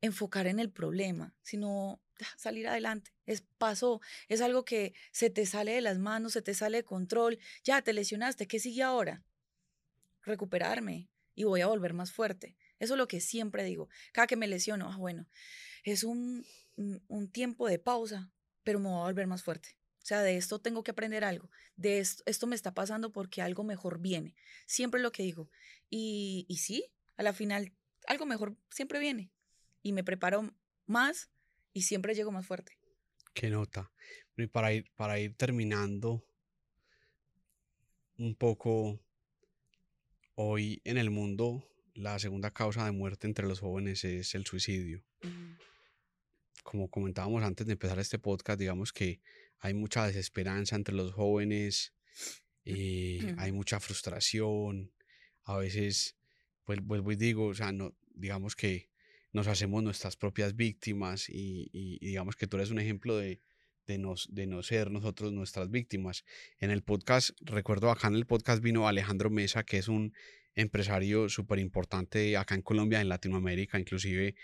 enfocar 0.00 0.46
en 0.46 0.60
el 0.60 0.70
problema, 0.70 1.34
sino 1.42 2.00
salir 2.36 2.68
adelante. 2.68 3.12
Es 3.26 3.42
pasó, 3.58 4.00
es 4.28 4.40
algo 4.40 4.64
que 4.64 4.94
se 5.12 5.30
te 5.30 5.46
sale 5.46 5.72
de 5.72 5.80
las 5.80 5.98
manos, 5.98 6.32
se 6.32 6.42
te 6.42 6.54
sale 6.54 6.78
de 6.78 6.84
control, 6.84 7.38
ya 7.64 7.82
te 7.82 7.92
lesionaste, 7.92 8.46
¿qué 8.46 8.58
sigue 8.58 8.82
ahora? 8.82 9.24
Recuperarme 10.22 11.08
y 11.34 11.44
voy 11.44 11.60
a 11.60 11.66
volver 11.66 11.94
más 11.94 12.12
fuerte. 12.12 12.56
Eso 12.78 12.94
es 12.94 12.98
lo 12.98 13.08
que 13.08 13.20
siempre 13.20 13.64
digo. 13.64 13.88
Cada 14.12 14.26
que 14.26 14.36
me 14.36 14.48
lesiono, 14.48 14.90
ah, 14.90 14.96
bueno, 14.96 15.26
es 15.84 16.04
un, 16.04 16.44
un 17.08 17.30
tiempo 17.30 17.68
de 17.68 17.78
pausa, 17.78 18.30
pero 18.62 18.78
me 18.78 18.88
voy 18.88 19.00
a 19.00 19.04
volver 19.04 19.26
más 19.26 19.42
fuerte. 19.42 19.76
O 20.02 20.06
sea, 20.06 20.22
de 20.22 20.36
esto 20.36 20.58
tengo 20.60 20.82
que 20.82 20.90
aprender 20.90 21.24
algo. 21.24 21.50
De 21.76 21.98
esto, 21.98 22.22
esto 22.26 22.46
me 22.46 22.56
está 22.56 22.72
pasando 22.72 23.12
porque 23.12 23.42
algo 23.42 23.64
mejor 23.64 24.00
viene. 24.00 24.34
Siempre 24.66 25.00
lo 25.00 25.12
que 25.12 25.22
digo. 25.22 25.50
Y, 25.90 26.46
y 26.48 26.56
sí, 26.56 26.86
a 27.16 27.22
la 27.22 27.32
final, 27.32 27.72
algo 28.06 28.24
mejor 28.26 28.56
siempre 28.70 28.98
viene. 28.98 29.30
Y 29.82 29.92
me 29.92 30.04
preparo 30.04 30.54
más 30.86 31.30
y 31.72 31.82
siempre 31.82 32.14
llego 32.14 32.32
más 32.32 32.46
fuerte. 32.46 32.78
Qué 33.34 33.50
nota. 33.50 33.92
Y 34.36 34.46
para 34.46 34.72
ir, 34.72 34.90
para 34.96 35.18
ir 35.20 35.36
terminando 35.36 36.24
un 38.16 38.34
poco, 38.34 38.98
hoy 40.34 40.80
en 40.84 40.96
el 40.96 41.10
mundo 41.10 41.66
la 41.94 42.18
segunda 42.18 42.50
causa 42.50 42.84
de 42.86 42.92
muerte 42.92 43.26
entre 43.26 43.46
los 43.46 43.60
jóvenes 43.60 44.04
es 44.04 44.34
el 44.34 44.46
suicidio 44.46 45.04
como 46.62 46.88
comentábamos 46.88 47.42
antes 47.42 47.66
de 47.66 47.72
empezar 47.72 47.98
este 47.98 48.18
podcast, 48.18 48.58
digamos 48.58 48.92
que 48.92 49.20
hay 49.58 49.74
mucha 49.74 50.06
desesperanza 50.06 50.76
entre 50.76 50.94
los 50.94 51.12
jóvenes, 51.12 51.92
y 52.64 53.24
eh, 53.24 53.34
hay 53.38 53.52
mucha 53.52 53.80
frustración, 53.80 54.92
a 55.44 55.56
veces, 55.56 56.16
pues 56.64 56.80
vuelvo 56.82 57.12
y 57.12 57.16
digo, 57.16 57.46
o 57.46 57.54
sea, 57.54 57.72
no, 57.72 57.94
digamos 58.14 58.54
que 58.56 58.90
nos 59.32 59.46
hacemos 59.46 59.82
nuestras 59.82 60.16
propias 60.16 60.56
víctimas 60.56 61.28
y, 61.28 61.98
digamos 62.00 62.36
que 62.36 62.46
tú 62.46 62.56
eres 62.56 62.70
un 62.70 62.78
ejemplo 62.78 63.16
de, 63.16 63.40
de, 63.86 63.98
nos, 63.98 64.28
de 64.32 64.46
no 64.46 64.62
ser 64.62 64.90
nosotros 64.90 65.32
nuestras 65.32 65.70
víctimas. 65.70 66.24
En 66.58 66.70
el 66.70 66.82
podcast, 66.82 67.30
recuerdo 67.40 67.90
acá 67.90 68.08
en 68.08 68.14
el 68.14 68.26
podcast 68.26 68.62
vino 68.62 68.88
Alejandro 68.88 69.30
Mesa, 69.30 69.64
que 69.64 69.78
es 69.78 69.88
un 69.88 70.12
empresario 70.54 71.28
súper 71.28 71.60
importante 71.60 72.36
acá 72.36 72.54
en 72.54 72.62
Colombia, 72.62 73.00
en 73.00 73.08
Latinoamérica, 73.08 73.78
inclusive 73.78 74.34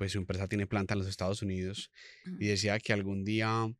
pues 0.00 0.12
su 0.12 0.18
empresa 0.18 0.48
tiene 0.48 0.66
planta 0.66 0.94
en 0.94 1.00
los 1.00 1.08
Estados 1.08 1.42
Unidos 1.42 1.90
y 2.38 2.46
decía 2.46 2.80
que 2.80 2.94
algún 2.94 3.22
día, 3.22 3.70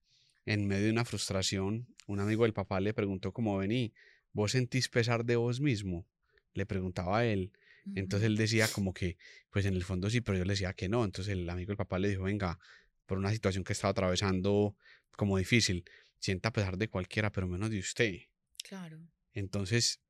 en 0.45 0.67
medio 0.67 0.85
de 0.85 0.91
una 0.91 1.07
frustración, 1.07 1.87
un 2.07 2.21
amigo 2.21 2.43
del 2.43 2.53
papá 2.53 2.79
le 2.79 2.93
preguntó 2.93 3.33
como 3.33 3.57
vení, 3.57 3.95
¿vos 4.35 4.53
sentís 4.53 4.91
pesar 4.91 5.25
de 5.25 5.37
vos 5.37 5.63
mismo? 5.63 6.07
Le 6.53 6.67
preguntaba 6.67 7.21
a 7.21 7.25
él. 7.25 7.53
Entonces 7.95 8.27
él 8.27 8.37
decía 8.37 8.69
como 8.69 8.93
que, 8.93 9.17
pues 9.49 9.65
en 9.65 9.73
el 9.73 9.83
fondo 9.83 10.11
sí, 10.11 10.21
pero 10.21 10.37
yo 10.37 10.45
le 10.45 10.53
decía 10.53 10.75
que 10.75 10.91
no. 10.91 11.07
Entonces 11.07 11.33
el 11.33 11.49
amigo 11.49 11.69
del 11.69 11.79
papá 11.79 11.99
le 11.99 12.11
dijo, 12.11 12.25
venga, 12.25 12.59
por 13.07 13.17
una 13.17 13.33
situación 13.33 13.65
que 13.65 13.73
estaba 13.73 13.93
atravesando 13.93 14.77
como 15.17 15.39
difícil, 15.39 15.87
sienta 16.19 16.53
pesar 16.53 16.77
de 16.77 16.89
cualquiera, 16.89 17.33
pero 17.33 17.49
menos 17.49 17.71
de 17.71 17.79
usted. 17.79 18.15
Claro. 18.63 19.01
Entonces, 19.33 20.03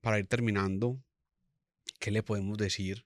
para 0.00 0.20
ir 0.20 0.28
terminando, 0.28 1.02
¿qué 1.98 2.12
le 2.12 2.22
podemos 2.22 2.56
decir 2.56 3.04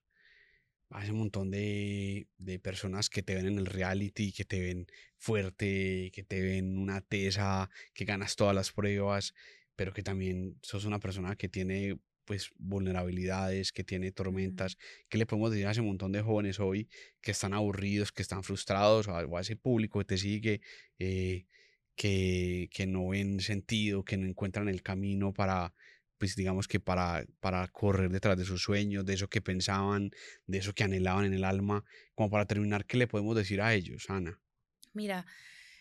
hay 0.90 1.10
un 1.10 1.18
montón 1.18 1.50
de, 1.50 2.26
de, 2.38 2.58
personas 2.58 3.08
que 3.08 3.22
te 3.22 3.34
ven 3.34 3.46
en 3.46 3.58
el 3.58 3.66
reality, 3.66 4.32
que 4.32 4.44
te 4.44 4.60
ven 4.60 4.86
fuerte, 5.18 6.10
que 6.12 6.24
te 6.24 6.40
ven 6.40 6.78
una 6.78 7.00
tesa, 7.00 7.70
que 7.94 8.04
ganas 8.04 8.36
todas 8.36 8.54
las 8.54 8.72
pruebas, 8.72 9.34
pero 9.76 9.92
que 9.92 10.02
también 10.02 10.58
sos 10.62 10.84
una 10.84 10.98
persona 10.98 11.36
que 11.36 11.48
tiene 11.48 11.98
pues 12.24 12.50
vulnerabilidades, 12.58 13.72
que 13.72 13.82
tiene 13.82 14.12
tormentas, 14.12 14.78
¿qué 15.08 15.18
le 15.18 15.26
podemos 15.26 15.50
decir 15.50 15.66
a 15.66 15.72
ese 15.72 15.82
montón 15.82 16.12
de 16.12 16.22
jóvenes 16.22 16.60
hoy 16.60 16.88
que 17.20 17.32
están 17.32 17.54
aburridos, 17.54 18.12
que 18.12 18.22
están 18.22 18.44
frustrados, 18.44 19.08
o 19.08 19.36
a, 19.36 19.40
ese 19.40 19.56
público 19.56 19.98
que 20.00 20.04
te 20.04 20.18
sigue, 20.18 20.60
eh, 20.98 21.46
que, 21.96 22.68
que 22.72 22.86
no 22.86 23.08
ven 23.08 23.40
sentido, 23.40 24.04
que 24.04 24.16
no 24.16 24.26
encuentran 24.26 24.68
el 24.68 24.82
camino 24.82 25.32
para, 25.32 25.74
pues 26.20 26.36
digamos 26.36 26.68
que 26.68 26.80
para, 26.80 27.24
para 27.40 27.66
correr 27.68 28.10
detrás 28.10 28.36
de 28.36 28.44
sus 28.44 28.62
sueños, 28.62 29.06
de 29.06 29.14
eso 29.14 29.28
que 29.28 29.40
pensaban, 29.40 30.10
de 30.46 30.58
eso 30.58 30.74
que 30.74 30.84
anhelaban 30.84 31.24
en 31.24 31.32
el 31.32 31.44
alma, 31.44 31.82
como 32.14 32.28
para 32.28 32.44
terminar, 32.44 32.84
¿qué 32.84 32.98
le 32.98 33.06
podemos 33.06 33.34
decir 33.34 33.62
a 33.62 33.72
ellos, 33.72 34.10
Ana? 34.10 34.38
Mira, 34.92 35.24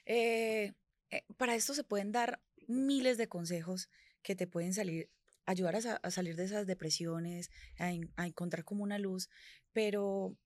eh, 0.06 0.72
eh, 1.12 1.24
para 1.36 1.56
esto 1.56 1.74
se 1.74 1.84
pueden 1.84 2.14
dar 2.14 2.42
miles 2.68 3.18
de 3.18 3.28
consejos 3.28 3.90
que 4.22 4.34
te 4.34 4.48
pueden 4.48 4.74
salir, 4.74 5.10
ayudar 5.46 5.76
a, 5.76 6.10
salir 6.10 6.38
de 6.38 6.46
esas 6.46 6.66
depresiones, 6.66 7.52
a, 7.78 7.92
a 8.16 8.26
encontrar 8.26 8.64
como 8.64 8.84
una 8.84 8.98
luz, 8.98 9.30
pero 9.74 10.38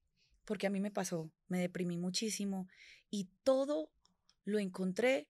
porque 0.44 0.66
a 0.66 0.70
mí 0.70 0.80
me 0.80 0.90
pasó, 0.90 1.30
me 1.46 1.60
deprimí 1.60 1.98
muchísimo 1.98 2.66
y 3.10 3.28
todo 3.44 3.92
lo 4.44 4.58
encontré 4.58 5.28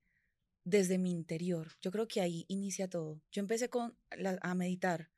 desde 0.64 0.98
mi 0.98 1.10
interior. 1.10 1.72
Yo 1.80 1.90
creo 1.90 2.08
que 2.08 2.20
ahí 2.20 2.44
inicia 2.48 2.88
todo. 2.88 3.22
Yo 3.30 3.40
empecé 3.40 3.68
con 3.68 3.96
a 4.40 4.54
meditar. 4.54 5.10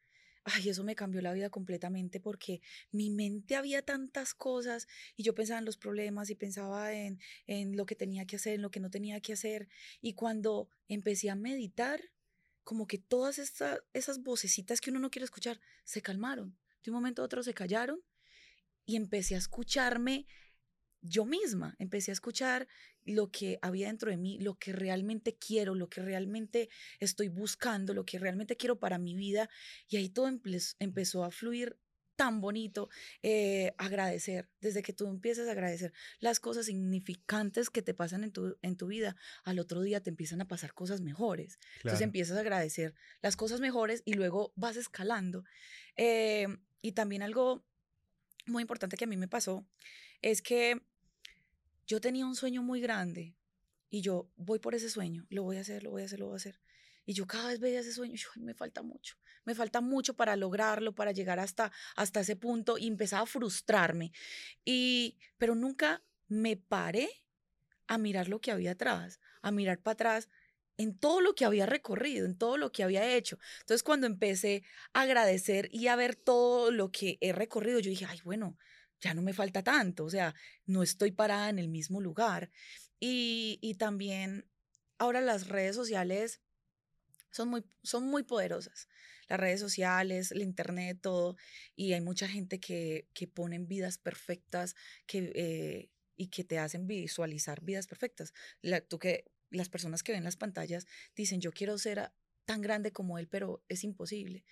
Ay, 0.45 0.69
eso 0.69 0.85
me 0.85 0.95
cambió 0.95 1.21
la 1.23 1.33
vida 1.33 1.51
completamente 1.51 2.21
porque 2.21 2.61
mi 2.93 3.11
mente 3.11 3.57
había 3.57 3.83
tantas 3.83 4.33
cosas 4.33 4.87
y 5.17 5.25
yo 5.25 5.35
pensaba 5.35 5.59
en 5.59 5.65
los 5.65 5.77
problemas 5.77 6.31
y 6.31 6.37
pensaba 6.37 6.93
en, 6.93 7.19
en 7.49 7.77
lo 7.77 7.85
que 7.85 7.97
tenía 7.97 8.27
que 8.27 8.37
hacer, 8.37 8.55
en 8.55 8.63
lo 8.63 8.71
que 8.71 8.79
no 8.79 8.91
tenía 8.91 9.21
que 9.21 9.33
hacer. 9.33 9.69
Y 10.01 10.13
cuando 10.13 10.69
empecé 10.87 11.31
a 11.31 11.35
meditar, 11.35 12.01
como 12.63 12.87
que 12.87 12.99
todas 12.99 13.39
estas, 13.39 13.81
esas 13.93 14.23
vocecitas 14.23 14.81
que 14.81 14.91
uno 14.91 15.01
no 15.01 15.11
quiere 15.11 15.25
escuchar 15.25 15.61
se 15.85 16.01
calmaron. 16.01 16.57
De 16.85 16.91
un 16.91 16.97
momento 16.97 17.23
a 17.23 17.25
otro 17.25 17.43
se 17.43 17.55
callaron 17.55 18.01
y 18.85 18.95
empecé 18.95 19.35
a 19.35 19.39
escucharme 19.39 20.27
yo 21.09 21.25
misma 21.25 21.75
empecé 21.79 22.11
a 22.11 22.15
escuchar 22.15 22.69
lo 23.05 23.31
que 23.31 23.59
había 23.63 23.87
dentro 23.87 24.11
de 24.11 24.17
mí, 24.17 24.39
lo 24.39 24.55
que 24.55 24.73
realmente 24.73 25.37
quiero, 25.37 25.75
lo 25.75 25.89
que 25.89 26.03
realmente 26.03 26.69
estoy 26.99 27.29
buscando, 27.29 27.95
lo 27.95 28.05
que 28.05 28.19
realmente 28.19 28.57
quiero 28.57 28.79
para 28.79 28.99
mi 28.99 29.15
vida. 29.15 29.49
Y 29.89 29.97
ahí 29.97 30.09
todo 30.09 30.29
empezó 30.79 31.25
a 31.25 31.31
fluir 31.31 31.79
tan 32.17 32.41
bonito. 32.41 32.89
Eh, 33.23 33.75
agradecer, 33.79 34.49
desde 34.61 34.83
que 34.83 34.93
tú 34.93 35.07
empiezas 35.07 35.47
a 35.49 35.53
agradecer 35.53 35.93
las 36.19 36.41
cosas 36.41 36.67
significantes 36.67 37.71
que 37.71 37.83
te 37.83 37.95
pasan 37.95 38.25
en 38.25 38.33
tu, 38.33 38.57
en 38.63 38.77
tu 38.77 38.89
vida, 38.89 39.17
al 39.45 39.59
otro 39.59 39.83
día 39.83 40.03
te 40.03 40.11
empiezan 40.11 40.41
a 40.41 40.49
pasar 40.49 40.75
cosas 40.75 41.03
mejores. 41.03 41.61
Entonces 41.77 42.01
empiezas 42.01 42.37
a 42.39 42.41
agradecer 42.41 42.95
las 43.23 43.37
cosas 43.37 43.61
mejores 43.61 44.03
y 44.05 44.15
luego 44.15 44.53
vas 44.57 44.77
escalando. 44.77 45.45
Eh, 45.97 46.49
y 46.83 46.93
también 46.93 47.23
algo 47.23 47.65
muy 48.47 48.63
importante 48.63 48.97
que 48.97 49.05
a 49.05 49.09
mí 49.09 49.17
me 49.17 49.29
pasó 49.29 49.67
es 50.23 50.43
que 50.43 50.81
yo 51.87 52.01
tenía 52.01 52.27
un 52.27 52.35
sueño 52.35 52.63
muy 52.63 52.81
grande 52.81 53.37
y 53.91 54.01
yo 54.01 54.31
voy 54.37 54.59
por 54.59 54.75
ese 54.75 54.91
sueño, 54.91 55.27
lo 55.31 55.43
voy 55.43 55.57
a 55.57 55.61
hacer, 55.61 55.83
lo 55.83 55.91
voy 55.91 56.03
a 56.03 56.07
hacer, 56.07 56.19
lo 56.19 56.27
voy 56.27 56.35
a 56.35 56.37
hacer. 56.37 56.61
Y 57.05 57.15
yo 57.15 57.27
cada 57.27 57.49
vez 57.49 57.61
veía 57.61 57.81
ese 57.81 57.93
sueño 57.93 58.15
y 58.35 58.41
me 58.41 58.55
falta 58.55 58.83
mucho, 58.83 59.17
me 59.45 59.55
falta 59.55 59.81
mucho 59.81 60.15
para 60.15 60.35
lograrlo, 60.35 60.93
para 60.95 61.13
llegar 61.13 61.39
hasta, 61.39 61.71
hasta 61.95 62.21
ese 62.21 62.35
punto 62.35 62.79
y 62.79 62.89
empezaba 62.89 63.23
a 63.23 63.27
frustrarme. 63.27 64.13
Y, 64.65 65.19
pero 65.39 65.55
nunca 65.55 66.03
me 66.27 66.57
paré 66.57 67.09
a 67.87 67.99
mirar 67.99 68.29
lo 68.29 68.41
que 68.41 68.51
había 68.51 68.73
atrás, 68.73 69.21
a 69.43 69.53
mirar 69.53 69.81
para 69.81 69.93
atrás 69.93 70.29
en 70.79 70.99
todo 70.99 71.21
lo 71.21 71.35
que 71.35 71.45
había 71.45 71.65
recorrido, 71.65 72.27
en 72.27 72.37
todo 72.37 72.57
lo 72.57 72.73
que 72.73 72.83
había 72.83 73.15
hecho. 73.15 73.39
Entonces 73.61 73.83
cuando 73.83 74.07
empecé 74.07 74.65
a 74.93 75.03
agradecer 75.03 75.69
y 75.73 75.87
a 75.87 75.97
ver 75.97 76.17
todo 76.17 76.71
lo 76.71 76.91
que 76.91 77.19
he 77.21 77.33
recorrido, 77.33 77.79
yo 77.79 77.91
dije, 77.91 78.07
ay, 78.07 78.21
bueno, 78.25 78.59
ya 79.01 79.15
no 79.15 79.23
me 79.23 79.33
falta 79.33 79.63
tanto, 79.63 80.05
o 80.05 80.11
sea, 80.11 80.35
no 80.65 80.83
estoy 80.83 81.13
parada 81.13 81.49
en 81.51 81.59
el 81.59 81.69
mismo 81.69 82.01
lugar. 82.01 82.51
Y, 82.99 83.59
y 83.61 83.75
también 83.75 84.47
ahora 84.99 85.21
las 85.21 85.49
redes 85.49 85.77
sociales 85.77 86.41
son 87.31 87.49
muy, 87.49 87.65
son 87.83 88.05
muy 88.05 88.23
poderosas. 88.23 88.89
Las 89.29 89.41
redes 89.41 89.61
sociales, 89.61 90.33
el 90.33 90.43
internet, 90.43 90.99
todo. 91.03 91.37
Y 91.75 91.93
hay 91.93 92.01
mucha 92.01 92.29
gente 92.29 92.61
que, 92.61 93.09
que 93.13 93.27
ponen 93.27 93.69
vidas 93.69 93.99
perfectas, 93.99 94.75
que, 95.07 95.33
eh, 95.35 95.91
y 96.17 96.29
que 96.29 96.45
te 96.45 96.59
hacen 96.59 96.87
visualizar 96.87 97.63
vidas 97.63 97.87
perfectas. 97.87 98.33
tú 98.89 98.99
que, 98.99 99.25
las 99.51 99.69
personas 99.69 100.03
que 100.03 100.13
ven 100.13 100.25
las 100.25 100.37
pantallas 100.37 100.87
dicen, 101.15 101.41
yo 101.41 101.53
quiero 101.53 101.79
ser 101.79 102.11
tan 102.47 102.63
grande 102.63 102.93
como 102.93 103.19
él, 103.19 103.29
pero 103.29 103.63
es 103.69 103.85
imposible. 103.85 104.45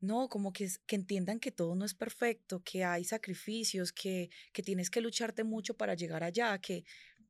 No, 0.00 0.28
como 0.28 0.52
que, 0.52 0.68
que 0.86 0.96
entiendan 0.96 1.40
que 1.40 1.50
todo 1.50 1.74
no 1.74 1.84
es 1.84 1.94
perfecto, 1.94 2.62
que 2.62 2.84
hay 2.84 3.04
sacrificios, 3.04 3.92
que, 3.92 4.28
que 4.52 4.62
tienes 4.62 4.90
que 4.90 5.00
lucharte 5.00 5.44
mucho 5.44 5.74
para 5.74 5.94
llegar 5.94 6.22
allá, 6.22 6.58
que, 6.58 6.84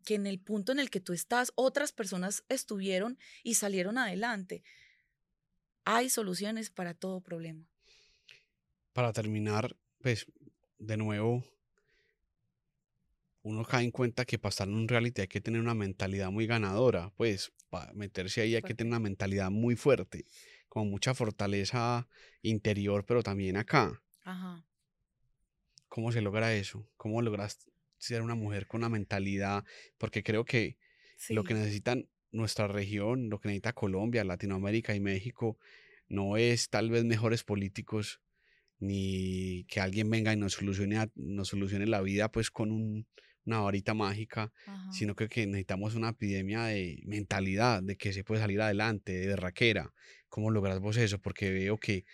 que 0.04 0.14
en 0.14 0.26
el 0.26 0.40
punto 0.40 0.72
en 0.72 0.78
el 0.78 0.90
que 0.90 1.00
tú 1.00 1.12
estás, 1.12 1.52
otras 1.54 1.92
personas 1.92 2.44
estuvieron 2.48 3.18
y 3.42 3.54
salieron 3.54 3.98
adelante. 3.98 4.62
Hay 5.84 6.10
soluciones 6.10 6.70
para 6.70 6.94
todo 6.94 7.20
problema. 7.20 7.68
Para 8.92 9.12
terminar, 9.12 9.76
pues, 10.00 10.26
de 10.78 10.96
nuevo, 10.96 11.44
uno 13.44 13.64
cae 13.64 13.84
en 13.84 13.90
cuenta 13.90 14.24
que 14.24 14.38
para 14.38 14.50
estar 14.50 14.68
en 14.68 14.74
un 14.74 14.88
reality 14.88 15.22
hay 15.22 15.28
que 15.28 15.40
tener 15.40 15.60
una 15.60 15.74
mentalidad 15.74 16.30
muy 16.30 16.46
ganadora, 16.46 17.12
pues 17.16 17.52
para 17.68 17.92
meterse 17.92 18.40
ahí 18.40 18.54
hay 18.54 18.62
que 18.62 18.74
tener 18.74 18.90
una 18.90 19.00
mentalidad 19.00 19.50
muy 19.50 19.76
fuerte, 19.76 20.24
con 20.74 20.90
mucha 20.90 21.14
fortaleza 21.14 22.08
interior, 22.42 23.04
pero 23.06 23.22
también 23.22 23.56
acá. 23.56 24.02
Ajá. 24.24 24.66
¿Cómo 25.88 26.10
se 26.10 26.20
logra 26.20 26.52
eso? 26.52 26.90
¿Cómo 26.96 27.22
logras 27.22 27.70
ser 27.96 28.22
una 28.22 28.34
mujer 28.34 28.66
con 28.66 28.80
una 28.80 28.88
mentalidad? 28.88 29.64
Porque 29.98 30.24
creo 30.24 30.44
que 30.44 30.76
lo 31.28 31.44
que 31.44 31.54
necesitan 31.54 32.08
nuestra 32.32 32.66
región, 32.66 33.30
lo 33.30 33.38
que 33.38 33.50
necesita 33.50 33.72
Colombia, 33.72 34.24
Latinoamérica 34.24 34.96
y 34.96 35.00
México, 35.00 35.58
no 36.08 36.36
es 36.36 36.68
tal 36.70 36.90
vez 36.90 37.04
mejores 37.04 37.44
políticos, 37.44 38.20
ni 38.80 39.64
que 39.68 39.78
alguien 39.78 40.10
venga 40.10 40.32
y 40.32 40.36
nos 40.36 40.54
solucione, 40.54 41.08
nos 41.14 41.46
solucione 41.46 41.86
la 41.86 42.00
vida 42.02 42.32
pues 42.32 42.50
con 42.50 42.72
un, 42.72 43.06
una 43.46 43.60
varita 43.60 43.94
mágica, 43.94 44.52
sino 44.90 45.14
que, 45.14 45.28
que, 45.28 45.46
necesitamos 45.46 45.94
una 45.94 46.10
epidemia 46.10 46.64
de 46.64 47.00
mentalidad, 47.06 47.80
de 47.80 47.96
que 47.96 48.12
se 48.12 48.24
puede 48.24 48.40
salir 48.40 48.60
adelante, 48.60 49.12
de 49.12 49.36
raquera. 49.36 49.92
¿Cómo 50.34 50.50
logras 50.50 50.80
vos 50.80 50.96
eso? 50.96 51.20
Porque 51.20 51.52
veo 51.52 51.78
que 51.78 52.06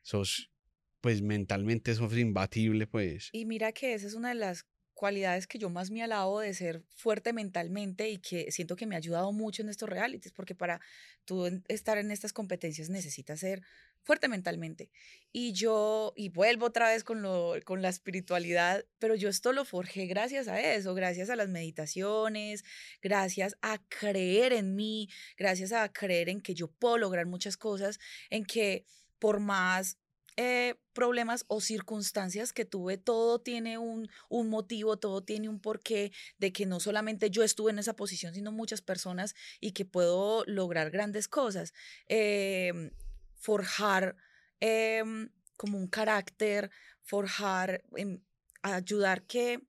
sos, 0.00 0.52
pues 1.00 1.20
mentalmente 1.20 1.96
sos 1.96 2.16
imbatible, 2.16 2.86
pues. 2.86 3.28
Y 3.32 3.44
mira 3.44 3.72
que 3.72 3.94
esa 3.94 4.06
es 4.06 4.14
una 4.14 4.28
de 4.28 4.36
las 4.36 4.66
cualidades 4.94 5.48
que 5.48 5.58
yo 5.58 5.68
más 5.68 5.90
me 5.90 6.00
alabo 6.00 6.38
de 6.38 6.54
ser 6.54 6.84
fuerte 6.94 7.32
mentalmente 7.32 8.08
y 8.08 8.18
que 8.18 8.52
siento 8.52 8.76
que 8.76 8.86
me 8.86 8.94
ha 8.94 8.98
ayudado 8.98 9.32
mucho 9.32 9.62
en 9.62 9.68
estos 9.68 9.88
realities, 9.88 10.32
porque 10.32 10.54
para 10.54 10.80
tú 11.24 11.60
estar 11.66 11.98
en 11.98 12.12
estas 12.12 12.32
competencias 12.32 12.88
necesitas 12.88 13.40
ser 13.40 13.62
fuerte 14.06 14.28
mentalmente. 14.28 14.88
Y 15.32 15.52
yo, 15.52 16.14
y 16.16 16.28
vuelvo 16.30 16.66
otra 16.66 16.88
vez 16.88 17.02
con, 17.04 17.20
lo, 17.20 17.54
con 17.64 17.82
la 17.82 17.88
espiritualidad, 17.88 18.86
pero 18.98 19.16
yo 19.16 19.28
esto 19.28 19.52
lo 19.52 19.64
forjé 19.64 20.06
gracias 20.06 20.46
a 20.48 20.60
eso, 20.60 20.94
gracias 20.94 21.28
a 21.28 21.36
las 21.36 21.48
meditaciones, 21.48 22.64
gracias 23.02 23.56
a 23.60 23.78
creer 23.88 24.52
en 24.52 24.76
mí, 24.76 25.10
gracias 25.36 25.72
a 25.72 25.92
creer 25.92 26.28
en 26.28 26.40
que 26.40 26.54
yo 26.54 26.68
puedo 26.68 26.96
lograr 26.96 27.26
muchas 27.26 27.56
cosas, 27.56 27.98
en 28.30 28.44
que 28.46 28.86
por 29.18 29.40
más 29.40 29.98
eh, 30.36 30.74
problemas 30.92 31.44
o 31.48 31.60
circunstancias 31.60 32.52
que 32.52 32.64
tuve, 32.64 32.98
todo 32.98 33.40
tiene 33.40 33.78
un, 33.78 34.08
un, 34.28 34.48
motivo, 34.50 34.98
todo 34.98 35.22
tiene 35.22 35.48
un 35.48 35.60
porqué 35.60 36.12
de 36.38 36.52
que 36.52 36.66
no 36.66 36.78
solamente 36.78 37.30
yo 37.30 37.42
estuve 37.42 37.70
en 37.72 37.78
esa 37.78 37.96
posición, 37.96 38.34
sino 38.34 38.52
muchas 38.52 38.82
personas 38.82 39.34
y 39.60 39.72
que 39.72 39.84
puedo 39.84 40.44
lograr 40.46 40.90
grandes 40.90 41.26
cosas. 41.26 41.72
Em, 42.06 42.90
forjar 43.36 44.16
em, 44.60 45.30
como 45.56 45.78
un 45.78 45.88
carácter, 45.88 46.70
forjar, 47.02 47.82
em, 47.96 48.20
ayudar 48.62 49.26
que, 49.26 49.62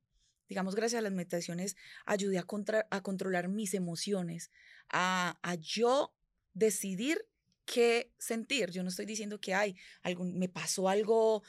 digamos, 0.49 0.75
gracias 0.75 0.99
a 0.99 1.03
las 1.03 1.11
meditaciones, 1.11 1.75
ayude 2.05 2.37
a, 2.39 2.43
contra, 2.43 2.87
a 2.89 3.01
controlar 3.01 3.47
mis 3.47 3.73
emociones, 3.73 4.51
a, 4.89 5.39
a 5.43 5.55
yo 5.55 6.13
decidir 6.53 7.27
qué 7.65 8.11
sentir. 8.17 8.71
Yo 8.71 8.81
no 8.83 8.89
estoy 8.89 9.05
diciendo 9.05 9.39
que 9.39 9.53
hay 9.53 9.75
algún, 10.01 10.37
me 10.39 10.49
pasó 10.49 10.89
algo 10.89 11.43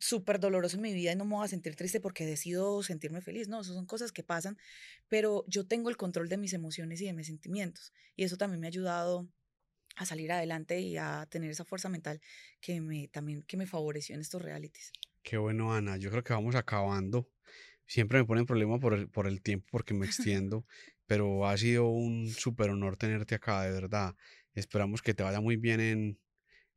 súper 0.00 0.40
doloroso 0.40 0.76
en 0.76 0.82
mi 0.82 0.92
vida 0.92 1.12
y 1.12 1.16
no 1.16 1.24
me 1.24 1.36
voy 1.36 1.44
a 1.44 1.48
sentir 1.48 1.74
triste 1.74 2.00
porque 2.00 2.26
decido 2.26 2.82
sentirme 2.82 3.20
feliz. 3.20 3.48
No, 3.48 3.60
eso 3.60 3.74
son 3.74 3.86
cosas 3.86 4.12
que 4.12 4.22
pasan, 4.22 4.58
pero 5.08 5.44
yo 5.48 5.66
tengo 5.66 5.90
el 5.90 5.96
control 5.96 6.28
de 6.28 6.36
mis 6.36 6.52
emociones 6.52 7.00
y 7.00 7.06
de 7.06 7.12
mis 7.12 7.26
sentimientos. 7.26 7.92
Y 8.14 8.24
eso 8.24 8.36
también 8.36 8.60
me 8.60 8.66
ha 8.66 8.68
ayudado 8.68 9.28
a 9.96 10.06
salir 10.06 10.30
adelante 10.30 10.80
y 10.80 10.96
a 10.96 11.26
tener 11.28 11.50
esa 11.50 11.64
fuerza 11.64 11.88
mental 11.88 12.20
que 12.60 12.80
me 12.80 13.08
también 13.08 13.42
que 13.42 13.56
me 13.56 13.66
favoreció 13.66 14.14
en 14.14 14.20
estos 14.20 14.42
realities. 14.42 14.92
Qué 15.22 15.38
bueno, 15.38 15.74
Ana. 15.74 15.96
Yo 15.96 16.10
creo 16.10 16.22
que 16.22 16.32
vamos 16.32 16.54
acabando. 16.54 17.28
Siempre 17.86 18.18
me 18.18 18.24
ponen 18.24 18.46
problema 18.46 18.78
por 18.78 18.94
el, 18.94 19.08
por 19.08 19.26
el 19.26 19.42
tiempo 19.42 19.66
porque 19.70 19.94
me 19.94 20.06
extiendo, 20.06 20.64
pero 21.06 21.46
ha 21.48 21.56
sido 21.56 21.88
un 21.88 22.28
súper 22.28 22.70
honor 22.70 22.96
tenerte 22.96 23.34
acá, 23.34 23.62
de 23.62 23.72
verdad. 23.72 24.14
Esperamos 24.54 25.02
que 25.02 25.14
te 25.14 25.22
vaya 25.22 25.40
muy 25.40 25.56
bien 25.56 25.80
en, 25.80 26.18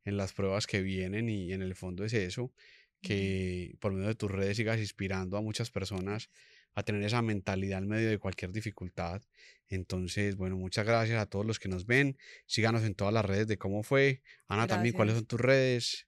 las 0.04 0.32
pruebas 0.32 0.66
que 0.66 0.82
vienen 0.82 1.28
y 1.28 1.52
en 1.52 1.62
el 1.62 1.76
fondo 1.76 2.04
es 2.04 2.12
eso, 2.14 2.52
que 3.00 3.76
por 3.78 3.92
medio 3.92 4.08
de 4.08 4.16
tus 4.16 4.30
redes 4.30 4.56
sigas 4.56 4.80
inspirando 4.80 5.36
a 5.36 5.40
muchas 5.40 5.70
personas 5.70 6.30
a 6.74 6.82
tener 6.82 7.02
esa 7.02 7.22
mentalidad 7.22 7.78
en 7.78 7.88
medio 7.88 8.08
de 8.10 8.18
cualquier 8.18 8.52
dificultad. 8.52 9.22
Entonces, 9.68 10.36
bueno, 10.36 10.56
muchas 10.56 10.86
gracias 10.86 11.20
a 11.20 11.26
todos 11.26 11.46
los 11.46 11.58
que 11.58 11.68
nos 11.68 11.86
ven. 11.86 12.18
Síganos 12.46 12.82
en 12.84 12.94
todas 12.94 13.14
las 13.14 13.24
redes 13.24 13.46
de 13.46 13.58
cómo 13.58 13.82
fue. 13.82 14.22
Ana, 14.48 14.66
también, 14.66 14.94
¿cuáles 14.94 15.14
son 15.14 15.26
tus 15.26 15.40
redes? 15.40 16.06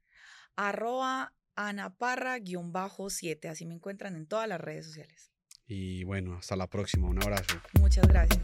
Arroba 0.56 1.32
anaparra-7. 1.56 3.48
Así 3.48 3.66
me 3.66 3.74
encuentran 3.74 4.16
en 4.16 4.26
todas 4.26 4.48
las 4.48 4.60
redes 4.60 4.86
sociales. 4.86 5.32
Y 5.66 6.04
bueno, 6.04 6.36
hasta 6.36 6.56
la 6.56 6.66
próxima. 6.66 7.08
Un 7.08 7.22
abrazo. 7.22 7.60
Muchas 7.80 8.06
gracias. 8.08 8.40